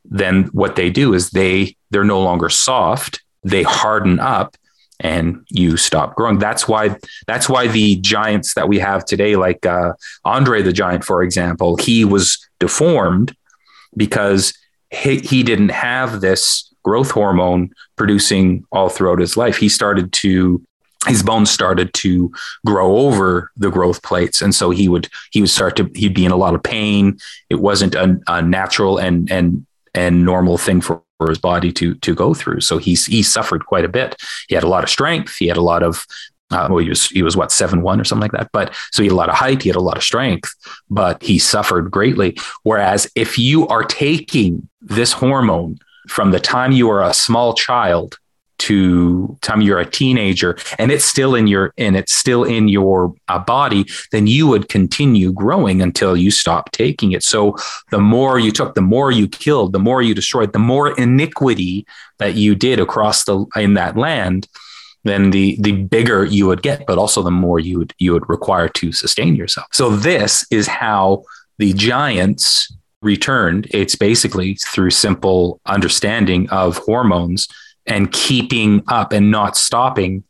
then 0.05 0.45
what 0.53 0.77
they 0.77 0.91
do 0.91 1.15
is 1.15 1.31
they 1.31 1.77
they're 1.91 2.05
no 2.05 2.21
longer 2.21 2.49
soft. 2.49 3.23
They 3.43 3.63
harden 3.63 4.19
up 4.21 4.57
and 5.01 5.45
you 5.49 5.77
stop 5.77 6.15
growing. 6.15 6.39
That's 6.39 6.69
why 6.69 6.97
that's 7.27 7.49
why 7.49 7.69
the 7.69 7.97
giants 7.97 8.55
that 8.55 8.69
we 8.69 8.79
have 8.79 9.05
today 9.05 9.37
like 9.37 9.65
uh, 9.67 9.93
andre 10.25 10.63
the 10.63 10.73
giant 10.73 11.05
for 11.05 11.23
example 11.23 11.77
he 11.77 12.05
was 12.05 12.39
deformed 12.61 13.35
because 13.97 14.55
he, 14.91 15.19
he 15.19 15.43
didn't 15.43 15.71
have 15.71 16.21
this 16.21 16.73
growth 16.85 17.11
hormone 17.11 17.71
producing 17.97 18.65
all 18.73 18.89
throughout 18.89 19.21
his 19.21 19.37
life. 19.37 19.57
He 19.57 19.69
started 19.69 20.13
to 20.15 20.63
his 21.07 21.23
bones 21.23 21.51
started 21.51 21.93
to 21.95 22.33
grow 22.65 22.97
over 22.97 23.51
the 23.57 23.71
growth 23.71 24.03
plates. 24.03 24.41
And 24.41 24.55
so 24.55 24.71
he 24.71 24.89
would 24.89 25.09
he 25.33 25.41
would 25.41 25.51
start 25.51 25.77
to 25.77 25.91
he'd 25.95 26.15
be 26.15 26.25
in 26.25 26.33
a 26.33 26.37
lot 26.37 26.55
of 26.55 26.63
pain. 26.63 27.19
It 27.51 27.57
wasn't 27.57 27.95
a, 27.95 28.21
a 28.29 28.43
natural 28.43 28.99
and 28.99 29.31
and 29.31 29.67
and 29.95 30.25
normal 30.25 30.59
thing 30.59 30.81
for, 30.81 31.03
his 31.29 31.39
body 31.39 31.71
to 31.71 31.95
to 31.95 32.17
go 32.17 32.35
through. 32.35 32.61
So 32.61 32.79
he's 32.79 33.07
he 33.07 33.23
suffered 33.23 33.65
quite 33.67 33.85
a 33.85 33.89
bit. 33.89 34.17
He 34.49 34.57
had 34.57 34.65
a 34.65 34.69
lot 34.69 34.83
of 34.83 34.91
strength. 34.91 35.37
He 35.37 35.47
had 35.47 35.57
a 35.57 35.63
lot 35.63 35.85
of 35.85 36.05
uh, 36.51 36.67
well, 36.69 36.79
he 36.79 36.89
was 36.89 37.07
he 37.07 37.23
was 37.23 37.37
what 37.37 37.53
seven 37.53 37.83
one 37.83 38.01
or 38.01 38.05
something 38.05 38.23
like 38.23 38.33
that. 38.33 38.51
But 38.53 38.75
so 38.91 39.05
he 39.05 39.09
had 39.09 39.13
a 39.13 39.17
lot 39.17 39.29
of 39.29 39.37
height, 39.37 39.63
he 39.63 39.69
had 39.69 39.77
a 39.77 39.81
lot 39.81 39.97
of 39.97 40.03
strength, 40.03 40.53
but 40.91 41.23
he 41.23 41.39
suffered 41.39 41.93
greatly. 41.93 42.37
Whereas 42.65 43.09
if 43.15 43.39
you 43.39 43.69
are 43.69 43.85
taking 43.85 44.69
this 44.81 45.13
hormone 45.13 45.79
from 46.09 46.33
the 46.33 46.41
time 46.41 46.73
you 46.73 46.91
are 46.91 47.05
a 47.05 47.15
small 47.15 47.55
child 47.55 48.19
to 48.59 49.37
time 49.43 49.61
you're 49.61 49.79
a 49.79 49.91
teenager 49.91 50.57
and 50.79 50.93
it's 50.93 51.05
still 51.05 51.35
in 51.35 51.47
your 51.47 51.73
and 51.79 51.97
it's 51.97 52.15
still 52.15 52.45
in 52.45 52.69
your 52.69 53.15
uh, 53.29 53.39
body 53.39 53.85
then 54.13 54.27
you 54.27 54.47
would 54.47 54.69
continue 54.69 55.33
growing 55.33 55.83
until 55.83 56.17
you 56.17 56.31
stop 56.31 56.71
taking 56.73 57.13
it. 57.13 57.23
So 57.23 57.57
the 57.91 57.99
more 57.99 58.39
you 58.39 58.53
took 58.53 58.75
the 58.75 58.83
more 58.83 59.11
you 59.11 59.29
killed 59.29 59.73
the 59.73 59.79
more 59.79 60.03
you 60.03 60.15
destroyed 60.15 60.53
the 60.53 60.59
more 60.59 60.99
iniquity 60.99 61.87
that 62.19 62.35
you 62.35 62.55
did 62.55 62.79
across 62.79 63.25
the 63.25 63.45
in 63.57 63.75
that 63.75 63.97
land 63.97 64.49
then 65.05 65.31
the 65.31 65.57
the 65.61 65.73
bigger 65.73 66.25
you 66.25 66.47
would 66.47 66.63
get 66.63 66.87
but 66.87 66.99
also 66.99 67.23
the 67.23 67.31
more 67.31 67.59
you 67.59 67.79
would 67.79 67.95
you 67.99 68.13
would 68.13 68.29
require 68.29 68.69
to 68.69 68.93
sustain 68.93 69.35
yourself. 69.35 69.67
So 69.73 69.91
this 69.91 70.47
is 70.51 70.67
how 70.67 71.25
the 71.59 71.73
giants 71.73 72.73
returned. 73.03 73.67
It's 73.71 73.97
basically 73.97 74.55
through 74.55 74.91
simple 74.91 75.61
understanding 75.67 76.49
of 76.51 76.79
hormones 76.79 77.49
and 77.87 78.13
keeping 78.13 78.83
up 78.89 79.13
and 79.13 79.31
not 79.31 79.57
stopping 79.57 80.25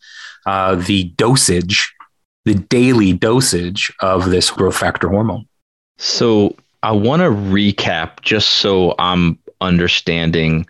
uh, 0.46 0.74
the 0.74 1.05
dosage, 1.16 1.92
the 2.44 2.55
daily 2.55 3.12
dosage 3.12 3.92
of 4.00 4.30
this 4.30 4.50
growth 4.50 4.76
factor 4.76 5.09
hormone. 5.09 5.46
So 5.98 6.57
I 6.82 6.92
want 6.92 7.20
to 7.20 7.28
recap 7.28 8.22
just 8.22 8.50
so 8.50 8.94
I'm 8.98 9.38
understanding 9.61 10.66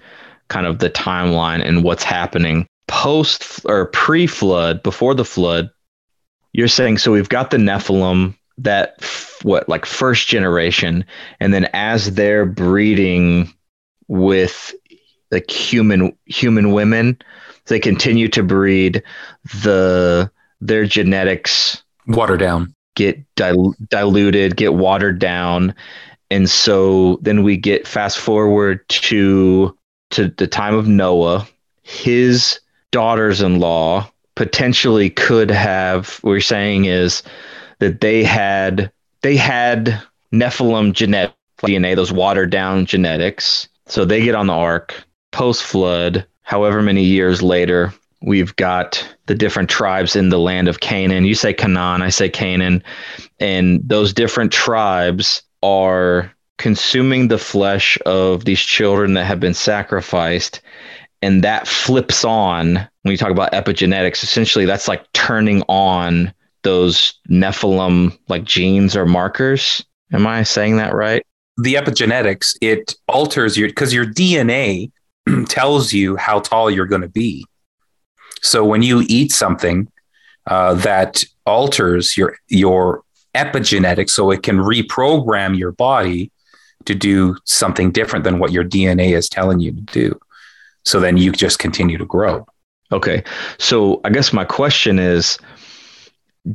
kind 0.49 0.67
of 0.67 0.81
the 0.81 0.91
timeline 0.91 1.67
and 1.67 1.83
what's 1.83 2.05
happening 2.05 2.67
post 2.89 3.65
or 3.65 3.87
pre 3.87 4.27
flood, 4.27 4.83
before 4.83 5.15
the 5.15 5.25
flood. 5.25 5.71
You're 6.53 6.69
saying 6.69 6.99
so 6.99 7.13
we've 7.13 7.29
got 7.29 7.51
the 7.51 7.57
Nephilim 7.57 8.37
that 8.59 9.03
what 9.43 9.69
like 9.69 9.87
first 9.87 10.29
generation 10.29 11.05
and 11.41 11.55
then 11.55 11.69
as 11.73 12.15
they're 12.15 12.45
breeding 12.45 13.53
with 14.09 14.75
like 15.33 15.51
human 15.51 16.17
human 16.27 16.73
women. 16.73 17.19
They 17.67 17.81
continue 17.81 18.29
to 18.29 18.43
breed. 18.43 19.03
The 19.63 20.31
their 20.61 20.85
genetics 20.85 21.83
water 22.07 22.37
down, 22.37 22.75
get 22.95 23.19
dil- 23.35 23.75
diluted, 23.89 24.57
get 24.57 24.75
watered 24.75 25.19
down, 25.19 25.75
and 26.31 26.49
so 26.49 27.19
then 27.23 27.43
we 27.43 27.57
get 27.57 27.89
fast 27.89 28.19
forward 28.19 28.87
to 28.89 29.77
to 30.11 30.29
the 30.29 30.47
time 30.47 30.75
of 30.75 30.87
Noah. 30.87 31.49
His 31.83 32.61
daughters-in-law 32.93 34.09
potentially 34.35 35.11
could 35.11 35.51
have. 35.51 36.19
What 36.21 36.31
we're 36.31 36.41
saying 36.41 36.85
is 36.85 37.23
that 37.79 38.01
they 38.01 38.23
had 38.23 38.93
they 39.23 39.37
had 39.37 40.01
Nephilim 40.33 40.93
genetic 40.93 41.35
DNA, 41.63 41.97
those 41.97 42.13
watered 42.13 42.51
down 42.51 42.87
genetics. 42.87 43.69
So 43.87 44.05
they 44.05 44.23
get 44.23 44.35
on 44.35 44.47
the 44.47 44.53
ark 44.53 45.05
post 45.33 45.65
flood, 45.65 46.27
however 46.43 46.83
many 46.83 47.03
years 47.03 47.43
later, 47.43 47.93
we've 48.23 48.55
got 48.57 49.05
the 49.27 49.35
different 49.35 49.69
tribes 49.69 50.15
in 50.15 50.29
the 50.29 50.39
land 50.39 50.69
of 50.69 50.81
Canaan. 50.81 51.25
You 51.25 51.35
say 51.35 51.53
Canaan, 51.53 52.03
I 52.03 52.11
say 52.11 52.29
Canaan. 52.29 52.83
And 53.41 53.81
those 53.85 54.13
different 54.13 54.53
tribes 54.53 55.43
are 55.63 56.33
consuming 56.59 57.29
the 57.29 57.39
flesh 57.39 57.99
of 58.07 58.45
these 58.45 58.61
children 58.61 59.15
that 59.15 59.25
have 59.25 59.41
been 59.41 59.55
sacrificed. 59.55 60.61
And 61.21 61.43
that 61.43 61.67
flips 61.67 62.25
on 62.25 62.75
when 63.03 63.13
you 63.13 63.17
talk 63.17 63.31
about 63.31 63.53
epigenetics. 63.53 64.23
Essentially, 64.23 64.65
that's 64.65 64.89
like 64.89 65.05
turning 65.13 65.63
on 65.69 66.33
those 66.63 67.15
Nephilim 67.29 68.17
like 68.29 68.45
genes 68.45 68.97
or 68.97 69.07
markers. 69.07 69.85
Am 70.13 70.27
I 70.27 70.43
saying 70.43 70.77
that 70.77 70.95
right? 70.95 71.25
The 71.59 71.75
epigenetics, 71.75 72.57
it 72.61 72.95
alters 73.09 73.57
your 73.57 73.69
because 73.69 73.93
your 73.93 74.07
DNA 74.07 74.91
tells 75.49 75.93
you 75.93 76.17
how 76.17 76.41
tall 76.41 76.71
you're 76.71 76.87
going 76.87 77.03
to 77.03 77.09
be. 77.09 77.45
So 78.43 78.65
when 78.65 78.83
you 78.83 79.05
eat 79.09 79.33
something 79.33 79.89
uh, 80.47 80.75
that 80.75 81.25
alters 81.47 82.17
your 82.17 82.37
your 82.49 83.05
epigenetics, 83.35 84.11
so 84.11 84.31
it 84.31 84.43
can 84.43 84.59
reprogram 84.59 85.57
your 85.57 85.73
body 85.73 86.31
to 86.85 86.95
do 86.95 87.37
something 87.45 87.93
different 87.93 88.25
than 88.25 88.39
what 88.39 88.53
your 88.53 88.65
DNA 88.65 89.17
is 89.17 89.29
telling 89.29 89.61
you 89.61 89.73
to 89.73 89.81
do. 89.81 90.21
So 90.85 90.99
then 90.99 91.17
you 91.17 91.31
just 91.31 91.61
continue 91.61 91.97
to 91.97 92.05
grow. 92.05 92.45
Okay. 92.91 93.23
So 93.59 94.01
I 94.05 94.11
guess 94.11 94.33
my 94.33 94.45
question 94.45 94.99
is 94.99 95.39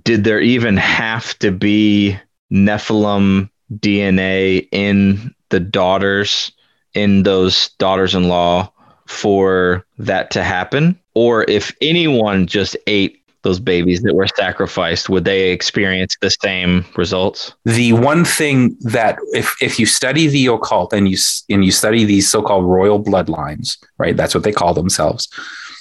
did 0.03 0.26
there 0.26 0.41
even 0.41 0.76
have 0.76 1.38
to 1.39 1.51
be 1.51 2.20
Nephilim 2.51 3.49
DNA 3.74 4.68
in 4.72 5.34
the 5.49 5.59
daughters 5.59 6.51
in 6.98 7.24
those 7.24 7.70
daughters 7.78 8.16
in 8.16 8.28
law 8.28 8.72
for 9.06 9.86
that 10.00 10.32
to 10.32 10.43
happen. 10.43 11.00
Or 11.14 11.45
if 11.50 11.72
anyone 11.80 12.48
just 12.48 12.76
ate 12.88 13.24
those 13.43 13.60
babies 13.60 14.02
that 14.02 14.16
were 14.16 14.28
sacrificed, 14.28 15.08
would 15.10 15.24
they 15.24 15.52
experience 15.52 16.18
the 16.22 16.32
same 16.32 16.86
results? 16.98 17.54
The 17.66 17.93
one 17.93 18.26
thing 18.26 18.76
that 18.82 19.20
if 19.34 19.56
if 19.62 19.80
you 19.80 19.86
study 19.86 20.28
the 20.28 20.48
occult 20.48 20.91
and 20.91 21.08
you 21.08 21.18
and 21.50 21.64
you 21.64 21.72
study 21.72 22.04
these 22.04 22.30
so-called 22.30 22.66
royal 22.66 23.02
bloodlines, 23.02 23.78
right? 23.98 24.18
That's 24.18 24.36
what 24.36 24.43
they 24.43 24.52
call 24.52 24.74
themselves. 24.74 25.30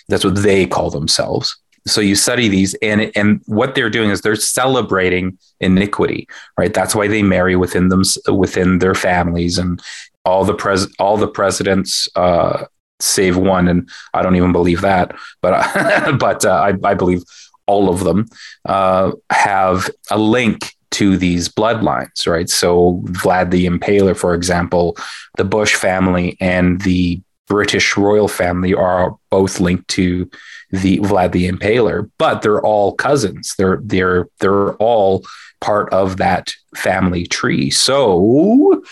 That's 0.09 0.25
what 0.25 0.37
they 0.37 0.67
call 0.67 0.91
themselves. 0.91 1.57
So 1.87 2.01
you 2.01 2.17
study 2.17 2.49
these, 2.49 2.75
and 2.83 3.13
and 3.15 3.41
what 3.47 3.75
they're 3.75 3.91
doing 3.91 4.11
is 4.11 4.21
they're 4.21 4.37
celebrating 4.37 5.39
iniquity, 5.61 6.29
right? 6.59 6.75
That's 6.75 6.95
why 6.97 7.07
they 7.09 7.23
marry 7.23 7.55
within 7.55 7.89
them 7.89 8.03
within 8.29 8.81
their 8.81 8.95
families, 8.95 9.57
and 9.59 9.81
all 10.27 10.45
the 10.45 10.55
pres 10.55 10.87
all 10.99 11.17
the 11.17 11.29
presidents 11.29 12.09
uh, 12.17 12.65
save 13.01 13.37
one, 13.37 13.69
and 13.69 13.89
I 14.13 14.23
don't 14.23 14.37
even 14.37 14.53
believe 14.53 14.83
that, 14.83 15.15
but 15.41 16.19
but 16.19 16.45
uh, 16.45 16.51
I, 16.51 16.75
I 16.89 16.95
believe 16.95 17.23
all 17.67 17.89
of 17.89 18.05
them 18.05 18.27
uh, 18.65 19.13
have 19.31 19.89
a 20.11 20.19
link 20.19 20.73
to 20.93 21.17
these 21.17 21.49
bloodlines, 21.49 22.27
right? 22.27 22.49
So 22.49 23.03
Vlad 23.07 23.51
the 23.51 23.67
Impaler, 23.67 24.17
for 24.17 24.35
example, 24.35 24.97
the 25.37 25.45
Bush 25.45 25.75
family 25.75 26.37
and 26.41 26.81
the 26.83 27.21
British 27.49 27.97
royal 27.97 28.29
family 28.29 28.75
are 28.75 29.17
both 29.31 29.61
linked 29.61 29.89
to 29.89 30.29
the 30.71 30.99
Vlad 30.99 31.33
the 31.33 31.51
Impaler, 31.51 32.11
but 32.19 32.43
they're 32.43 32.63
all 32.63 32.95
cousins. 32.95 33.55
They're 33.57 33.81
they're 33.83 34.29
they're 34.41 34.75
all 34.75 35.25
part 35.61 35.93
of 35.93 36.17
that 36.17 36.53
family 36.75 37.27
tree. 37.27 37.71
So 37.71 38.83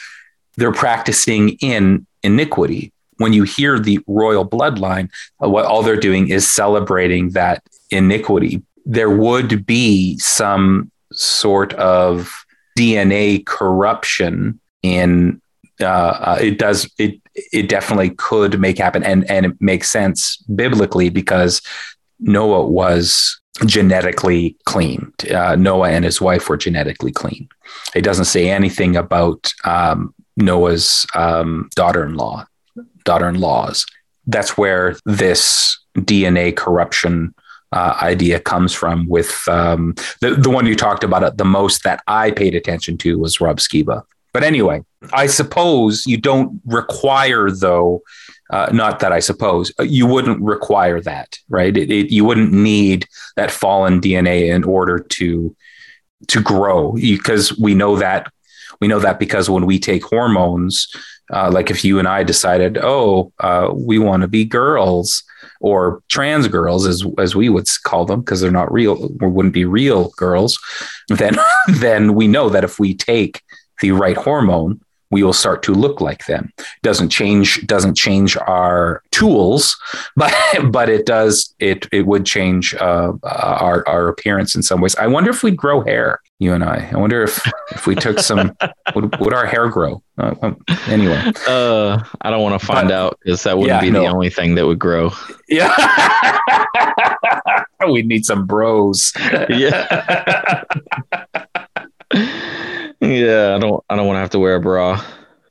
they're 0.57 0.73
practicing 0.73 1.51
in 1.61 2.07
iniquity. 2.23 2.93
When 3.19 3.33
you 3.33 3.45
hear 3.45 3.79
the 3.79 4.01
royal 4.07 4.47
bloodline, 4.47 5.09
uh, 5.43 5.49
what 5.49 5.67
all 5.67 5.83
they're 5.83 5.97
doing 5.97 6.29
is 6.29 6.49
celebrating 6.49 7.31
that 7.31 7.63
iniquity. 7.91 8.63
There 8.85 9.11
would 9.11 9.65
be 9.65 10.19
some 10.19 10.91
sort 11.13 11.73
of 11.75 12.45
DNA 12.77 13.47
corruption 13.47 14.61
in 14.83 15.41
uh, 15.81 15.85
uh, 15.87 16.39
it 16.41 16.59
does 16.59 16.91
it 16.99 17.21
it 17.35 17.69
definitely 17.69 18.11
could 18.11 18.61
make 18.61 18.79
happen 18.79 19.03
and 19.03 19.29
and 19.31 19.47
it 19.47 19.61
makes 19.61 19.91
sense 19.91 20.37
biblically 20.55 21.09
because 21.09 21.63
Noah 22.21 22.67
was 22.67 23.41
genetically 23.67 24.57
clean. 24.65 25.13
Uh, 25.33 25.57
Noah 25.57 25.91
and 25.91 26.05
his 26.05 26.21
wife 26.21 26.49
were 26.49 26.57
genetically 26.57 27.13
clean. 27.13 27.49
It 27.95 28.03
doesn't 28.03 28.25
say 28.27 28.51
anything 28.51 28.97
about 28.97 29.53
um, 29.65 30.15
Noah's 30.37 31.07
um, 31.15 31.69
daughter-in-law, 31.75 32.47
daughter-in-laws. 33.05 33.87
That's 34.27 34.57
where 34.57 34.97
this 35.05 35.79
DNA 35.99 36.57
corruption 36.57 37.35
uh, 37.73 37.99
idea 38.01 38.41
comes 38.41 38.73
from. 38.73 39.07
With 39.09 39.43
um, 39.49 39.95
the 40.21 40.31
the 40.31 40.51
one 40.51 40.67
you 40.67 40.77
talked 40.77 41.05
about 41.05 41.37
the 41.37 41.45
most 41.45 41.83
that 41.85 42.03
I 42.07 42.31
paid 42.31 42.55
attention 42.55 42.97
to 42.99 43.19
was 43.19 43.41
Rob 43.41 43.59
Skiba. 43.59 44.03
But 44.33 44.43
anyway, 44.43 44.83
I 45.13 45.27
suppose 45.27 46.07
you 46.07 46.17
don't 46.17 46.61
require 46.65 47.51
though. 47.51 48.03
Uh, 48.51 48.69
not 48.73 49.01
that 49.01 49.13
I 49.13 49.21
suppose 49.21 49.73
uh, 49.81 49.85
you 49.85 50.07
wouldn't 50.07 50.41
require 50.41 51.01
that, 51.01 51.39
right? 51.49 51.75
It, 51.77 51.91
it, 51.91 52.11
you 52.11 52.25
wouldn't 52.25 52.53
need 52.53 53.07
that 53.37 53.51
fallen 53.51 54.01
DNA 54.01 54.55
in 54.55 54.65
order 54.65 54.99
to 54.99 55.57
to 56.29 56.41
grow, 56.41 56.93
because 56.93 57.59
we 57.59 57.75
know 57.75 57.97
that 57.97 58.33
we 58.81 58.89
know 58.89 59.01
that 59.01 59.19
because 59.19 59.49
when 59.49 59.67
we 59.67 59.79
take 59.79 60.05
hormones, 60.05 60.89
uh, 61.33 61.51
like 61.51 61.71
if 61.71 61.85
you 61.85 61.99
and 61.99 62.09
I 62.09 62.23
decided, 62.23 62.79
oh, 62.79 63.33
uh, 63.41 63.71
we 63.75 63.99
want 63.99 64.23
to 64.23 64.29
be 64.29 64.45
girls 64.45 65.23
or 65.61 66.03
trans 66.09 66.49
girls, 66.49 66.87
as 66.87 67.05
as 67.19 67.35
we 67.35 67.49
would 67.49 67.69
call 67.85 68.05
them, 68.05 68.21
because 68.21 68.41
they're 68.41 68.51
not 68.51 68.73
real, 68.73 69.11
or 69.21 69.29
wouldn't 69.29 69.55
be 69.55 69.65
real 69.65 70.11
girls, 70.17 70.59
then 71.09 71.37
then 71.69 72.15
we 72.15 72.29
know 72.29 72.49
that 72.51 72.65
if 72.65 72.79
we 72.79 72.95
take 72.95 73.43
the 73.81 73.93
right 73.93 74.17
hormone, 74.17 74.81
we 75.15 75.23
will 75.23 75.33
start 75.33 75.63
to 75.63 75.73
look 75.73 76.01
like 76.01 76.27
them. 76.27 76.53
Doesn't 76.83 77.09
change 77.09 77.65
doesn't 77.69 77.95
change 77.95 78.37
our 78.37 79.01
tools, 79.13 79.77
but 80.17 80.35
but 80.73 80.89
it 80.89 81.07
does 81.07 81.55
it 81.61 81.87
it 81.93 82.07
would 82.07 82.27
change 82.27 82.75
uh, 82.75 83.13
our 83.23 83.87
our 83.87 84.09
appearance 84.09 84.57
in 84.57 84.63
some 84.65 84.81
ways. 84.81 84.97
I 84.97 85.07
wonder 85.07 85.31
if 85.31 85.45
we'd 85.45 85.57
grow 85.57 85.83
hair, 85.83 86.19
you 86.41 86.53
and 86.53 86.65
I. 86.65 86.91
I 86.93 86.97
wonder 86.97 87.23
if 87.23 87.41
if 87.71 87.87
we 87.87 87.95
took 87.95 88.19
some 88.19 88.57
would, 88.97 89.17
would 89.21 89.33
our 89.33 89.47
hair 89.47 89.69
grow? 89.69 90.03
Uh, 90.19 90.35
um, 90.43 90.61
anyway, 90.89 91.23
uh, 91.47 92.03
I 92.23 92.31
don't 92.31 92.43
want 92.43 92.61
to 92.61 92.67
find 92.67 92.89
but, 92.89 92.95
out 92.95 93.21
because 93.23 93.45
that 93.45 93.57
wouldn't 93.57 93.77
yeah, 93.77 93.81
be 93.81 93.93
no. 93.93 94.01
the 94.01 94.09
only 94.09 94.31
thing 94.31 94.57
that 94.57 94.67
would 94.67 94.81
grow. 94.81 95.13
Yeah, 95.49 95.73
we 97.89 98.03
need 98.03 98.27
some 98.27 98.47
bros. 98.47 99.13
yeah. 99.49 100.65
Yeah, 103.05 103.55
I 103.55 103.59
don't. 103.59 103.83
I 103.89 103.97
don't 103.97 104.07
want 104.07 104.17
to 104.17 104.21
have 104.21 104.31
to 104.31 104.39
wear 104.39 104.57
a 104.57 104.61
bra. 104.61 105.05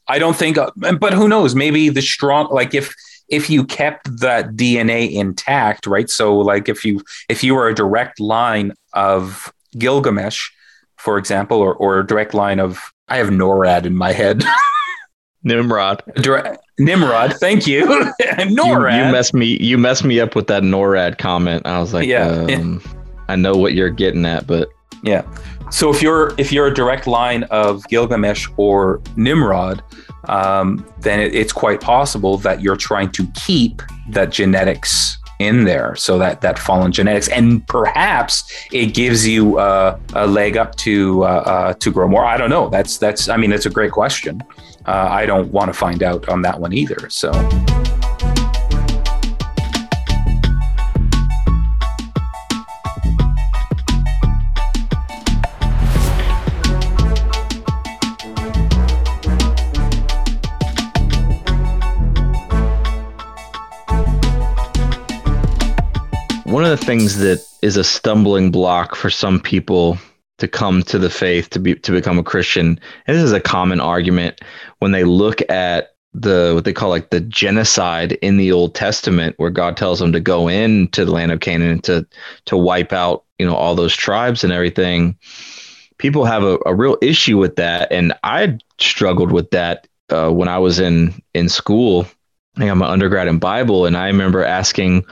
I 0.08 0.20
don't 0.20 0.36
think. 0.36 0.58
Uh, 0.58 0.72
but 0.76 1.14
who 1.14 1.28
knows? 1.28 1.56
Maybe 1.56 1.89
the 1.89 2.01
strong, 2.01 2.47
like 2.51 2.74
if 2.74 2.93
if 3.30 3.49
you 3.49 3.64
kept 3.64 4.20
that 4.20 4.51
DNA 4.51 5.12
intact, 5.12 5.88
right? 5.88 6.10
So, 6.10 6.38
like 6.38 6.70
if 6.70 6.84
you 6.84 7.01
if 7.30 7.43
you 7.43 7.56
were 7.56 7.68
a 7.68 7.76
direct 7.76 8.20
line 8.20 8.74
of 8.93 9.51
Gilgamesh, 9.78 10.49
for 10.97 11.18
example, 11.18 11.60
or 11.60 11.76
or 11.76 11.99
a 11.99 12.08
direct 12.08 12.34
line 12.34 12.60
of 12.60 12.91
I 13.08 13.18
have 13.18 13.30
NORAD 13.30 13.86
in 13.86 13.95
my 13.95 14.12
head. 14.12 14.43
Nimrod. 15.43 16.01
Nimrod, 16.80 17.34
thank 17.34 17.68
you. 17.68 17.86
NORAD. 17.86 18.93
You, 18.97 19.06
you, 19.06 19.12
messed 19.12 19.34
me. 19.34 19.58
You 19.58 19.78
messed 19.78 20.04
me 20.04 20.20
up 20.20 20.36
with 20.36 20.47
that 20.47 20.64
NORAD 20.64 21.18
comment. 21.18 21.68
I 21.68 21.80
was 21.80 21.93
like, 21.93 22.08
yeah, 22.08 22.28
um, 22.28 22.49
yeah. 22.49 22.91
I 23.28 23.36
know 23.36 23.54
what 23.54 23.74
you're 23.74 23.89
getting 23.89 24.26
at, 24.26 24.47
but 24.47 24.70
yeah. 25.04 25.24
So 25.70 25.89
if 25.89 26.01
you're 26.01 26.34
if 26.38 26.51
you're 26.51 26.68
a 26.68 26.74
direct 26.74 27.08
line 27.08 27.43
of 27.43 27.88
Gilgamesh 27.88 28.47
or 28.58 29.01
Nimrod, 29.16 29.84
um, 30.26 30.86
then 30.99 31.20
it, 31.20 31.36
it's 31.36 31.51
quite 31.51 31.82
possible 31.82 32.38
that 32.39 32.62
you're 32.62 32.78
trying 32.78 33.12
to 33.12 33.28
keep 33.34 33.82
that 34.10 34.32
genetics 34.32 35.18
in 35.39 35.66
there, 35.66 35.95
so 35.95 36.18
that 36.20 36.41
that 36.41 36.58
fallen 36.58 36.91
genetics, 36.91 37.28
and 37.28 37.68
perhaps 37.68 38.51
it 38.72 38.93
gives 38.93 39.28
you 39.28 39.60
uh, 39.60 39.99
a 40.14 40.26
leg 40.26 40.58
up 40.58 40.76
to 40.76 41.24
uh, 41.24 41.28
uh, 41.28 41.74
to 41.74 41.91
grow 41.91 42.08
more. 42.08 42.26
I 42.26 42.38
don't 42.38 42.49
know. 42.49 42.70
That's 42.70 42.97
that's. 42.97 43.28
I 43.28 43.38
mean, 43.38 43.51
it's 43.51 43.66
a 43.66 43.72
great 43.72 43.91
question. 43.91 44.41
Uh, 44.86 45.08
I 45.10 45.26
don't 45.26 45.51
want 45.51 45.70
to 45.70 45.74
find 45.74 46.04
out 46.04 46.30
on 46.30 46.41
that 46.43 46.60
one 46.60 46.74
either. 46.74 47.10
So. 47.10 47.32
Things 66.86 67.18
that 67.18 67.46
is 67.62 67.78
a 67.78 67.84
stumbling 67.84 68.52
block 68.52 68.96
for 68.96 69.10
some 69.10 69.40
people 69.40 69.98
to 70.40 70.48
come 70.48 70.84
to 70.84 71.00
the 71.00 71.10
faith 71.10 71.50
to 71.52 71.60
be 71.60 71.76
to 71.76 71.92
become 71.92 72.18
a 72.20 72.24
Christian, 72.24 72.80
and 73.08 73.18
this 73.18 73.24
is 73.24 73.32
a 73.32 73.40
common 73.40 73.80
argument 73.80 74.42
when 74.80 74.92
they 74.92 75.04
look 75.04 75.42
at 75.50 75.96
the 76.14 76.52
what 76.54 76.66
they 76.66 76.74
call 76.74 76.90
like 76.90 77.10
the 77.10 77.22
genocide 77.22 78.14
in 78.14 78.38
the 78.38 78.52
Old 78.52 78.76
Testament, 78.76 79.36
where 79.38 79.50
God 79.50 79.78
tells 79.78 80.00
them 80.00 80.12
to 80.12 80.20
go 80.20 80.48
into 80.48 81.06
the 81.06 81.12
land 81.12 81.32
of 81.32 81.40
Canaan 81.40 81.80
to 81.82 82.06
to 82.46 82.58
wipe 82.58 82.94
out 82.94 83.24
you 83.40 83.46
know 83.46 83.56
all 83.56 83.76
those 83.76 83.96
tribes 83.96 84.44
and 84.44 84.54
everything. 84.54 85.18
People 85.98 86.26
have 86.26 86.44
a, 86.44 86.58
a 86.66 86.76
real 86.76 86.98
issue 87.02 87.38
with 87.38 87.56
that, 87.56 87.92
and 87.92 88.14
I 88.24 88.58
struggled 88.80 89.32
with 89.32 89.50
that 89.52 89.88
uh, 90.10 90.32
when 90.32 90.48
I 90.48 90.60
was 90.60 90.80
in 90.80 91.14
in 91.34 91.50
school. 91.50 92.08
I 92.56 92.60
think 92.60 92.72
I'm 92.72 92.82
an 92.82 92.90
undergrad 92.90 93.28
in 93.28 93.40
Bible, 93.40 93.86
and 93.86 93.98
I 93.98 94.08
remember 94.08 94.44
asking 94.44 95.06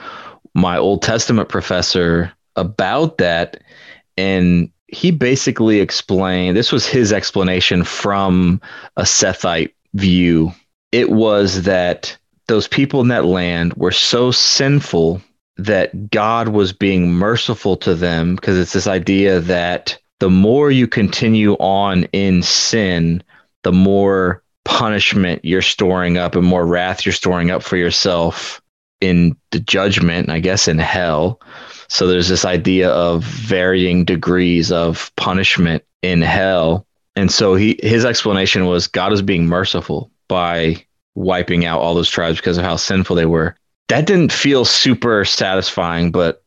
my 0.54 0.76
Old 0.76 1.02
Testament 1.02 1.48
professor 1.48 2.32
about 2.56 3.18
that. 3.18 3.62
And 4.16 4.70
he 4.88 5.10
basically 5.10 5.80
explained 5.80 6.56
this 6.56 6.72
was 6.72 6.86
his 6.86 7.12
explanation 7.12 7.84
from 7.84 8.60
a 8.96 9.02
Sethite 9.02 9.72
view. 9.94 10.52
It 10.92 11.10
was 11.10 11.62
that 11.62 12.16
those 12.48 12.68
people 12.68 13.00
in 13.00 13.08
that 13.08 13.24
land 13.24 13.74
were 13.74 13.92
so 13.92 14.30
sinful 14.30 15.22
that 15.56 16.10
God 16.10 16.48
was 16.48 16.72
being 16.72 17.12
merciful 17.12 17.76
to 17.78 17.94
them 17.94 18.34
because 18.36 18.58
it's 18.58 18.72
this 18.72 18.86
idea 18.86 19.40
that 19.40 19.98
the 20.18 20.30
more 20.30 20.70
you 20.70 20.86
continue 20.86 21.54
on 21.54 22.04
in 22.12 22.42
sin, 22.42 23.22
the 23.62 23.72
more 23.72 24.42
punishment 24.64 25.44
you're 25.44 25.62
storing 25.62 26.16
up 26.18 26.36
and 26.36 26.46
more 26.46 26.64
wrath 26.64 27.04
you're 27.04 27.12
storing 27.12 27.50
up 27.50 27.62
for 27.62 27.76
yourself 27.76 28.61
in 29.02 29.36
the 29.50 29.58
judgment, 29.58 30.30
I 30.30 30.38
guess 30.38 30.68
in 30.68 30.78
hell. 30.78 31.40
So 31.88 32.06
there's 32.06 32.28
this 32.28 32.44
idea 32.44 32.88
of 32.90 33.24
varying 33.24 34.04
degrees 34.04 34.70
of 34.70 35.10
punishment 35.16 35.84
in 36.02 36.22
hell. 36.22 36.86
And 37.16 37.30
so 37.30 37.54
he 37.54 37.78
his 37.82 38.04
explanation 38.04 38.66
was 38.66 38.86
God 38.86 39.12
is 39.12 39.20
being 39.20 39.46
merciful 39.46 40.10
by 40.28 40.86
wiping 41.14 41.66
out 41.66 41.80
all 41.80 41.94
those 41.94 42.08
tribes 42.08 42.38
because 42.38 42.56
of 42.56 42.64
how 42.64 42.76
sinful 42.76 43.16
they 43.16 43.26
were. 43.26 43.56
That 43.88 44.06
didn't 44.06 44.32
feel 44.32 44.64
super 44.64 45.24
satisfying, 45.24 46.10
but 46.12 46.42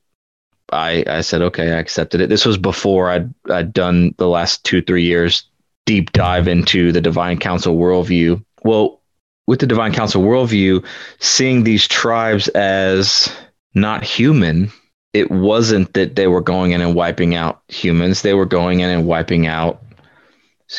I, 0.72 1.04
I 1.08 1.22
said, 1.22 1.42
okay, 1.44 1.72
I 1.74 1.78
accepted 1.78 2.22
it. 2.22 2.30
This 2.30 2.46
was 2.46 2.58
before 2.58 3.12
I'd, 3.12 3.32
I'd 3.52 3.74
done 3.74 4.16
the 4.18 4.28
last 4.28 4.64
two, 4.64 4.82
three 4.82 5.04
years 5.04 5.44
deep 5.86 6.12
dive 6.14 6.48
into 6.48 6.92
the 6.92 7.02
Divine 7.02 7.38
Council 7.38 7.78
worldview. 7.78 8.44
Well, 8.64 9.02
with 9.48 9.60
the 9.60 9.68
Divine 9.68 9.94
Council 9.94 10.24
worldview, 10.24 10.84
seeing 11.20 11.64
these 11.64 11.88
tribes 11.88 12.48
as 12.50 13.32
not 13.74 14.04
human, 14.04 14.72
it 15.14 15.32
wasn't 15.32 15.94
that 15.94 16.16
they 16.16 16.28
were 16.28 16.42
going 16.42 16.72
in 16.72 16.82
and 16.82 16.96
wiping 16.96 17.36
out 17.36 17.62
humans. 17.68 18.22
They 18.22 18.34
were 18.34 18.46
going 18.46 18.80
in 18.82 18.90
and 18.90 19.06
wiping 19.06 19.48
out 19.48 19.82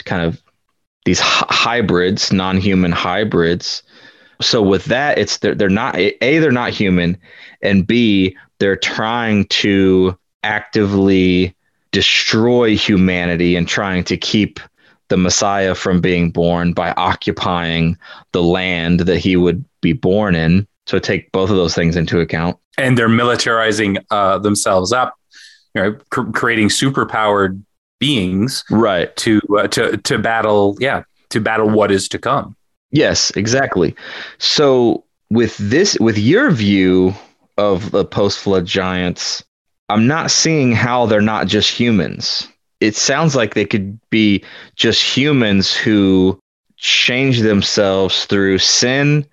kind 0.05 0.23
of 0.23 0.43
these 1.05 1.21
hybrids, 1.21 2.33
non-human 2.33 2.93
hybrids. 2.93 3.83
So 4.43 4.63
with 4.63 4.87
that, 4.87 5.19
it's 5.19 5.39
they're, 5.39 5.55
they're 5.55 5.69
not 5.69 5.97
a 5.97 6.39
they're 6.39 6.53
not 6.53 6.73
human, 6.73 7.17
and 7.63 7.87
b 7.87 8.37
they're 8.59 8.77
trying 8.77 9.47
to 9.47 10.19
actively 10.43 11.55
destroy 11.93 12.77
humanity 12.77 13.57
and 13.57 13.67
trying 13.67 14.05
to 14.05 14.17
keep 14.17 14.61
the 15.09 15.17
Messiah 15.17 15.75
from 15.75 16.01
being 16.01 16.31
born 16.31 16.73
by 16.73 16.93
occupying 16.93 17.97
the 18.33 18.43
land 18.43 19.01
that 19.01 19.19
he 19.19 19.37
would 19.37 19.65
be 19.81 19.93
born 19.93 20.35
in. 20.35 20.67
So 20.87 20.99
take 20.99 21.33
both 21.33 21.51
of 21.51 21.57
those 21.57 21.75
things 21.75 21.97
into 21.97 22.21
account. 22.21 22.59
And 22.79 22.97
they're 22.97 23.09
militarizing 23.09 24.05
uh, 24.11 24.39
themselves 24.39 24.93
up, 24.93 25.15
you 25.75 25.83
know, 25.83 25.99
cr- 26.11 26.31
creating 26.33 26.69
superpowered 26.69 27.63
beings, 27.99 28.65
right? 28.71 29.15
To 29.17 29.41
uh, 29.59 29.69
to 29.69 29.97
to 29.97 30.19
battle, 30.19 30.77
yeah, 30.81 31.03
to 31.31 31.41
battle 31.41 31.71
what 31.71 31.91
is 31.91 32.09
to 32.11 32.19
come. 32.19 32.57
Yes, 32.91 33.31
exactly. 33.33 33.95
So 34.39 35.05
with 35.31 35.57
this, 35.59 35.97
with 36.01 36.19
your 36.19 36.51
view 36.51 37.15
of 37.59 37.91
the 37.91 38.05
post-flood 38.05 38.67
giants, 38.67 39.43
I'm 39.89 40.07
not 40.07 40.31
seeing 40.31 40.73
how 40.73 41.07
they're 41.07 41.21
not 41.21 41.47
just 41.47 41.71
humans 41.71 42.49
it 42.81 42.97
sounds 42.97 43.35
like 43.35 43.55
they 43.55 43.65
could 43.65 43.99
be 44.11 44.45
just 44.75 45.03
humans 45.03 45.75
who 45.75 46.39
change 46.77 47.41
themselves 47.41 48.27
through 48.27 48.59
sin 48.59 49.27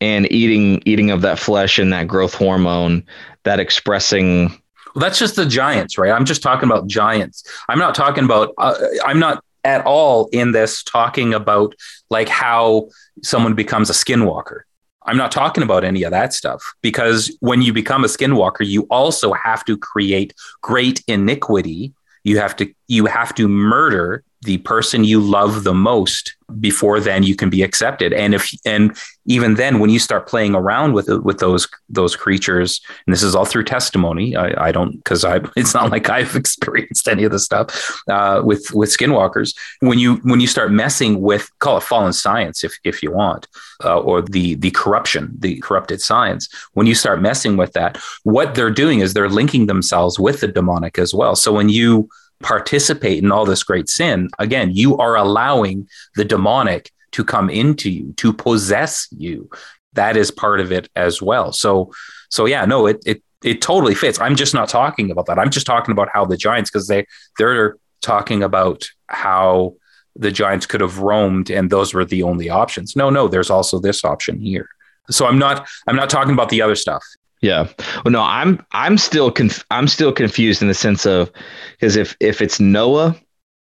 and 0.00 0.30
eating 0.32 0.82
eating 0.84 1.10
of 1.10 1.22
that 1.22 1.38
flesh 1.38 1.78
and 1.78 1.92
that 1.92 2.08
growth 2.08 2.34
hormone 2.34 3.04
that 3.44 3.60
expressing 3.60 4.48
well 4.94 5.02
that's 5.02 5.18
just 5.18 5.36
the 5.36 5.46
giants 5.46 5.98
right? 5.98 6.10
I'm 6.10 6.24
just 6.24 6.42
talking 6.42 6.68
about 6.68 6.86
giants. 6.86 7.44
I'm 7.68 7.78
not 7.78 7.94
talking 7.94 8.24
about 8.24 8.52
uh, 8.58 8.74
i'm 9.04 9.18
not 9.18 9.44
at 9.64 9.84
all 9.84 10.28
in 10.32 10.52
this 10.52 10.82
talking 10.82 11.34
about 11.34 11.74
like 12.10 12.28
how 12.28 12.88
someone 13.22 13.54
becomes 13.54 13.90
a 13.90 13.92
skinwalker. 13.92 14.60
I'm 15.02 15.16
not 15.16 15.32
talking 15.32 15.62
about 15.62 15.84
any 15.84 16.02
of 16.02 16.10
that 16.10 16.32
stuff 16.32 16.62
because 16.82 17.34
when 17.40 17.62
you 17.62 17.72
become 17.72 18.04
a 18.04 18.08
skinwalker 18.08 18.66
you 18.66 18.82
also 18.90 19.32
have 19.32 19.64
to 19.64 19.76
create 19.76 20.34
great 20.62 21.02
iniquity 21.08 21.92
you 22.28 22.38
have 22.38 22.54
to 22.56 22.72
you 22.86 23.06
have 23.06 23.34
to 23.34 23.48
murder 23.48 24.22
the 24.42 24.58
person 24.58 25.02
you 25.02 25.20
love 25.20 25.64
the 25.64 25.74
most 25.74 26.36
before 26.60 27.00
then 27.00 27.22
you 27.22 27.34
can 27.34 27.50
be 27.50 27.62
accepted. 27.62 28.12
And 28.12 28.34
if 28.34 28.48
and 28.64 28.96
even 29.28 29.54
then 29.54 29.78
when 29.78 29.90
you 29.90 29.98
start 29.98 30.26
playing 30.26 30.54
around 30.54 30.92
with 30.92 31.08
with 31.22 31.38
those 31.38 31.68
those 31.88 32.16
creatures 32.16 32.80
and 33.06 33.12
this 33.12 33.22
is 33.22 33.34
all 33.34 33.44
through 33.44 33.64
testimony 33.64 34.34
i, 34.34 34.68
I 34.68 34.72
don't 34.72 34.96
because 34.96 35.24
i 35.24 35.40
it's 35.56 35.74
not 35.74 35.90
like 35.90 36.08
i've 36.10 36.34
experienced 36.44 37.08
any 37.08 37.24
of 37.24 37.32
this 37.32 37.44
stuff 37.44 38.02
uh, 38.08 38.42
with 38.44 38.72
with 38.72 38.90
skinwalkers. 38.90 39.54
When 39.80 39.98
you 39.98 40.16
when 40.16 40.40
you 40.40 40.46
start 40.46 40.72
messing 40.72 41.20
with 41.20 41.50
call 41.58 41.78
it 41.78 41.82
fallen 41.82 42.12
science 42.12 42.64
if 42.64 42.78
if 42.84 43.02
you 43.02 43.12
want 43.12 43.46
uh, 43.84 44.00
or 44.00 44.22
the 44.22 44.54
the 44.56 44.70
corruption 44.70 45.34
the 45.38 45.60
corrupted 45.60 46.00
science 46.00 46.48
when 46.72 46.86
you 46.86 46.94
start 46.94 47.20
messing 47.20 47.56
with 47.56 47.72
that 47.72 47.98
what 48.24 48.54
they're 48.54 48.70
doing 48.70 49.00
is 49.00 49.14
they're 49.14 49.28
linking 49.28 49.66
themselves 49.66 50.18
with 50.18 50.40
the 50.40 50.48
demonic 50.48 50.98
as 50.98 51.14
well. 51.14 51.36
So 51.36 51.52
when 51.52 51.68
you 51.68 52.08
participate 52.40 53.22
in 53.22 53.32
all 53.32 53.44
this 53.44 53.62
great 53.62 53.88
sin, 53.88 54.28
again, 54.38 54.70
you 54.72 54.96
are 54.98 55.16
allowing 55.16 55.88
the 56.14 56.24
demonic 56.24 56.92
to 57.12 57.24
come 57.24 57.50
into 57.50 57.90
you, 57.90 58.12
to 58.18 58.32
possess 58.32 59.08
you. 59.16 59.48
That 59.94 60.16
is 60.16 60.30
part 60.30 60.60
of 60.60 60.70
it 60.70 60.88
as 60.94 61.20
well. 61.22 61.52
So, 61.52 61.92
so 62.28 62.46
yeah, 62.46 62.64
no, 62.64 62.86
it 62.86 63.02
it 63.06 63.22
it 63.42 63.62
totally 63.62 63.94
fits. 63.94 64.20
I'm 64.20 64.36
just 64.36 64.54
not 64.54 64.68
talking 64.68 65.10
about 65.10 65.26
that. 65.26 65.38
I'm 65.38 65.50
just 65.50 65.66
talking 65.66 65.92
about 65.92 66.08
how 66.12 66.24
the 66.24 66.36
Giants, 66.36 66.70
because 66.70 66.88
they 66.88 67.06
they're 67.38 67.76
talking 68.00 68.42
about 68.42 68.88
how 69.08 69.74
the 70.16 70.30
Giants 70.30 70.66
could 70.66 70.80
have 70.80 70.98
roamed 70.98 71.50
and 71.50 71.70
those 71.70 71.94
were 71.94 72.04
the 72.04 72.22
only 72.22 72.50
options. 72.50 72.96
No, 72.96 73.08
no, 73.10 73.28
there's 73.28 73.50
also 73.50 73.78
this 73.78 74.04
option 74.04 74.40
here. 74.40 74.68
So 75.10 75.26
I'm 75.26 75.38
not 75.38 75.68
I'm 75.86 75.96
not 75.96 76.10
talking 76.10 76.32
about 76.32 76.48
the 76.48 76.60
other 76.60 76.74
stuff. 76.74 77.04
Yeah. 77.40 77.68
Well, 78.04 78.12
no, 78.12 78.22
I'm 78.22 78.64
I'm 78.72 78.98
still 78.98 79.30
conf- 79.30 79.64
I'm 79.70 79.88
still 79.88 80.12
confused 80.12 80.60
in 80.60 80.68
the 80.68 80.74
sense 80.74 81.06
of 81.06 81.30
because 81.72 81.96
if 81.96 82.16
if 82.20 82.42
it's 82.42 82.58
Noah, 82.58 83.16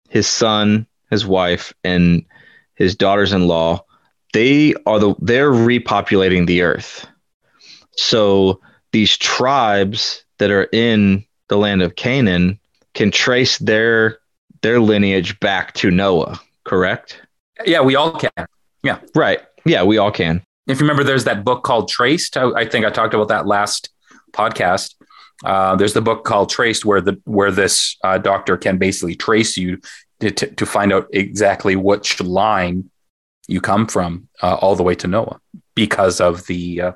his 0.10 0.28
son, 0.28 0.88
his 1.12 1.26
wife, 1.26 1.74
and 1.84 2.26
his 2.78 2.96
daughters-in-law, 2.96 3.84
they 4.34 4.74
are 4.86 5.00
the 5.00 5.16
they're 5.20 5.52
repopulating 5.52 6.48
the 6.48 6.62
earth. 6.62 7.08
So 7.98 8.62
these 8.92 9.18
tribes 9.18 10.24
that 10.38 10.52
are 10.52 10.70
in 10.72 11.26
the 11.50 11.58
land 11.58 11.82
of 11.82 11.96
Canaan 11.96 12.60
can 12.94 13.12
trace 13.12 13.58
their 13.58 14.20
their 14.62 14.80
lineage 14.80 15.40
back 15.40 15.74
to 15.76 15.92
Noah, 15.92 16.40
correct? 16.64 17.22
Yeah, 17.66 17.82
we 17.82 17.96
all 17.96 18.12
can. 18.12 18.32
Yeah. 18.84 19.00
Right. 19.16 19.42
Yeah, 19.66 19.84
we 19.84 19.98
all 19.98 20.12
can 20.12 20.44
if 20.68 20.80
you 20.80 20.84
remember, 20.84 21.04
there's 21.04 21.24
that 21.24 21.44
book 21.44 21.64
called 21.64 21.90
Traced. 21.90 22.38
I, 22.38 22.52
I 22.52 22.66
think 22.66 22.86
I 22.86 22.90
talked 22.90 23.14
about 23.14 23.30
that 23.30 23.48
last 23.48 23.90
podcast. 24.34 24.96
Uh, 25.46 25.76
there's 25.76 25.94
the 25.94 26.02
book 26.02 26.26
called 26.26 26.50
Traced, 26.50 26.84
where 26.84 27.00
the 27.00 27.20
where 27.24 27.52
this 27.52 27.96
uh, 28.04 28.18
doctor 28.18 28.58
can 28.58 28.78
basically 28.78 29.16
trace 29.16 29.56
you 29.56 29.80
to, 30.20 30.32
to, 30.32 30.66
find 30.66 30.92
out 30.92 31.08
exactly 31.14 31.76
which 31.76 32.20
line 32.22 32.90
you 33.48 33.62
come 33.62 33.88
from, 33.88 34.28
uh, 34.42 34.56
all 34.56 34.76
the 34.76 34.84
way 34.84 34.96
to 34.96 35.08
Noah, 35.08 35.40
because 35.76 36.20
of 36.20 36.46
the 36.48 36.82
uh, 36.82 36.92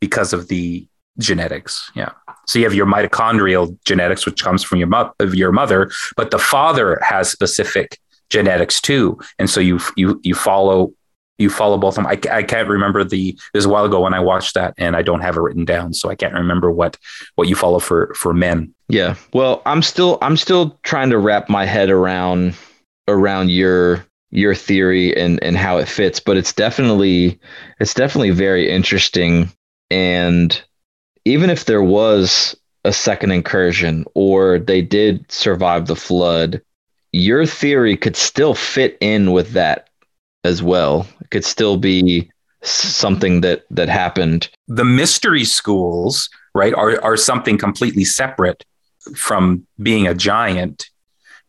because 0.00 0.32
of 0.32 0.48
the 0.48 0.86
genetics. 1.18 1.90
Yeah. 1.94 2.10
So 2.46 2.58
you 2.58 2.64
have 2.64 2.74
your 2.74 2.86
mitochondrial 2.86 3.76
genetics, 3.84 4.26
which 4.26 4.42
comes 4.42 4.62
from 4.62 4.78
your 4.78 4.88
mo- 4.88 5.12
of 5.20 5.34
your 5.34 5.52
mother, 5.52 5.90
but 6.16 6.30
the 6.30 6.38
father 6.38 6.98
has 7.02 7.30
specific 7.30 7.98
genetics 8.30 8.80
too, 8.80 9.18
and 9.38 9.48
so 9.48 9.60
you 9.60 9.78
you 9.96 10.20
you 10.22 10.34
follow 10.34 10.92
you 11.38 11.50
follow 11.50 11.76
both 11.78 11.98
of 11.98 12.04
them. 12.04 12.06
I, 12.06 12.18
I 12.36 12.42
can't 12.42 12.68
remember 12.68 13.04
the. 13.04 13.30
It 13.30 13.56
was 13.56 13.64
a 13.64 13.68
while 13.68 13.84
ago 13.84 14.00
when 14.00 14.14
I 14.14 14.20
watched 14.20 14.54
that, 14.54 14.74
and 14.78 14.96
I 14.96 15.02
don't 15.02 15.20
have 15.20 15.36
it 15.36 15.40
written 15.40 15.64
down, 15.64 15.92
so 15.94 16.08
I 16.08 16.14
can't 16.14 16.34
remember 16.34 16.70
what 16.70 16.96
what 17.34 17.48
you 17.48 17.56
follow 17.56 17.78
for 17.78 18.14
for 18.14 18.32
men. 18.32 18.74
Yeah, 18.88 19.16
well, 19.32 19.62
I'm 19.66 19.82
still 19.82 20.18
I'm 20.22 20.36
still 20.36 20.78
trying 20.82 21.10
to 21.10 21.18
wrap 21.18 21.48
my 21.48 21.64
head 21.64 21.90
around 21.90 22.54
around 23.08 23.50
your 23.50 24.06
your 24.30 24.54
theory 24.54 25.16
and 25.16 25.42
and 25.42 25.56
how 25.56 25.78
it 25.78 25.88
fits, 25.88 26.20
but 26.20 26.36
it's 26.36 26.52
definitely 26.52 27.38
it's 27.80 27.94
definitely 27.94 28.30
very 28.30 28.70
interesting. 28.70 29.50
And 29.90 30.60
even 31.24 31.50
if 31.50 31.64
there 31.64 31.82
was 31.82 32.56
a 32.84 32.92
second 32.92 33.30
incursion 33.30 34.04
or 34.14 34.58
they 34.58 34.82
did 34.82 35.30
survive 35.30 35.86
the 35.86 35.96
flood, 35.96 36.60
your 37.12 37.46
theory 37.46 37.96
could 37.96 38.16
still 38.16 38.54
fit 38.54 38.98
in 39.00 39.32
with 39.32 39.52
that 39.52 39.88
as 40.44 40.62
well. 40.62 41.06
It 41.20 41.30
could 41.30 41.44
still 41.44 41.76
be 41.76 42.30
something 42.62 43.40
that 43.40 43.64
that 43.70 43.88
happened. 43.88 44.48
The 44.68 44.84
mystery 44.84 45.44
schools, 45.44 46.28
right, 46.54 46.74
are 46.74 47.02
are 47.02 47.16
something 47.16 47.58
completely 47.58 48.04
separate 48.04 48.64
from 49.16 49.66
being 49.82 50.06
a 50.06 50.14
giant, 50.14 50.88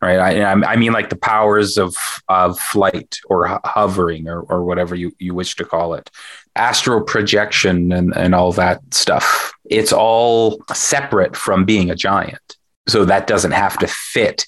right? 0.02 0.20
I, 0.20 0.52
I 0.52 0.76
mean, 0.76 0.94
like 0.94 1.10
the 1.10 1.16
powers 1.16 1.78
of 1.78 1.96
of 2.28 2.60
flight 2.60 3.20
or 3.28 3.60
hovering 3.64 4.28
or 4.28 4.42
or 4.42 4.64
whatever 4.64 4.96
you 4.96 5.12
you 5.20 5.34
wish 5.34 5.56
to 5.56 5.66
call 5.66 5.94
it, 5.94 6.10
astral 6.56 7.02
projection 7.02 7.92
and 7.92 8.16
and 8.16 8.34
all 8.34 8.52
that 8.54 8.82
stuff. 8.94 9.54
It's 9.66 9.94
all 9.94 10.64
separate 10.74 11.36
from 11.36 11.66
being 11.66 11.90
a 11.90 11.96
giant, 11.96 12.58
so 12.88 13.06
that 13.06 13.28
doesn't 13.28 13.52
have 13.52 13.78
to 13.80 13.88
fit 13.88 14.46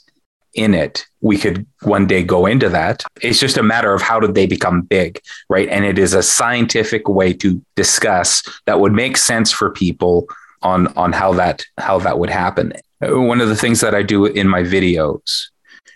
in 0.58 0.74
it 0.74 1.06
we 1.22 1.38
could 1.38 1.66
one 1.82 2.08
day 2.08 2.24
go 2.24 2.46
into 2.46 2.70
that. 2.70 3.04
It's 3.22 3.40
just 3.40 3.58
a 3.58 3.64
matter 3.64 3.94
of 3.94 4.02
how 4.02 4.20
did 4.20 4.36
they 4.36 4.48
become 4.48 4.82
big 4.82 5.22
right? 5.50 5.68
And 5.70 5.86
it 5.86 5.98
is 5.98 6.14
a 6.14 6.24
scientific 6.24 7.08
way 7.08 7.34
to 7.34 7.62
discuss 7.76 8.44
that 8.66 8.80
would 8.80 8.94
make 8.94 9.18
sense 9.18 9.52
for 9.52 9.72
people 9.72 10.28
on 10.62 10.88
on 10.96 11.14
how 11.14 11.34
that 11.34 11.66
how 11.78 12.00
that 12.00 12.20
would 12.20 12.30
happen. 12.30 12.74
One 13.00 13.42
of 13.42 13.50
the 13.50 13.56
things 13.56 13.82
that 13.82 13.94
i 13.94 14.02
do 14.02 14.26
in 14.26 14.48
my 14.48 14.64
videos 14.64 15.50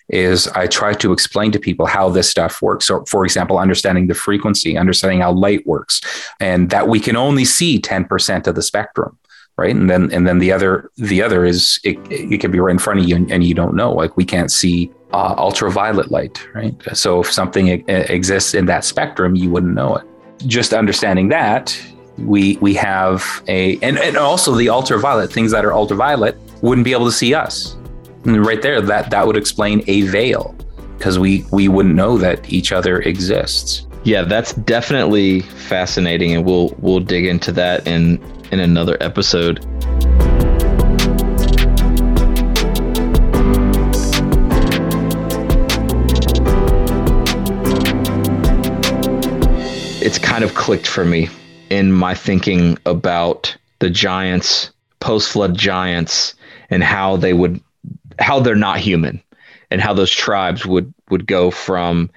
is 0.09 0.47
I 0.49 0.67
try 0.67 0.93
to 0.95 1.13
explain 1.13 1.51
to 1.53 1.59
people 1.59 1.85
how 1.85 2.09
this 2.09 2.29
stuff 2.29 2.61
works. 2.61 2.85
So, 2.85 3.05
for 3.05 3.23
example, 3.23 3.57
understanding 3.57 4.07
the 4.07 4.13
frequency, 4.13 4.77
understanding 4.77 5.21
how 5.21 5.31
light 5.31 5.65
works, 5.65 6.01
and 6.39 6.69
that 6.69 6.89
we 6.89 6.99
can 6.99 7.15
only 7.15 7.45
see 7.45 7.79
10% 7.79 8.45
of 8.45 8.55
the 8.55 8.61
spectrum 8.61 9.17
right 9.61 9.75
and 9.75 9.89
then 9.91 10.03
and 10.15 10.23
then 10.27 10.37
the 10.39 10.51
other 10.55 10.71
the 11.11 11.19
other 11.25 11.41
is 11.53 11.79
it, 11.89 11.97
it 12.09 12.39
could 12.41 12.53
be 12.57 12.59
right 12.65 12.75
in 12.79 12.79
front 12.87 12.99
of 12.99 13.05
you 13.07 13.15
and, 13.15 13.31
and 13.33 13.41
you 13.49 13.55
don't 13.61 13.75
know 13.81 13.91
like 14.01 14.11
we 14.21 14.25
can't 14.33 14.51
see 14.61 14.91
uh, 15.13 15.33
ultraviolet 15.47 16.09
light 16.17 16.37
right 16.59 16.75
so 16.93 17.09
if 17.23 17.29
something 17.31 17.65
exists 18.11 18.53
in 18.59 18.65
that 18.65 18.83
spectrum 18.83 19.31
you 19.35 19.49
wouldn't 19.53 19.75
know 19.81 19.91
it 19.99 20.05
just 20.47 20.73
understanding 20.73 21.29
that 21.29 21.65
We 22.17 22.57
we 22.57 22.73
have 22.75 23.41
a 23.47 23.79
and, 23.81 23.97
and 23.97 24.17
also 24.17 24.53
the 24.55 24.69
ultraviolet 24.69 25.31
things 25.31 25.51
that 25.51 25.63
are 25.65 25.73
ultraviolet 25.73 26.35
wouldn't 26.61 26.85
be 26.85 26.93
able 26.93 27.05
to 27.05 27.11
see 27.11 27.33
us. 27.33 27.75
And 28.25 28.45
right 28.45 28.61
there, 28.61 28.81
that 28.81 29.09
that 29.09 29.25
would 29.25 29.37
explain 29.37 29.83
a 29.87 30.01
veil 30.01 30.53
because 30.97 31.17
we 31.17 31.45
we 31.51 31.67
wouldn't 31.67 31.95
know 31.95 32.17
that 32.17 32.51
each 32.51 32.71
other 32.71 33.01
exists. 33.01 33.87
Yeah, 34.03 34.23
that's 34.23 34.53
definitely 34.53 35.41
fascinating, 35.41 36.33
and 36.33 36.43
we'll 36.43 36.75
we'll 36.79 37.01
dig 37.01 37.27
into 37.27 37.51
that 37.51 37.85
in 37.85 38.19
in 38.51 38.59
another 38.59 38.97
episode. 38.99 39.59
It's 50.03 50.17
kind 50.17 50.43
of 50.43 50.55
clicked 50.55 50.87
for 50.87 51.05
me 51.05 51.29
in 51.69 51.91
my 51.91 52.15
thinking 52.15 52.79
about 52.87 53.55
the 53.79 53.89
giants, 53.91 54.71
post 54.99 55.31
flood 55.31 55.55
giants, 55.55 56.33
and 56.71 56.83
how 56.83 57.17
they 57.17 57.33
would 57.33 57.61
how 58.17 58.39
they're 58.39 58.55
not 58.55 58.79
human 58.79 59.21
and 59.69 59.79
how 59.79 59.93
those 59.93 60.11
tribes 60.11 60.65
would 60.65 60.91
would 61.11 61.27
go 61.27 61.51
from 61.51 62.09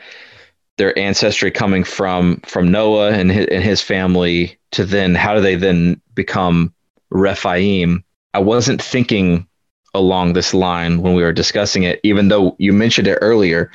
their 0.76 0.96
ancestry 0.98 1.50
coming 1.50 1.84
from 1.84 2.40
from 2.46 2.70
Noah 2.70 3.12
and 3.12 3.30
his, 3.30 3.46
and 3.46 3.62
his 3.62 3.80
family 3.80 4.58
to 4.72 4.84
then 4.84 5.14
how 5.14 5.34
do 5.34 5.40
they 5.40 5.54
then 5.54 6.00
become 6.14 6.74
Rephaim? 7.10 8.04
I 8.32 8.40
wasn't 8.40 8.82
thinking 8.82 9.46
along 9.94 10.32
this 10.32 10.52
line 10.52 11.00
when 11.00 11.14
we 11.14 11.22
were 11.22 11.32
discussing 11.32 11.84
it, 11.84 12.00
even 12.02 12.28
though 12.28 12.56
you 12.58 12.72
mentioned 12.72 13.06
it 13.06 13.18
earlier. 13.22 13.70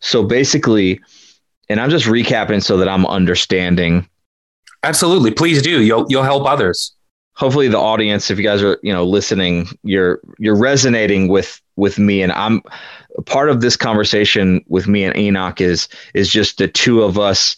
So 0.00 0.24
basically, 0.24 1.00
and 1.68 1.80
I'm 1.80 1.90
just 1.90 2.06
recapping 2.06 2.62
so 2.62 2.76
that 2.76 2.88
I'm 2.88 3.06
understanding. 3.06 4.08
Absolutely, 4.82 5.30
please 5.30 5.62
do. 5.62 5.82
You'll 5.82 6.06
you'll 6.08 6.24
help 6.24 6.46
others. 6.46 6.92
Hopefully, 7.34 7.68
the 7.68 7.78
audience, 7.78 8.30
if 8.30 8.38
you 8.38 8.44
guys 8.44 8.62
are 8.62 8.78
you 8.82 8.92
know 8.92 9.04
listening, 9.04 9.68
you're 9.84 10.20
you're 10.38 10.58
resonating 10.58 11.28
with 11.28 11.60
with 11.76 11.98
me, 11.98 12.22
and 12.22 12.32
I'm 12.32 12.62
part 13.26 13.50
of 13.50 13.60
this 13.60 13.76
conversation 13.76 14.64
with 14.68 14.88
me 14.88 15.04
and 15.04 15.16
Enoch 15.16 15.60
is 15.60 15.88
is 16.14 16.28
just 16.28 16.58
the 16.58 16.68
two 16.68 17.02
of 17.02 17.18
us 17.18 17.56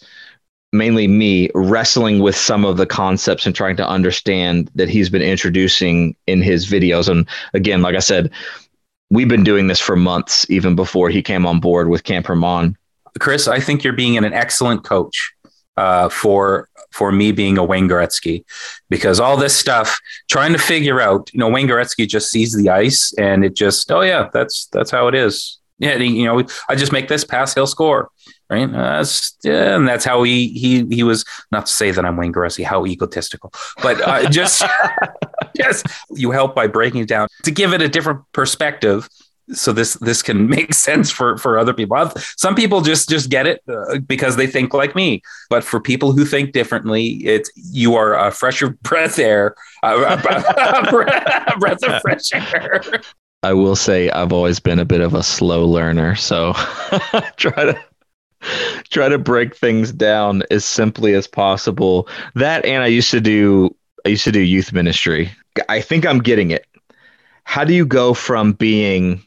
mainly 0.73 1.07
me 1.07 1.49
wrestling 1.55 2.19
with 2.19 2.35
some 2.35 2.65
of 2.65 2.77
the 2.77 2.85
concepts 2.85 3.45
and 3.45 3.55
trying 3.55 3.77
to 3.77 3.87
understand 3.87 4.69
that 4.75 4.89
he's 4.89 5.09
been 5.09 5.21
introducing 5.21 6.15
in 6.27 6.41
his 6.41 6.65
videos. 6.69 7.07
And 7.07 7.27
again 7.53 7.81
like 7.81 7.95
I 7.95 7.99
said 7.99 8.31
we've 9.09 9.29
been 9.29 9.43
doing 9.43 9.67
this 9.67 9.79
for 9.79 9.95
months 9.95 10.49
even 10.49 10.75
before 10.75 11.09
he 11.09 11.21
came 11.21 11.45
on 11.45 11.59
board 11.59 11.89
with 11.89 12.03
Camp 12.03 12.27
Hermon 12.27 12.77
Chris 13.19 13.47
I 13.47 13.59
think 13.59 13.83
you're 13.83 13.93
being 13.93 14.17
an 14.17 14.33
excellent 14.33 14.83
coach 14.83 15.33
uh, 15.77 16.09
for 16.09 16.69
for 16.95 17.11
me 17.11 17.33
being 17.33 17.57
a 17.57 17.63
Wayne 17.63 17.89
Gretzky 17.89 18.45
because 18.89 19.19
all 19.19 19.35
this 19.35 19.55
stuff 19.55 19.99
trying 20.29 20.53
to 20.53 20.57
figure 20.57 21.01
out, 21.01 21.29
you 21.33 21.39
know, 21.39 21.49
Wayne 21.49 21.67
Gretzky 21.67 22.07
just 22.07 22.31
sees 22.31 22.55
the 22.55 22.69
ice 22.69 23.13
and 23.17 23.43
it 23.43 23.53
just, 23.53 23.91
oh 23.91 23.99
yeah, 24.01 24.29
that's 24.31 24.67
that's 24.71 24.91
how 24.91 25.09
it 25.09 25.15
is. 25.15 25.59
Yeah, 25.77 25.97
you 25.97 26.23
know, 26.23 26.41
I 26.69 26.75
just 26.75 26.93
make 26.93 27.09
this 27.09 27.25
pass, 27.25 27.53
he'll 27.53 27.67
score, 27.67 28.09
right? 28.49 28.73
Uh, 28.73 29.03
yeah, 29.43 29.75
and 29.75 29.85
that's 29.85 30.05
how 30.05 30.23
he 30.23 30.47
he 30.47 30.85
he 30.85 31.03
was. 31.03 31.25
Not 31.51 31.65
to 31.65 31.71
say 31.73 31.91
that 31.91 32.05
I'm 32.05 32.15
Wayne 32.15 32.31
Gretzky, 32.31 32.63
how 32.63 32.85
egotistical, 32.85 33.51
but 33.83 33.99
uh, 33.99 34.29
just 34.29 34.63
yes, 35.53 35.83
you 36.11 36.31
help 36.31 36.55
by 36.55 36.67
breaking 36.67 37.01
it 37.01 37.09
down 37.09 37.27
to 37.43 37.51
give 37.51 37.73
it 37.73 37.81
a 37.81 37.89
different 37.89 38.21
perspective 38.31 39.09
so 39.51 39.71
this 39.71 39.93
this 39.95 40.21
can 40.21 40.47
make 40.49 40.73
sense 40.73 41.11
for 41.11 41.37
for 41.37 41.57
other 41.57 41.73
people. 41.73 42.11
Some 42.37 42.55
people 42.55 42.81
just 42.81 43.09
just 43.09 43.29
get 43.29 43.47
it 43.47 43.61
uh, 43.67 43.99
because 43.99 44.35
they 44.35 44.47
think 44.47 44.73
like 44.73 44.95
me. 44.95 45.21
But 45.49 45.63
for 45.63 45.79
people 45.79 46.11
who 46.11 46.25
think 46.25 46.53
differently 46.53 47.25
it's 47.25 47.51
you 47.55 47.95
are 47.95 48.17
a 48.17 48.31
fresher 48.31 48.69
breath 48.83 49.19
air 49.19 49.55
a, 49.83 49.95
a 49.95 51.57
breath 51.59 51.83
of 51.83 52.01
fresh 52.01 52.33
air. 52.33 52.81
I 53.43 53.53
will 53.53 53.75
say 53.75 54.09
i've 54.09 54.33
always 54.33 54.59
been 54.59 54.79
a 54.79 54.85
bit 54.85 55.01
of 55.01 55.13
a 55.13 55.21
slow 55.21 55.67
learner 55.67 56.15
so 56.15 56.53
try 57.37 57.65
to 57.65 57.79
try 58.89 59.09
to 59.09 59.17
break 59.17 59.55
things 59.55 59.91
down 59.91 60.43
as 60.51 60.65
simply 60.65 61.13
as 61.13 61.27
possible. 61.27 62.07
That 62.35 62.65
and 62.65 62.83
i 62.83 62.87
used 62.87 63.11
to 63.11 63.21
do 63.21 63.75
i 64.05 64.09
used 64.09 64.23
to 64.23 64.31
do 64.31 64.39
youth 64.39 64.73
ministry. 64.73 65.31
I 65.69 65.81
think 65.81 66.05
i'm 66.05 66.19
getting 66.19 66.51
it. 66.51 66.65
How 67.43 67.63
do 67.63 67.73
you 67.73 67.85
go 67.85 68.13
from 68.15 68.53
being 68.53 69.21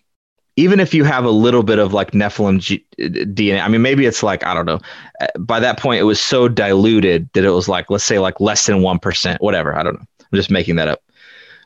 even 0.59 0.80
if 0.80 0.92
you 0.92 1.04
have 1.04 1.24
a 1.24 1.30
little 1.30 1.62
bit 1.62 1.78
of 1.78 1.94
like 1.94 2.11
Nephilim 2.11 2.59
G- 2.59 2.84
DNA, 2.98 3.61
I 3.61 3.68
mean, 3.68 3.80
maybe 3.80 4.06
it's 4.06 4.24
like, 4.24 4.44
I 4.44 4.54
don't 4.54 4.66
know. 4.66 4.80
Uh, 5.20 5.28
by 5.38 5.61
that 5.61 5.78
point, 5.78 6.00
it 6.00 6.02
was 6.02 6.20
so 6.20 6.48
diluted 6.48 7.30
that 7.34 7.44
it 7.44 7.50
was 7.50 7.68
like, 7.68 7.88
let's 7.90 8.02
say 8.02 8.18
like 8.18 8.40
less 8.40 8.66
than 8.66 8.80
1%, 8.80 9.36
whatever. 9.38 9.78
I 9.78 9.84
don't 9.84 9.94
know. 9.94 10.04
I'm 10.20 10.36
just 10.36 10.50
making 10.50 10.74
that 10.74 10.88
up. 10.88 11.00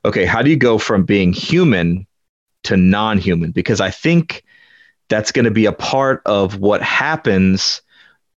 Okay. 0.04 0.26
How 0.26 0.42
do 0.42 0.50
you 0.50 0.56
go 0.56 0.76
from 0.76 1.04
being 1.04 1.32
human 1.32 2.06
to 2.64 2.76
non 2.76 3.16
human? 3.16 3.50
Because 3.50 3.80
I 3.80 3.90
think 3.90 4.44
that's 5.08 5.32
going 5.32 5.46
to 5.46 5.50
be 5.50 5.64
a 5.64 5.72
part 5.72 6.20
of 6.26 6.58
what 6.58 6.82
happens 6.82 7.80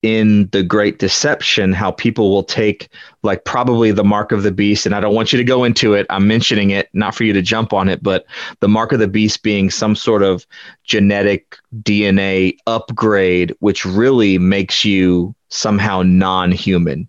in 0.04 0.48
the 0.52 0.62
great 0.62 1.00
deception 1.00 1.74
how 1.74 1.92
people 1.92 2.30
will 2.30 2.44
take 2.44 2.90
like 3.24 3.46
probably 3.46 3.92
the 3.92 4.04
mark 4.04 4.32
of 4.32 4.44
the 4.44 4.52
beast 4.52 4.86
and 4.86 4.94
i 4.94 5.00
don't 5.00 5.16
want 5.16 5.32
you 5.32 5.38
to 5.38 5.44
go 5.44 5.64
into 5.64 5.94
it 5.94 6.06
i'm 6.10 6.28
mentioning 6.28 6.70
it 6.70 6.90
not 6.94 7.16
for 7.16 7.24
you 7.24 7.34
to 7.34 7.42
jump 7.42 7.74
on 7.74 7.90
it 7.90 8.04
but 8.04 8.26
the 8.60 8.68
mark 8.68 8.92
of 8.92 9.00
the 9.00 9.08
beast 9.08 9.42
being 9.44 9.70
some 9.70 9.96
sort 9.96 10.22
of 10.22 10.46
genetic 10.84 11.58
dna 11.82 12.56
upgrade 12.68 13.56
which 13.60 13.86
really 13.86 14.38
makes 14.38 14.86
you 14.86 15.34
somehow 15.50 16.02
non-human 16.02 17.08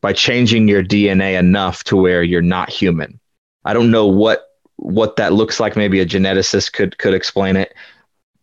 by 0.00 0.12
changing 0.12 0.68
your 0.68 0.84
dna 0.84 1.38
enough 1.38 1.82
to 1.84 1.96
where 1.96 2.22
you're 2.22 2.42
not 2.42 2.70
human. 2.70 3.18
I 3.64 3.72
don't 3.72 3.90
know 3.90 4.06
what 4.06 4.44
what 4.76 5.16
that 5.16 5.32
looks 5.32 5.58
like. 5.58 5.74
Maybe 5.74 6.00
a 6.00 6.06
geneticist 6.06 6.72
could 6.72 6.98
could 6.98 7.14
explain 7.14 7.56
it 7.56 7.74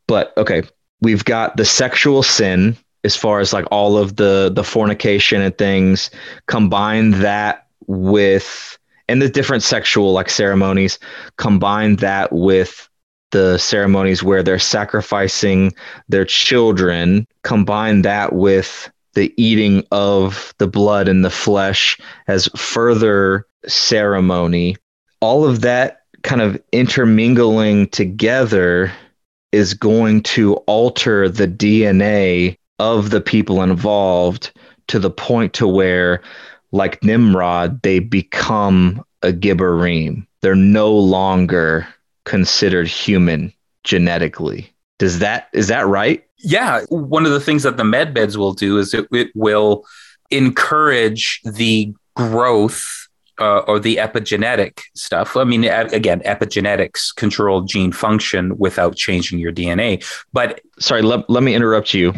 but 0.07 0.33
okay 0.37 0.63
we've 1.01 1.25
got 1.25 1.57
the 1.57 1.65
sexual 1.65 2.23
sin 2.23 2.77
as 3.03 3.15
far 3.15 3.39
as 3.39 3.53
like 3.53 3.65
all 3.71 3.97
of 3.97 4.15
the 4.15 4.51
the 4.53 4.63
fornication 4.63 5.41
and 5.41 5.57
things 5.57 6.09
combine 6.47 7.11
that 7.11 7.67
with 7.87 8.77
and 9.07 9.21
the 9.21 9.29
different 9.29 9.63
sexual 9.63 10.13
like 10.13 10.29
ceremonies 10.29 10.99
combine 11.37 11.97
that 11.97 12.31
with 12.31 12.89
the 13.31 13.57
ceremonies 13.57 14.23
where 14.23 14.43
they're 14.43 14.59
sacrificing 14.59 15.73
their 16.07 16.25
children 16.25 17.27
combine 17.43 18.03
that 18.03 18.33
with 18.33 18.89
the 19.13 19.33
eating 19.37 19.85
of 19.91 20.53
the 20.57 20.67
blood 20.67 21.07
and 21.07 21.25
the 21.25 21.29
flesh 21.29 21.97
as 22.27 22.47
further 22.55 23.45
ceremony 23.65 24.75
all 25.19 25.45
of 25.45 25.61
that 25.61 26.01
kind 26.23 26.41
of 26.41 26.61
intermingling 26.71 27.87
together 27.89 28.91
is 29.51 29.73
going 29.73 30.21
to 30.23 30.55
alter 30.67 31.29
the 31.29 31.47
DNA 31.47 32.57
of 32.80 33.09
the 33.09 33.21
people 33.21 33.61
involved 33.61 34.51
to 34.88 34.99
the 34.99 35.11
point 35.11 35.53
to 35.53 35.67
where 35.67 36.21
like 36.71 37.03
Nimrod 37.03 37.82
they 37.84 37.99
become 37.99 39.03
a 39.21 39.32
Gibborim. 39.32 40.26
They're 40.41 40.55
no 40.55 40.93
longer 40.93 41.88
considered 42.26 42.88
human 42.88 43.53
genetically. 43.84 44.74
Does 44.99 45.19
that 45.19 45.49
is 45.53 45.67
that 45.67 45.88
right? 45.88 46.24
Yeah, 46.39 46.82
one 46.89 47.26
of 47.26 47.32
the 47.32 47.39
things 47.39 47.63
that 47.63 47.78
the 47.78 47.86
med 47.86 48.13
beds 48.13 48.38
will 48.38 48.53
do 48.53 48.78
is 48.78 48.93
it, 48.93 49.07
it 49.11 49.30
will 49.34 49.86
encourage 50.30 51.41
the 51.43 51.93
growth 52.15 53.02
uh, 53.43 53.59
or 53.67 53.77
the 53.77 53.97
epigenetic 53.97 54.79
stuff. 54.95 55.35
I 55.35 55.43
mean, 55.43 55.65
again, 55.65 56.21
epigenetics 56.21 57.13
control 57.13 57.61
gene 57.61 57.91
function 57.91 58.57
without 58.57 58.95
changing 58.95 59.37
your 59.37 59.51
DNA. 59.51 60.01
But 60.31 60.61
sorry, 60.79 61.01
let, 61.01 61.29
let 61.29 61.43
me 61.43 61.53
interrupt 61.53 61.93
you. 61.93 62.13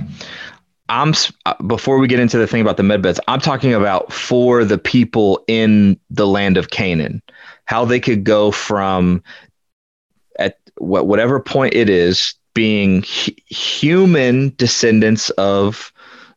I'm 0.87 1.15
uh, 1.47 1.55
before 1.63 1.97
we 1.97 2.07
get 2.07 2.19
into 2.19 2.37
the 2.37 2.45
thing 2.45 2.61
about 2.61 2.77
the 2.77 2.83
medbeds, 2.83 3.19
I'm 3.27 3.39
talking 3.39 3.73
about 3.73 4.13
for 4.13 4.63
the 4.63 4.77
people 4.77 5.43
in 5.47 5.99
the 6.11 6.27
land 6.27 6.57
of 6.57 6.69
Canaan, 6.69 7.23
how 7.65 7.85
they 7.85 7.99
could 7.99 8.23
go 8.23 8.51
from 8.51 9.23
at 10.37 10.59
whatever 10.77 11.39
point 11.39 11.73
it 11.73 11.89
is 11.89 12.35
being 12.53 13.01
human 13.01 14.53
descendants 14.57 15.31
of 15.31 15.91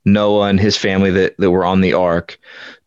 Noah 0.06 0.48
and 0.48 0.58
his 0.58 0.78
family 0.78 1.10
that, 1.10 1.36
that 1.36 1.50
were 1.50 1.66
on 1.66 1.82
the 1.82 1.92
ark 1.92 2.38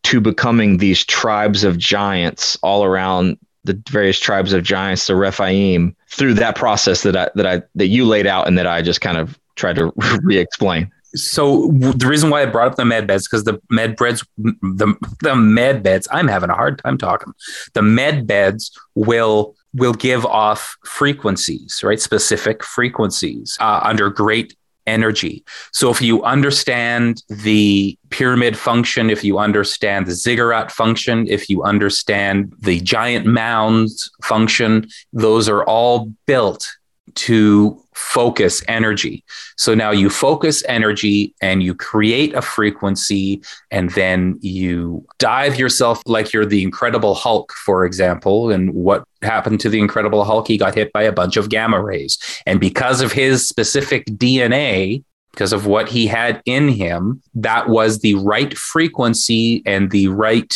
to 0.04 0.20
becoming 0.22 0.78
these 0.78 1.06
tribes 1.06 1.64
of 1.64 1.78
giants 1.78 2.58
all 2.62 2.84
around 2.84 3.38
the 3.64 3.82
various 3.89 4.20
tribes 4.20 4.54
of 4.54 4.64
giants, 4.64 5.08
the 5.08 5.16
Rephaim, 5.16 5.95
through 6.10 6.34
that 6.36 6.56
process 6.56 7.04
that 7.04 7.16
I 7.16 7.30
that 7.36 7.45
I 7.45 7.62
that 7.76 7.88
you 7.88 8.06
laid 8.06 8.28
out 8.28 8.47
and 8.47 8.58
that 8.58 8.68
I 8.68 8.82
just 8.82 9.02
kind 9.02 9.18
of 9.18 9.39
tried 9.56 9.76
to 9.76 9.91
re-explain. 10.24 10.91
So 11.14 11.68
the 11.72 12.08
reason 12.08 12.30
why 12.30 12.41
I 12.41 12.45
brought 12.45 12.70
up 12.70 12.76
the 12.78 12.86
med 12.86 13.06
beds 13.06 13.28
because 13.28 13.43
the 13.43 13.62
med 13.70 13.97
beds, 13.97 14.26
the 14.38 14.95
the 15.22 15.36
med 15.36 15.84
beds, 15.84 16.08
I'm 16.12 16.28
having 16.28 16.49
a 16.49 16.56
hard 16.56 16.80
time 16.80 16.97
talking. 16.97 17.34
The 17.74 17.82
med 17.82 18.26
beds 18.26 18.72
will 18.95 19.56
will 19.74 19.93
give 19.93 20.26
off 20.26 20.78
frequencies, 20.86 21.82
right? 21.84 21.99
Specific 21.99 22.64
frequencies 22.64 23.58
uh, 23.60 23.82
under 23.84 24.10
great 24.10 24.56
energy. 24.88 25.44
So 25.72 25.90
if 25.90 26.02
you 26.02 26.24
understand 26.24 27.24
the 27.30 27.98
pyramid 28.10 28.58
function, 28.58 29.10
if 29.10 29.24
you 29.24 29.40
understand 29.40 30.08
the 30.08 30.14
ziggurat 30.14 30.72
function, 30.72 31.28
if 31.28 31.50
you 31.50 31.64
understand 31.64 32.54
the 32.60 32.80
giant 32.82 33.26
mounds 33.26 34.12
function, 34.24 34.88
those 35.14 35.48
are 35.48 35.64
all 35.64 36.12
built 36.26 36.68
to 37.16 37.82
focus 37.93 38.64
energy. 38.68 39.24
So 39.58 39.76
now 39.76 39.91
you 39.91 40.10
focus 40.10 40.64
energy 40.68 41.36
and 41.41 41.62
you 41.62 41.76
create 41.76 42.34
a 42.34 42.41
frequency, 42.41 43.41
and 43.70 43.89
then 43.91 44.38
you 44.41 45.06
dive 45.18 45.58
yourself 45.58 46.02
like 46.06 46.34
you're 46.34 46.45
the 46.45 46.64
Incredible 46.64 47.16
Hulk, 47.16 47.52
for 47.54 47.86
example. 47.86 48.52
And 48.52 48.74
what 48.74 49.04
happened 49.22 49.60
to 49.62 49.70
the 49.70 49.80
Incredible 49.80 50.24
Hulk? 50.24 50.47
He 50.47 50.58
got 50.58 50.76
hit 50.76 50.93
by 50.93 51.04
a 51.04 51.12
bunch 51.12 51.38
of 51.38 51.49
gamma 51.49 51.82
rays. 51.82 52.18
And 52.45 52.60
because 52.60 53.02
of 53.02 53.12
his 53.12 53.47
specific 53.47 54.06
DNA, 54.06 55.04
because 55.32 55.54
of 55.54 55.66
what 55.66 55.89
he 55.89 56.08
had 56.08 56.41
in 56.45 56.70
him, 56.70 57.22
that 57.36 57.70
was 57.70 57.99
the 57.99 58.16
right 58.16 58.58
frequency 58.58 59.64
and 59.66 59.91
the 59.91 60.08
right 60.08 60.54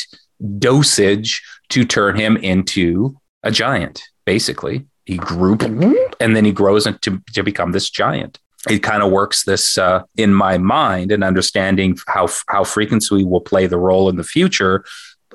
dosage 0.57 1.41
to 1.69 1.85
turn 1.85 2.15
him 2.15 2.37
into 2.37 3.17
a 3.43 3.51
giant, 3.51 4.03
basically 4.25 4.85
he 5.05 5.17
grew 5.17 5.57
and 6.19 6.35
then 6.35 6.45
he 6.45 6.51
grows 6.51 6.87
into 6.87 7.21
to 7.33 7.43
become 7.43 7.71
this 7.71 7.89
giant. 7.89 8.39
It 8.69 8.79
kind 8.79 9.03
of 9.03 9.11
works 9.11 9.43
this 9.43 9.77
uh, 9.77 10.03
in 10.17 10.33
my 10.33 10.57
mind 10.57 11.11
and 11.11 11.23
understanding 11.23 11.97
how 12.07 12.27
how 12.47 12.63
frequency 12.63 13.23
will 13.23 13.41
play 13.41 13.67
the 13.67 13.77
role 13.77 14.09
in 14.09 14.15
the 14.15 14.23
future. 14.23 14.83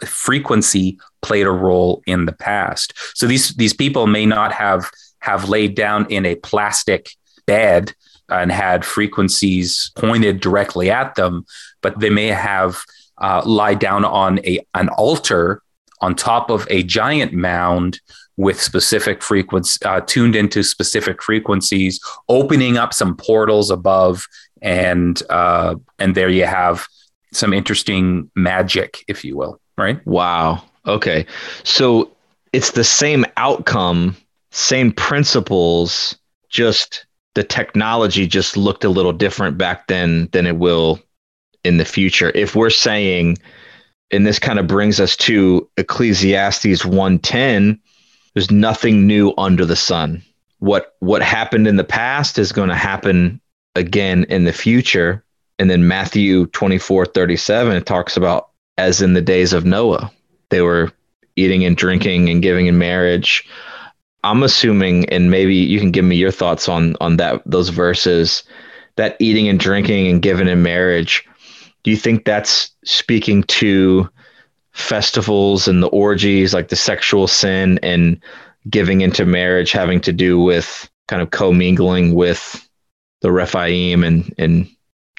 Frequency 0.05 0.99
played 1.23 1.47
a 1.47 1.53
role 1.53 2.03
in 2.07 2.25
the 2.27 2.33
past. 2.33 2.95
So 3.15 3.27
these 3.27 3.55
these 3.55 3.75
people 3.75 4.07
may 4.07 4.27
not 4.27 4.53
have 4.53 4.91
have 5.21 5.49
laid 5.49 5.75
down 5.75 6.07
in 6.11 6.27
a 6.27 6.35
plastic 6.35 7.11
bed 7.47 7.95
and 8.29 8.51
had 8.51 8.85
frequencies 8.85 9.91
pointed 9.97 10.41
directly 10.41 10.91
at 10.91 11.15
them 11.17 11.45
but 11.83 11.99
they 12.01 12.11
may 12.11 12.29
have 12.29 12.83
uh, 13.19 13.43
lie 13.45 13.75
down 13.75 14.05
on 14.05 14.39
a 14.41 14.61
an 14.75 14.89
altar 14.91 15.63
on 16.01 16.15
top 16.15 16.51
of 16.51 16.67
a 16.71 16.83
giant 16.83 17.33
mound 17.33 18.01
with 18.41 18.61
specific 18.61 19.23
frequencies, 19.23 19.79
uh, 19.85 20.01
tuned 20.01 20.35
into 20.35 20.63
specific 20.63 21.23
frequencies, 21.23 22.01
opening 22.31 22.79
up 22.79 22.95
some 22.95 23.15
portals 23.15 23.71
above, 23.71 24.27
and 24.63 25.23
uh, 25.29 25.75
and 25.99 26.15
there 26.15 26.31
you 26.31 26.47
have 26.47 26.87
some 27.33 27.53
interesting 27.53 28.31
magic, 28.35 29.05
if 29.09 29.25
you 29.25 29.37
will. 29.37 29.61
Right? 29.77 30.05
Wow. 30.07 30.63
Okay. 30.87 31.27
So 31.65 32.11
it's 32.55 32.71
the 32.71 32.85
same 32.85 33.27
outcome, 33.37 34.17
same 34.53 34.91
principles, 34.91 36.17
just 36.49 37.05
the 37.35 37.45
technology 37.45 38.27
just 38.27 38.57
looked 38.57 38.85
a 38.85 38.89
little 38.89 39.13
different 39.13 39.59
back 39.59 39.87
then 39.87 40.29
than 40.33 40.47
it 40.47 40.57
will 40.57 40.99
in 41.63 41.77
the 41.77 41.85
future. 41.85 42.33
If 42.35 42.57
we're 42.57 42.71
saying, 42.71 43.37
and 44.11 44.27
this 44.27 44.39
kind 44.39 44.59
of 44.59 44.67
brings 44.67 44.99
us 44.99 45.15
to 45.19 45.69
Ecclesiastes 45.77 46.85
110, 46.87 47.79
there's 48.35 48.51
nothing 48.51 49.07
new 49.07 49.33
under 49.39 49.65
the 49.65 49.77
sun. 49.77 50.23
What 50.59 50.95
what 51.01 51.23
happened 51.23 51.67
in 51.67 51.77
the 51.77 51.85
past 51.85 52.39
is 52.39 52.53
going 52.53 52.69
to 52.69 52.75
happen 52.75 53.41
again 53.75 54.25
in 54.29 54.45
the 54.45 54.53
future. 54.53 55.25
And 55.59 55.71
then 55.71 55.87
Matthew 55.87 56.47
24, 56.47 57.07
37, 57.07 57.77
it 57.77 57.87
talks 57.87 58.17
about 58.17 58.51
as 58.79 59.03
in 59.03 59.15
the 59.15 59.23
days 59.23 59.53
of 59.53 59.65
Noah. 59.65 60.11
They 60.49 60.63
were 60.63 60.93
eating 61.37 61.65
and 61.65 61.77
drinking 61.77 62.29
and 62.29 62.43
giving 62.43 62.67
in 62.67 62.79
marriage. 62.79 63.47
I'm 64.23 64.43
assuming, 64.43 65.09
and 65.09 65.31
maybe 65.31 65.55
you 65.55 65.79
can 65.81 65.91
give 65.91 66.05
me 66.05 66.17
your 66.17 66.31
thoughts 66.31 66.69
on 66.69 66.97
on 67.01 67.17
that 67.17 67.43
those 67.47 67.71
verses, 67.71 68.43
that 68.97 69.17
eating 69.19 69.49
and 69.49 69.59
drinking 69.59 70.09
and 70.09 70.21
giving 70.23 70.49
in 70.49 70.63
marriage. 70.63 71.27
Do 71.83 71.91
you 71.91 71.97
think 71.97 72.25
that's 72.25 72.71
speaking 72.85 73.43
to 73.45 74.09
festivals 74.73 75.69
and 75.69 75.83
the 75.83 75.89
orgies, 75.89 76.55
like 76.55 76.69
the 76.69 76.77
sexual 76.77 77.27
sin 77.27 77.79
and 77.83 78.21
giving 78.69 79.01
into 79.01 79.25
marriage 79.25 79.73
having 79.73 80.01
to 80.01 80.13
do 80.13 80.39
with 80.41 80.89
kind 81.09 81.23
of 81.23 81.31
commingling 81.31 82.15
with 82.15 82.69
the 83.21 83.33
Rephaim 83.33 84.05
and, 84.05 84.33
and 84.39 84.69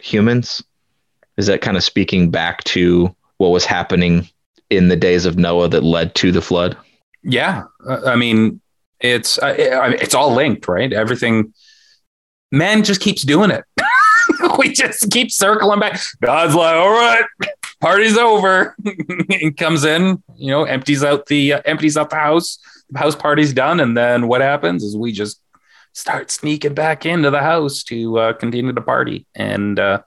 humans? 0.02 0.64
Is 1.38 1.48
that 1.48 1.62
kind 1.62 1.78
of 1.78 1.84
speaking 1.84 2.30
back 2.30 2.64
to 2.66 3.14
what 3.38 3.50
was 3.50 3.66
happening 3.66 4.30
in 4.70 4.88
the 4.88 4.96
days 4.96 5.26
of 5.26 5.38
Noah 5.38 5.70
that 5.70 5.84
led 5.84 6.16
to 6.16 6.32
the 6.32 6.42
flood? 6.42 6.78
Yeah. 7.24 7.64
Uh, 7.88 8.02
I 8.06 8.16
mean, 8.16 8.62
it's 9.00 9.40
it's 9.42 10.14
all 10.14 10.34
linked, 10.34 10.68
right? 10.68 10.94
Everything 10.94 11.54
man 12.52 12.84
just 12.84 13.02
keeps 13.02 13.24
doing 13.24 13.52
it. 13.52 13.64
we 14.58 14.72
just 14.72 15.10
keep 15.12 15.32
circling 15.32 15.80
back. 15.80 16.00
God's 16.22 16.56
like, 16.56 16.76
all 16.76 16.92
right, 16.92 17.26
party's 17.82 18.18
over. 18.18 18.76
and 19.30 19.58
comes 19.58 19.84
in, 19.84 20.24
you 20.36 20.52
know, 20.52 20.64
empties 20.64 21.04
out 21.04 21.26
the 21.26 21.54
uh, 21.54 21.62
empties 21.66 21.98
out 21.98 22.10
the 22.10 22.16
house. 22.16 22.60
The 22.92 23.00
house 23.00 23.16
party's 23.16 23.54
done, 23.54 23.80
and 23.80 23.96
then 23.96 24.28
what 24.28 24.42
happens 24.42 24.84
is 24.84 24.98
we 24.98 25.12
just 25.12 25.42
start 25.94 26.32
sneaking 26.32 26.74
back 26.74 27.06
into 27.06 27.30
the 27.30 27.40
house 27.40 27.84
to 27.84 28.18
uh, 28.20 28.34
continue 28.34 28.74
the 28.74 28.82
party 28.82 29.26
and 29.36 29.80
uh, 29.80 30.02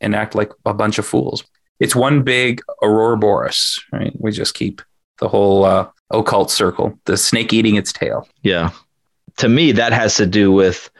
and 0.00 0.14
act 0.14 0.34
like 0.34 0.52
a 0.64 0.74
bunch 0.74 0.98
of 0.98 1.06
fools. 1.06 1.44
It's 1.80 1.94
one 1.94 2.22
big 2.22 2.60
Ouroboros, 2.82 3.78
right? 3.92 4.12
We 4.18 4.32
just 4.32 4.54
keep 4.54 4.82
the 5.18 5.28
whole 5.28 5.64
uh, 5.64 5.88
occult 6.10 6.50
circle, 6.50 6.98
the 7.04 7.16
snake 7.16 7.52
eating 7.52 7.76
its 7.76 7.92
tail. 7.92 8.28
Yeah. 8.42 8.70
To 9.38 9.48
me, 9.48 9.72
that 9.72 9.92
has 9.92 10.16
to 10.16 10.26
do 10.26 10.50
with 10.50 10.90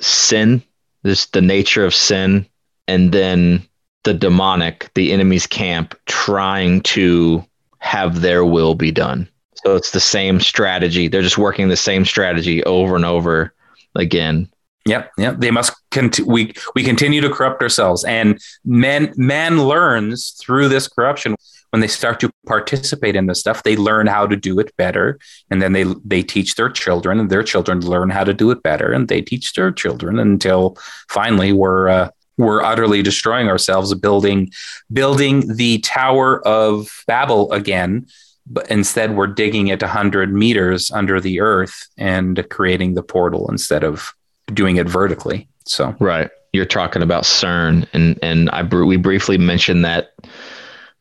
sin, 0.00 0.62
this 1.02 1.26
the 1.26 1.40
nature 1.40 1.84
of 1.84 1.94
sin, 1.94 2.46
and 2.86 3.12
then 3.12 3.66
the 4.06 4.14
demonic, 4.14 4.88
the 4.94 5.12
enemy's 5.12 5.48
camp, 5.48 5.94
trying 6.06 6.80
to 6.82 7.44
have 7.78 8.20
their 8.20 8.44
will 8.44 8.76
be 8.76 8.92
done. 8.92 9.28
So 9.64 9.74
it's 9.74 9.90
the 9.90 10.00
same 10.00 10.38
strategy. 10.38 11.08
They're 11.08 11.22
just 11.22 11.38
working 11.38 11.68
the 11.68 11.76
same 11.76 12.04
strategy 12.04 12.62
over 12.64 12.94
and 12.94 13.04
over 13.04 13.52
again. 13.96 14.48
Yep, 14.86 15.10
yep. 15.18 15.38
They 15.38 15.50
must. 15.50 15.72
Cont- 15.90 16.20
we 16.20 16.54
we 16.76 16.84
continue 16.84 17.20
to 17.20 17.28
corrupt 17.28 17.60
ourselves, 17.62 18.04
and 18.04 18.40
man 18.64 19.12
man 19.16 19.64
learns 19.64 20.36
through 20.40 20.68
this 20.68 20.86
corruption. 20.86 21.34
When 21.70 21.80
they 21.80 21.88
start 21.88 22.20
to 22.20 22.30
participate 22.46 23.16
in 23.16 23.26
this 23.26 23.40
stuff, 23.40 23.64
they 23.64 23.76
learn 23.76 24.06
how 24.06 24.26
to 24.28 24.36
do 24.36 24.60
it 24.60 24.76
better, 24.76 25.18
and 25.50 25.60
then 25.60 25.72
they 25.72 25.84
they 26.04 26.22
teach 26.22 26.54
their 26.54 26.70
children, 26.70 27.18
and 27.18 27.28
their 27.28 27.42
children 27.42 27.80
learn 27.80 28.10
how 28.10 28.22
to 28.22 28.32
do 28.32 28.52
it 28.52 28.62
better, 28.62 28.92
and 28.92 29.08
they 29.08 29.20
teach 29.20 29.54
their 29.54 29.72
children 29.72 30.20
until 30.20 30.76
finally 31.08 31.52
we're 31.52 31.88
uh, 31.88 32.10
we're 32.38 32.62
utterly 32.62 33.02
destroying 33.02 33.48
ourselves 33.48 33.94
building 33.94 34.50
building 34.92 35.56
the 35.56 35.78
tower 35.78 36.46
of 36.46 37.02
babel 37.06 37.50
again 37.52 38.06
but 38.48 38.70
instead 38.70 39.16
we're 39.16 39.26
digging 39.26 39.68
it 39.68 39.82
100 39.82 40.32
meters 40.32 40.90
under 40.90 41.20
the 41.20 41.40
earth 41.40 41.88
and 41.98 42.46
creating 42.50 42.94
the 42.94 43.02
portal 43.02 43.48
instead 43.50 43.82
of 43.82 44.12
doing 44.52 44.76
it 44.76 44.88
vertically. 44.88 45.48
So 45.64 45.94
right. 45.98 46.30
You're 46.52 46.64
talking 46.64 47.02
about 47.02 47.24
cern 47.24 47.86
and 47.92 48.18
and 48.22 48.48
i 48.50 48.62
we 48.62 48.96
briefly 48.96 49.36
mentioned 49.36 49.84
that 49.84 50.14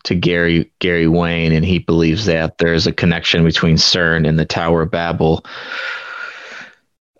to 0.03 0.13
gary 0.13 0.69
gary 0.79 1.07
wayne 1.07 1.53
and 1.53 1.63
he 1.63 1.79
believes 1.79 2.25
that 2.25 2.57
there's 2.57 2.85
a 2.85 2.91
connection 2.91 3.45
between 3.45 3.77
cern 3.77 4.27
and 4.27 4.37
the 4.37 4.45
tower 4.45 4.81
of 4.81 4.91
babel. 4.91 5.45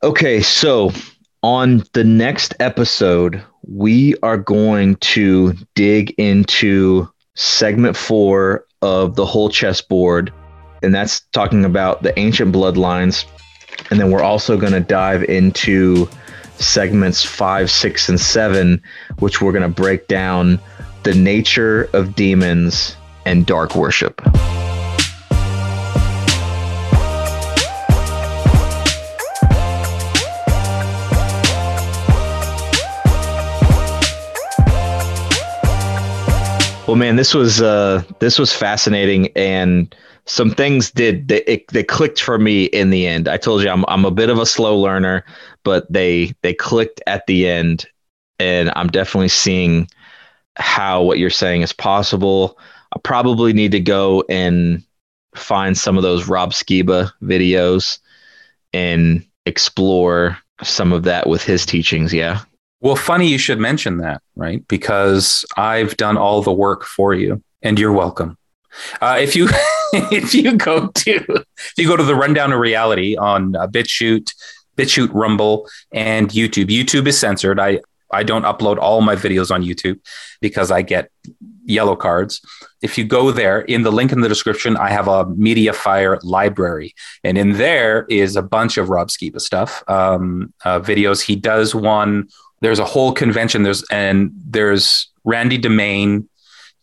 Okay 0.04 0.42
so 0.42 0.92
on 1.46 1.84
the 1.94 2.04
next 2.04 2.56
episode, 2.60 3.40
we 3.68 4.16
are 4.24 4.36
going 4.36 4.96
to 4.96 5.54
dig 5.76 6.10
into 6.18 7.08
segment 7.36 7.96
four 7.96 8.66
of 8.82 9.16
the 9.16 9.28
whole 9.28 9.48
chessboard, 9.48 10.34
and 10.82 10.94
that's 10.96 11.20
talking 11.34 11.64
about 11.64 12.02
the 12.02 12.18
ancient 12.18 12.52
bloodlines. 12.52 13.26
And 13.92 14.00
then 14.00 14.10
we're 14.10 14.24
also 14.24 14.58
going 14.58 14.74
to 14.74 14.80
dive 14.80 15.24
into 15.26 16.10
segments 16.56 17.24
five, 17.24 17.70
six, 17.70 18.10
and 18.10 18.20
seven, 18.20 18.82
which 19.20 19.40
we're 19.40 19.52
going 19.52 19.62
to 19.62 19.70
break 19.70 20.08
down 20.08 20.60
the 21.04 21.14
nature 21.14 21.84
of 21.94 22.16
demons 22.16 22.98
and 23.28 23.46
dark 23.46 23.76
worship. 23.76 24.20
Well, 36.88 36.96
man, 36.96 37.16
this 37.16 37.34
was 37.34 37.64
uh, 37.64 38.04
this 38.20 38.38
was 38.38 38.54
fascinating, 38.54 39.30
and 39.36 39.94
some 40.26 40.52
things 40.52 40.92
did 40.92 41.28
they, 41.30 41.42
it, 41.44 41.68
they 41.70 41.84
clicked 41.84 42.22
for 42.22 42.38
me 42.38 42.66
in 42.66 42.92
the 42.92 43.08
end. 43.08 43.28
I 43.28 43.38
told 43.38 43.64
you 43.64 43.70
I'm 43.70 43.84
I'm 43.88 44.06
a 44.06 44.12
bit 44.12 44.30
of 44.30 44.38
a 44.38 44.46
slow 44.46 44.78
learner, 44.78 45.26
but 45.64 45.92
they 45.92 46.36
they 46.44 46.54
clicked 46.54 47.02
at 47.08 47.26
the 47.26 47.48
end, 47.48 47.88
and 48.40 48.72
I'm 48.76 48.90
definitely 48.90 49.30
seeing 49.30 49.88
how 50.58 51.02
what 51.02 51.18
you're 51.18 51.32
saying 51.32 51.64
is 51.64 51.74
possible. 51.74 52.60
I 52.96 53.00
probably 53.00 53.52
need 53.52 53.72
to 53.72 53.80
go 53.80 54.24
and 54.30 54.84
find 55.34 55.76
some 55.76 55.98
of 55.98 56.04
those 56.04 56.28
Rob 56.28 56.54
Skiba 56.54 57.12
videos 57.24 57.98
and 58.74 59.26
explore 59.48 60.38
some 60.62 60.94
of 60.94 61.02
that 61.04 61.28
with 61.28 61.44
his 61.44 61.66
teachings. 61.66 62.14
Yeah. 62.14 62.42
Well, 62.86 62.96
funny 62.96 63.28
you 63.28 63.40
should 63.40 63.58
mention 63.58 63.98
that, 63.98 64.22
right? 64.36 64.64
Because 64.68 65.44
I've 65.58 65.98
done 65.98 66.18
all 66.18 66.44
the 66.44 66.52
work 66.52 66.84
for 66.84 67.16
you, 67.16 67.42
and 67.64 67.80
you're 67.80 67.92
welcome. 67.92 68.38
Uh, 69.02 69.18
if 69.20 69.36
you 69.36 69.48
if 69.94 70.36
you 70.36 70.56
go 70.56 70.90
to 70.90 71.14
if 71.16 71.74
you 71.78 71.88
go 71.88 71.98
to 71.98 72.04
the 72.04 72.14
rundown 72.14 72.54
of 72.54 72.60
reality 72.60 73.18
on 73.18 73.56
uh, 73.56 73.66
BitChute, 73.66 74.32
BitChute, 74.78 75.10
Rumble, 75.16 75.68
and 75.94 76.30
YouTube. 76.30 76.68
YouTube 76.68 77.08
is 77.08 77.18
censored. 77.18 77.60
I 77.60 77.80
I 78.12 78.22
don't 78.22 78.44
upload 78.44 78.78
all 78.78 79.02
my 79.02 79.16
videos 79.16 79.50
on 79.50 79.64
YouTube 79.64 80.00
because 80.40 80.70
I 80.70 80.84
get 80.84 81.10
yellow 81.66 81.96
cards. 81.96 82.40
If 82.84 83.00
you 83.00 83.04
go 83.04 83.32
there, 83.32 83.62
in 83.62 83.82
the 83.82 83.92
link 83.92 84.12
in 84.12 84.22
the 84.22 84.30
description, 84.30 84.78
I 84.78 84.90
have 84.90 85.08
a 85.08 85.26
MediaFire 85.26 86.20
library, 86.24 86.94
and 87.24 87.36
in 87.36 87.54
there 87.54 88.06
is 88.10 88.36
a 88.36 88.44
bunch 88.44 88.78
of 88.78 88.90
Rob 88.90 89.08
Skiba 89.08 89.42
stuff, 89.42 89.84
um, 89.88 90.54
uh, 90.64 90.80
videos. 90.80 91.24
He 91.24 91.36
does 91.36 91.74
one. 91.74 92.28
There's 92.66 92.80
a 92.80 92.86
whole 92.86 93.12
convention. 93.14 93.62
There's 93.62 93.84
and 93.92 94.32
there's 94.44 95.12
Randy 95.24 95.60
Demain 95.60 96.28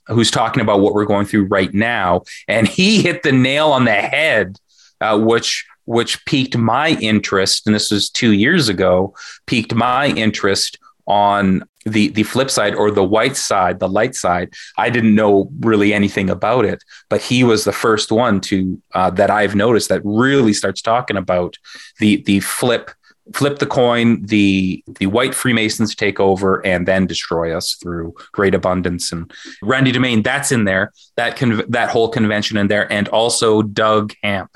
who's 0.06 0.30
talking 0.30 0.60
about 0.60 0.78
what 0.78 0.94
we're 0.94 1.06
going 1.06 1.26
through 1.26 1.46
right 1.46 1.74
now, 1.74 2.22
and 2.46 2.68
he 2.68 3.02
hit 3.06 3.24
the 3.24 3.32
nail 3.32 3.72
on 3.72 3.84
the 3.84 3.90
head, 3.90 4.58
uh, 5.00 5.18
which 5.18 5.66
which 5.84 6.24
piqued 6.24 6.56
my 6.56 6.90
interest, 7.00 7.66
and 7.66 7.74
this 7.74 7.90
was 7.90 8.10
two 8.10 8.30
years 8.30 8.68
ago, 8.68 9.12
piqued 9.48 9.74
my 9.74 10.06
interest 10.10 10.78
on 11.08 11.64
the 11.84 12.10
the 12.10 12.22
flip 12.22 12.48
side 12.48 12.76
or 12.76 12.92
the 12.92 13.02
white 13.02 13.36
side, 13.36 13.80
the 13.80 13.88
light 13.88 14.14
side. 14.14 14.54
I 14.78 14.88
didn't 14.88 15.16
know 15.16 15.50
really 15.58 15.92
anything 15.92 16.30
about 16.30 16.64
it, 16.64 16.84
but 17.08 17.22
he 17.22 17.42
was 17.42 17.64
the 17.64 17.72
first 17.72 18.12
one 18.12 18.40
to 18.42 18.80
uh, 18.94 19.10
that 19.10 19.30
I've 19.32 19.56
noticed 19.56 19.88
that 19.88 20.02
really 20.04 20.52
starts 20.52 20.80
talking 20.80 21.16
about 21.16 21.58
the 21.98 22.22
the 22.22 22.38
flip 22.38 22.92
flip 23.34 23.58
the 23.58 23.66
coin 23.66 24.24
the 24.26 24.82
the 24.98 25.06
white 25.06 25.34
freemasons 25.34 25.94
take 25.94 26.18
over 26.18 26.64
and 26.66 26.88
then 26.88 27.06
destroy 27.06 27.56
us 27.56 27.74
through 27.74 28.14
great 28.32 28.54
abundance 28.54 29.12
and 29.12 29.32
randy 29.62 29.92
DeMain, 29.92 30.24
that's 30.24 30.50
in 30.50 30.64
there 30.64 30.92
that 31.16 31.36
con- 31.36 31.64
that 31.68 31.88
whole 31.88 32.08
convention 32.08 32.56
in 32.56 32.66
there 32.66 32.90
and 32.92 33.08
also 33.08 33.62
doug 33.62 34.12
hamp 34.22 34.50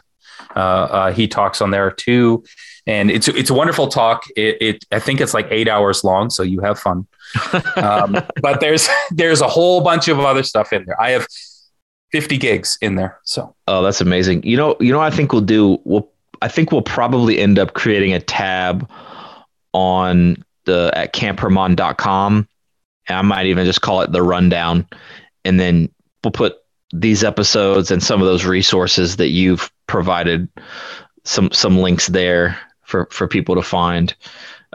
uh, 0.55 0.59
uh, 0.59 1.13
he 1.13 1.29
talks 1.29 1.61
on 1.61 1.71
there 1.71 1.91
too 1.91 2.43
and 2.87 3.11
it's 3.11 3.29
it's 3.29 3.51
a 3.51 3.55
wonderful 3.55 3.89
talk. 3.89 4.25
It, 4.37 4.57
it 4.61 4.85
I 4.93 5.01
think 5.01 5.21
it's 5.21 5.35
like 5.35 5.49
eight 5.51 5.69
hours 5.69 6.05
long, 6.05 6.31
so 6.31 6.43
you 6.43 6.61
have 6.61 6.79
fun. 6.79 7.07
Um, 7.77 8.17
but 8.41 8.61
there's 8.61 8.89
there's 9.11 9.41
a 9.41 9.49
whole 9.49 9.81
bunch 9.81 10.09
of 10.09 10.21
other 10.21 10.43
stuff 10.43 10.73
in 10.73 10.85
there. 10.87 11.01
I 11.01 11.11
have 11.11 11.27
50 12.13 12.39
gigs 12.39 12.79
in 12.81 12.95
there. 12.95 13.19
So 13.25 13.55
oh, 13.67 13.83
that's 13.83 14.01
amazing. 14.01 14.45
You 14.45 14.57
know, 14.57 14.77
you 14.81 14.93
know, 14.93 15.01
I 15.01 15.11
think 15.11 15.33
we'll 15.33 15.43
do. 15.43 15.79
We'll 15.85 16.09
I 16.47 16.49
think 16.49 16.71
we'll 16.71 16.81
probably 16.81 17.41
end 17.41 17.59
up 17.59 17.75
creating 17.75 18.13
a 18.13 18.21
tab 18.21 18.89
on 19.73 20.37
the 20.65 20.93
at 20.95 21.13
camphermon.com. 21.13 22.49
And 23.09 23.19
I 23.19 23.23
might 23.23 23.47
even 23.47 23.65
just 23.65 23.81
call 23.81 24.01
it 24.03 24.13
the 24.13 24.23
rundown, 24.23 24.87
and 25.45 25.59
then 25.59 25.91
we'll 26.23 26.31
put 26.31 26.59
these 26.93 27.25
episodes 27.25 27.91
and 27.91 28.01
some 28.01 28.21
of 28.21 28.29
those 28.29 28.45
resources 28.45 29.17
that 29.17 29.31
you've 29.31 29.73
provided 29.89 30.49
some 31.25 31.51
some 31.51 31.79
links 31.79 32.07
there 32.07 32.57
for 32.85 33.09
for 33.11 33.27
people 33.27 33.57
to 33.57 33.63
find 33.63 34.15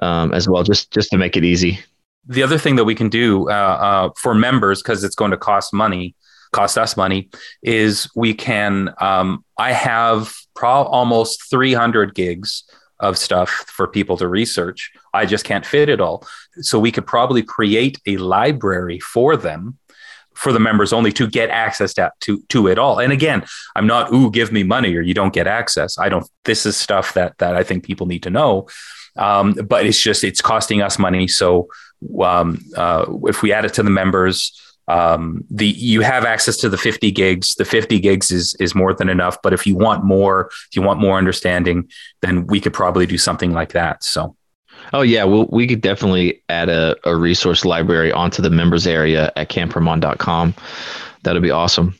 um, 0.01 0.33
as 0.33 0.49
well, 0.49 0.63
just 0.63 0.91
just 0.91 1.09
to 1.11 1.17
make 1.17 1.37
it 1.37 1.45
easy. 1.45 1.79
The 2.27 2.43
other 2.43 2.57
thing 2.57 2.75
that 2.75 2.83
we 2.83 2.95
can 2.95 3.07
do 3.07 3.49
uh, 3.49 3.53
uh, 3.53 4.09
for 4.17 4.35
members, 4.35 4.83
because 4.83 5.05
it's 5.05 5.15
going 5.15 5.31
to 5.31 5.37
cost 5.37 5.73
money, 5.73 6.15
cost 6.51 6.77
us 6.77 6.97
money, 6.97 7.29
is 7.63 8.09
we 8.13 8.33
can. 8.33 8.93
Um, 8.99 9.45
I 9.57 9.71
have 9.71 10.35
pro- 10.55 10.83
almost 10.83 11.49
300 11.49 12.15
gigs 12.15 12.63
of 12.99 13.17
stuff 13.17 13.49
for 13.49 13.87
people 13.87 14.15
to 14.17 14.27
research. 14.27 14.91
I 15.13 15.25
just 15.25 15.43
can't 15.43 15.65
fit 15.65 15.89
it 15.89 15.99
all. 15.99 16.25
So 16.61 16.79
we 16.79 16.91
could 16.91 17.07
probably 17.07 17.43
create 17.43 17.99
a 18.05 18.17
library 18.17 18.99
for 18.99 19.35
them 19.35 19.79
for 20.33 20.53
the 20.53 20.59
members 20.59 20.93
only 20.93 21.11
to 21.11 21.27
get 21.27 21.49
access 21.49 21.93
to, 21.93 22.11
to 22.21 22.41
to 22.49 22.67
it 22.67 22.79
all. 22.79 22.99
And 22.99 23.11
again, 23.11 23.43
I'm 23.75 23.85
not 23.85 24.13
ooh 24.13 24.31
give 24.31 24.51
me 24.51 24.63
money 24.63 24.95
or 24.95 25.01
you 25.01 25.13
don't 25.13 25.33
get 25.33 25.47
access. 25.47 25.97
I 25.97 26.09
don't. 26.09 26.27
This 26.45 26.65
is 26.65 26.77
stuff 26.77 27.13
that 27.13 27.37
that 27.39 27.55
I 27.55 27.63
think 27.63 27.83
people 27.83 28.07
need 28.07 28.23
to 28.23 28.29
know. 28.29 28.67
Um, 29.17 29.53
but 29.53 29.85
it's 29.85 30.01
just 30.01 30.23
it's 30.23 30.41
costing 30.41 30.81
us 30.81 30.97
money. 30.97 31.27
So 31.27 31.67
um, 32.23 32.59
uh, 32.75 33.05
if 33.23 33.41
we 33.41 33.51
add 33.51 33.65
it 33.65 33.73
to 33.75 33.83
the 33.83 33.89
members, 33.89 34.59
um, 34.87 35.43
the 35.49 35.67
you 35.67 36.01
have 36.01 36.25
access 36.25 36.57
to 36.57 36.69
the 36.69 36.77
50 36.77 37.11
gigs. 37.11 37.55
The 37.55 37.65
50 37.65 37.99
gigs 37.99 38.31
is 38.31 38.55
is 38.55 38.75
more 38.75 38.93
than 38.93 39.09
enough. 39.09 39.41
But 39.41 39.53
if 39.53 39.65
you 39.65 39.75
want 39.75 40.03
more, 40.03 40.49
if 40.69 40.75
you 40.75 40.81
want 40.81 40.99
more 40.99 41.17
understanding, 41.17 41.89
then 42.21 42.47
we 42.47 42.59
could 42.59 42.73
probably 42.73 43.05
do 43.05 43.17
something 43.17 43.51
like 43.51 43.73
that. 43.73 44.03
So. 44.03 44.35
Oh 44.93 45.03
yeah, 45.03 45.23
well, 45.23 45.47
we 45.51 45.67
could 45.67 45.81
definitely 45.81 46.41
add 46.49 46.67
a, 46.67 46.97
a 47.07 47.15
resource 47.15 47.63
library 47.63 48.11
onto 48.11 48.41
the 48.41 48.49
members 48.49 48.87
area 48.87 49.31
at 49.35 49.49
camphermon.com. 49.49 50.55
That'd 51.23 51.41
be 51.41 51.51
awesome. 51.51 51.95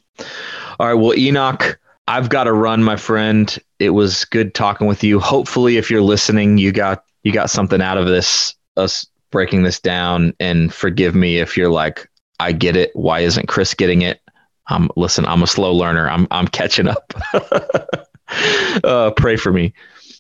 All 0.80 0.88
right, 0.88 0.96
well, 0.96 1.18
Enoch, 1.18 1.80
I've 2.08 2.30
got 2.30 2.46
to 2.46 2.54
run, 2.54 2.84
my 2.84 2.96
friend. 2.96 3.58
It 3.80 3.92
was 3.92 4.26
good 4.26 4.56
talking 4.56 4.88
with 4.88 5.04
you. 5.04 5.20
Hopefully, 5.20 5.78
if 5.78 5.90
you're 5.90 6.02
listening, 6.02 6.58
you 6.58 6.72
got 6.72 7.04
you 7.24 7.32
got 7.32 7.50
something 7.50 7.82
out 7.82 7.98
of 7.98 8.08
this 8.08 8.56
us 8.78 9.06
breaking 9.32 9.64
this 9.64 9.80
down. 9.80 10.34
And 10.40 10.74
forgive 10.74 11.16
me 11.16 11.38
if 11.38 11.58
you're 11.58 11.72
like, 11.72 12.10
I 12.42 12.52
get 12.52 12.76
it. 12.76 12.92
Why 12.94 13.22
isn't 13.22 13.48
Chris 13.48 13.74
getting 13.74 14.02
it? 14.02 14.20
Um, 14.68 14.90
listen, 14.96 15.26
I'm 15.26 15.44
a 15.44 15.48
slow 15.48 15.74
learner. 15.74 16.10
I'm 16.10 16.28
I'm 16.32 16.48
catching 16.48 16.88
up. 16.88 17.14
uh, 18.84 19.12
pray 19.12 19.36
for 19.36 19.52
me. 19.52 19.74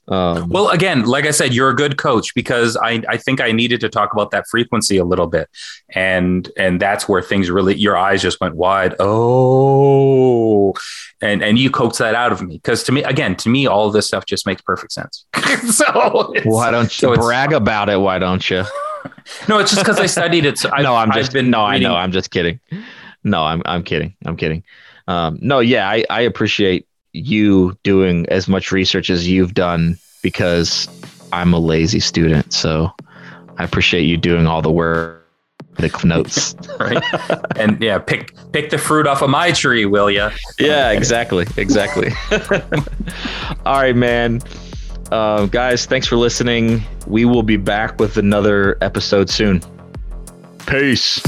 Um, 0.07 0.49
well, 0.49 0.69
again, 0.69 1.05
like 1.05 1.25
I 1.25 1.31
said, 1.31 1.53
you're 1.53 1.69
a 1.69 1.75
good 1.75 1.97
coach 1.97 2.33
because 2.33 2.75
I, 2.75 3.01
I 3.07 3.17
think 3.17 3.39
I 3.39 3.51
needed 3.51 3.79
to 3.81 3.89
talk 3.89 4.11
about 4.11 4.31
that 4.31 4.45
frequency 4.49 4.97
a 4.97 5.05
little 5.05 5.27
bit, 5.27 5.47
and 5.89 6.49
and 6.57 6.81
that's 6.81 7.07
where 7.07 7.21
things 7.21 7.49
really 7.49 7.75
your 7.75 7.95
eyes 7.95 8.21
just 8.21 8.41
went 8.41 8.55
wide. 8.55 8.95
Oh, 8.99 10.73
and 11.21 11.41
and 11.41 11.57
you 11.57 11.69
coaxed 11.71 11.99
that 11.99 12.15
out 12.15 12.31
of 12.31 12.41
me 12.41 12.55
because 12.57 12.83
to 12.83 12.91
me, 12.91 13.03
again, 13.03 13.35
to 13.37 13.49
me, 13.49 13.67
all 13.67 13.89
this 13.89 14.07
stuff 14.07 14.25
just 14.25 14.45
makes 14.45 14.61
perfect 14.61 14.91
sense. 14.91 15.25
so 15.69 16.33
why 16.43 16.71
don't 16.71 16.85
you 17.01 17.15
so 17.15 17.15
brag 17.15 17.53
about 17.53 17.89
it? 17.89 17.97
Why 17.97 18.19
don't 18.19 18.47
you? 18.49 18.65
no, 19.49 19.59
it's 19.59 19.71
just 19.71 19.83
because 19.83 19.99
I 19.99 20.05
studied 20.05 20.45
it. 20.45 20.57
So 20.57 20.69
I, 20.71 20.81
no, 20.83 20.95
I'm 20.95 21.11
just 21.11 21.33
been 21.33 21.49
no, 21.49 21.67
reading. 21.67 21.87
I 21.87 21.89
know, 21.89 21.95
I'm 21.95 22.11
just 22.11 22.31
kidding. 22.31 22.59
No, 23.23 23.43
I'm 23.43 23.61
I'm 23.65 23.83
kidding. 23.83 24.15
I'm 24.25 24.37
kidding. 24.37 24.63
Um, 25.07 25.37
no, 25.41 25.59
yeah, 25.59 25.89
I, 25.89 26.05
I 26.09 26.21
appreciate 26.21 26.87
you 27.13 27.77
doing 27.83 28.27
as 28.29 28.47
much 28.47 28.71
research 28.71 29.09
as 29.09 29.27
you've 29.27 29.53
done 29.53 29.97
because 30.21 30.87
I'm 31.33 31.53
a 31.53 31.59
lazy 31.59 31.99
student. 31.99 32.53
So 32.53 32.91
I 33.57 33.63
appreciate 33.63 34.03
you 34.03 34.17
doing 34.17 34.47
all 34.47 34.61
the 34.61 34.71
work. 34.71 35.17
The 35.77 35.89
notes, 36.03 36.53
right? 36.79 37.01
and 37.55 37.81
yeah, 37.81 37.97
pick 37.97 38.35
pick 38.51 38.71
the 38.71 38.77
fruit 38.77 39.07
off 39.07 39.21
of 39.21 39.29
my 39.29 39.51
tree, 39.51 39.85
will 39.85 40.11
you? 40.11 40.29
Yeah, 40.59 40.91
exactly, 40.91 41.47
exactly. 41.55 42.11
all 43.65 43.81
right, 43.81 43.95
man. 43.95 44.41
Uh, 45.11 45.45
guys, 45.47 45.85
thanks 45.85 46.07
for 46.07 46.15
listening. 46.15 46.81
We 47.05 47.25
will 47.25 47.43
be 47.43 47.57
back 47.57 47.99
with 47.99 48.17
another 48.17 48.77
episode 48.81 49.29
soon. 49.29 49.61
Peace. 50.65 51.21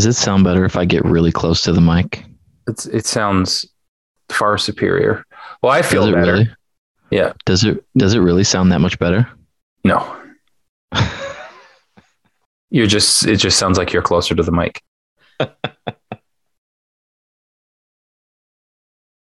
Does 0.00 0.06
it 0.06 0.14
sound 0.14 0.44
better 0.44 0.64
if 0.64 0.78
I 0.78 0.86
get 0.86 1.04
really 1.04 1.30
close 1.30 1.60
to 1.64 1.74
the 1.74 1.80
mic? 1.82 2.24
It's, 2.66 2.86
it 2.86 3.04
sounds 3.04 3.66
far 4.30 4.56
superior. 4.56 5.26
Well, 5.62 5.72
I 5.72 5.82
feel 5.82 6.10
better. 6.10 6.32
Really? 6.32 6.50
Yeah. 7.10 7.34
Does 7.44 7.64
it 7.64 7.84
does 7.98 8.14
it 8.14 8.20
really 8.20 8.44
sound 8.44 8.72
that 8.72 8.78
much 8.78 8.98
better? 8.98 9.28
No. 9.84 10.16
You're 12.70 12.86
just 12.86 13.26
it 13.26 13.36
just 13.36 13.58
sounds 13.58 13.76
like 13.76 13.92
you're 13.92 14.00
closer 14.00 14.34
to 14.34 14.42
the 14.42 14.50
mic. 14.50 14.80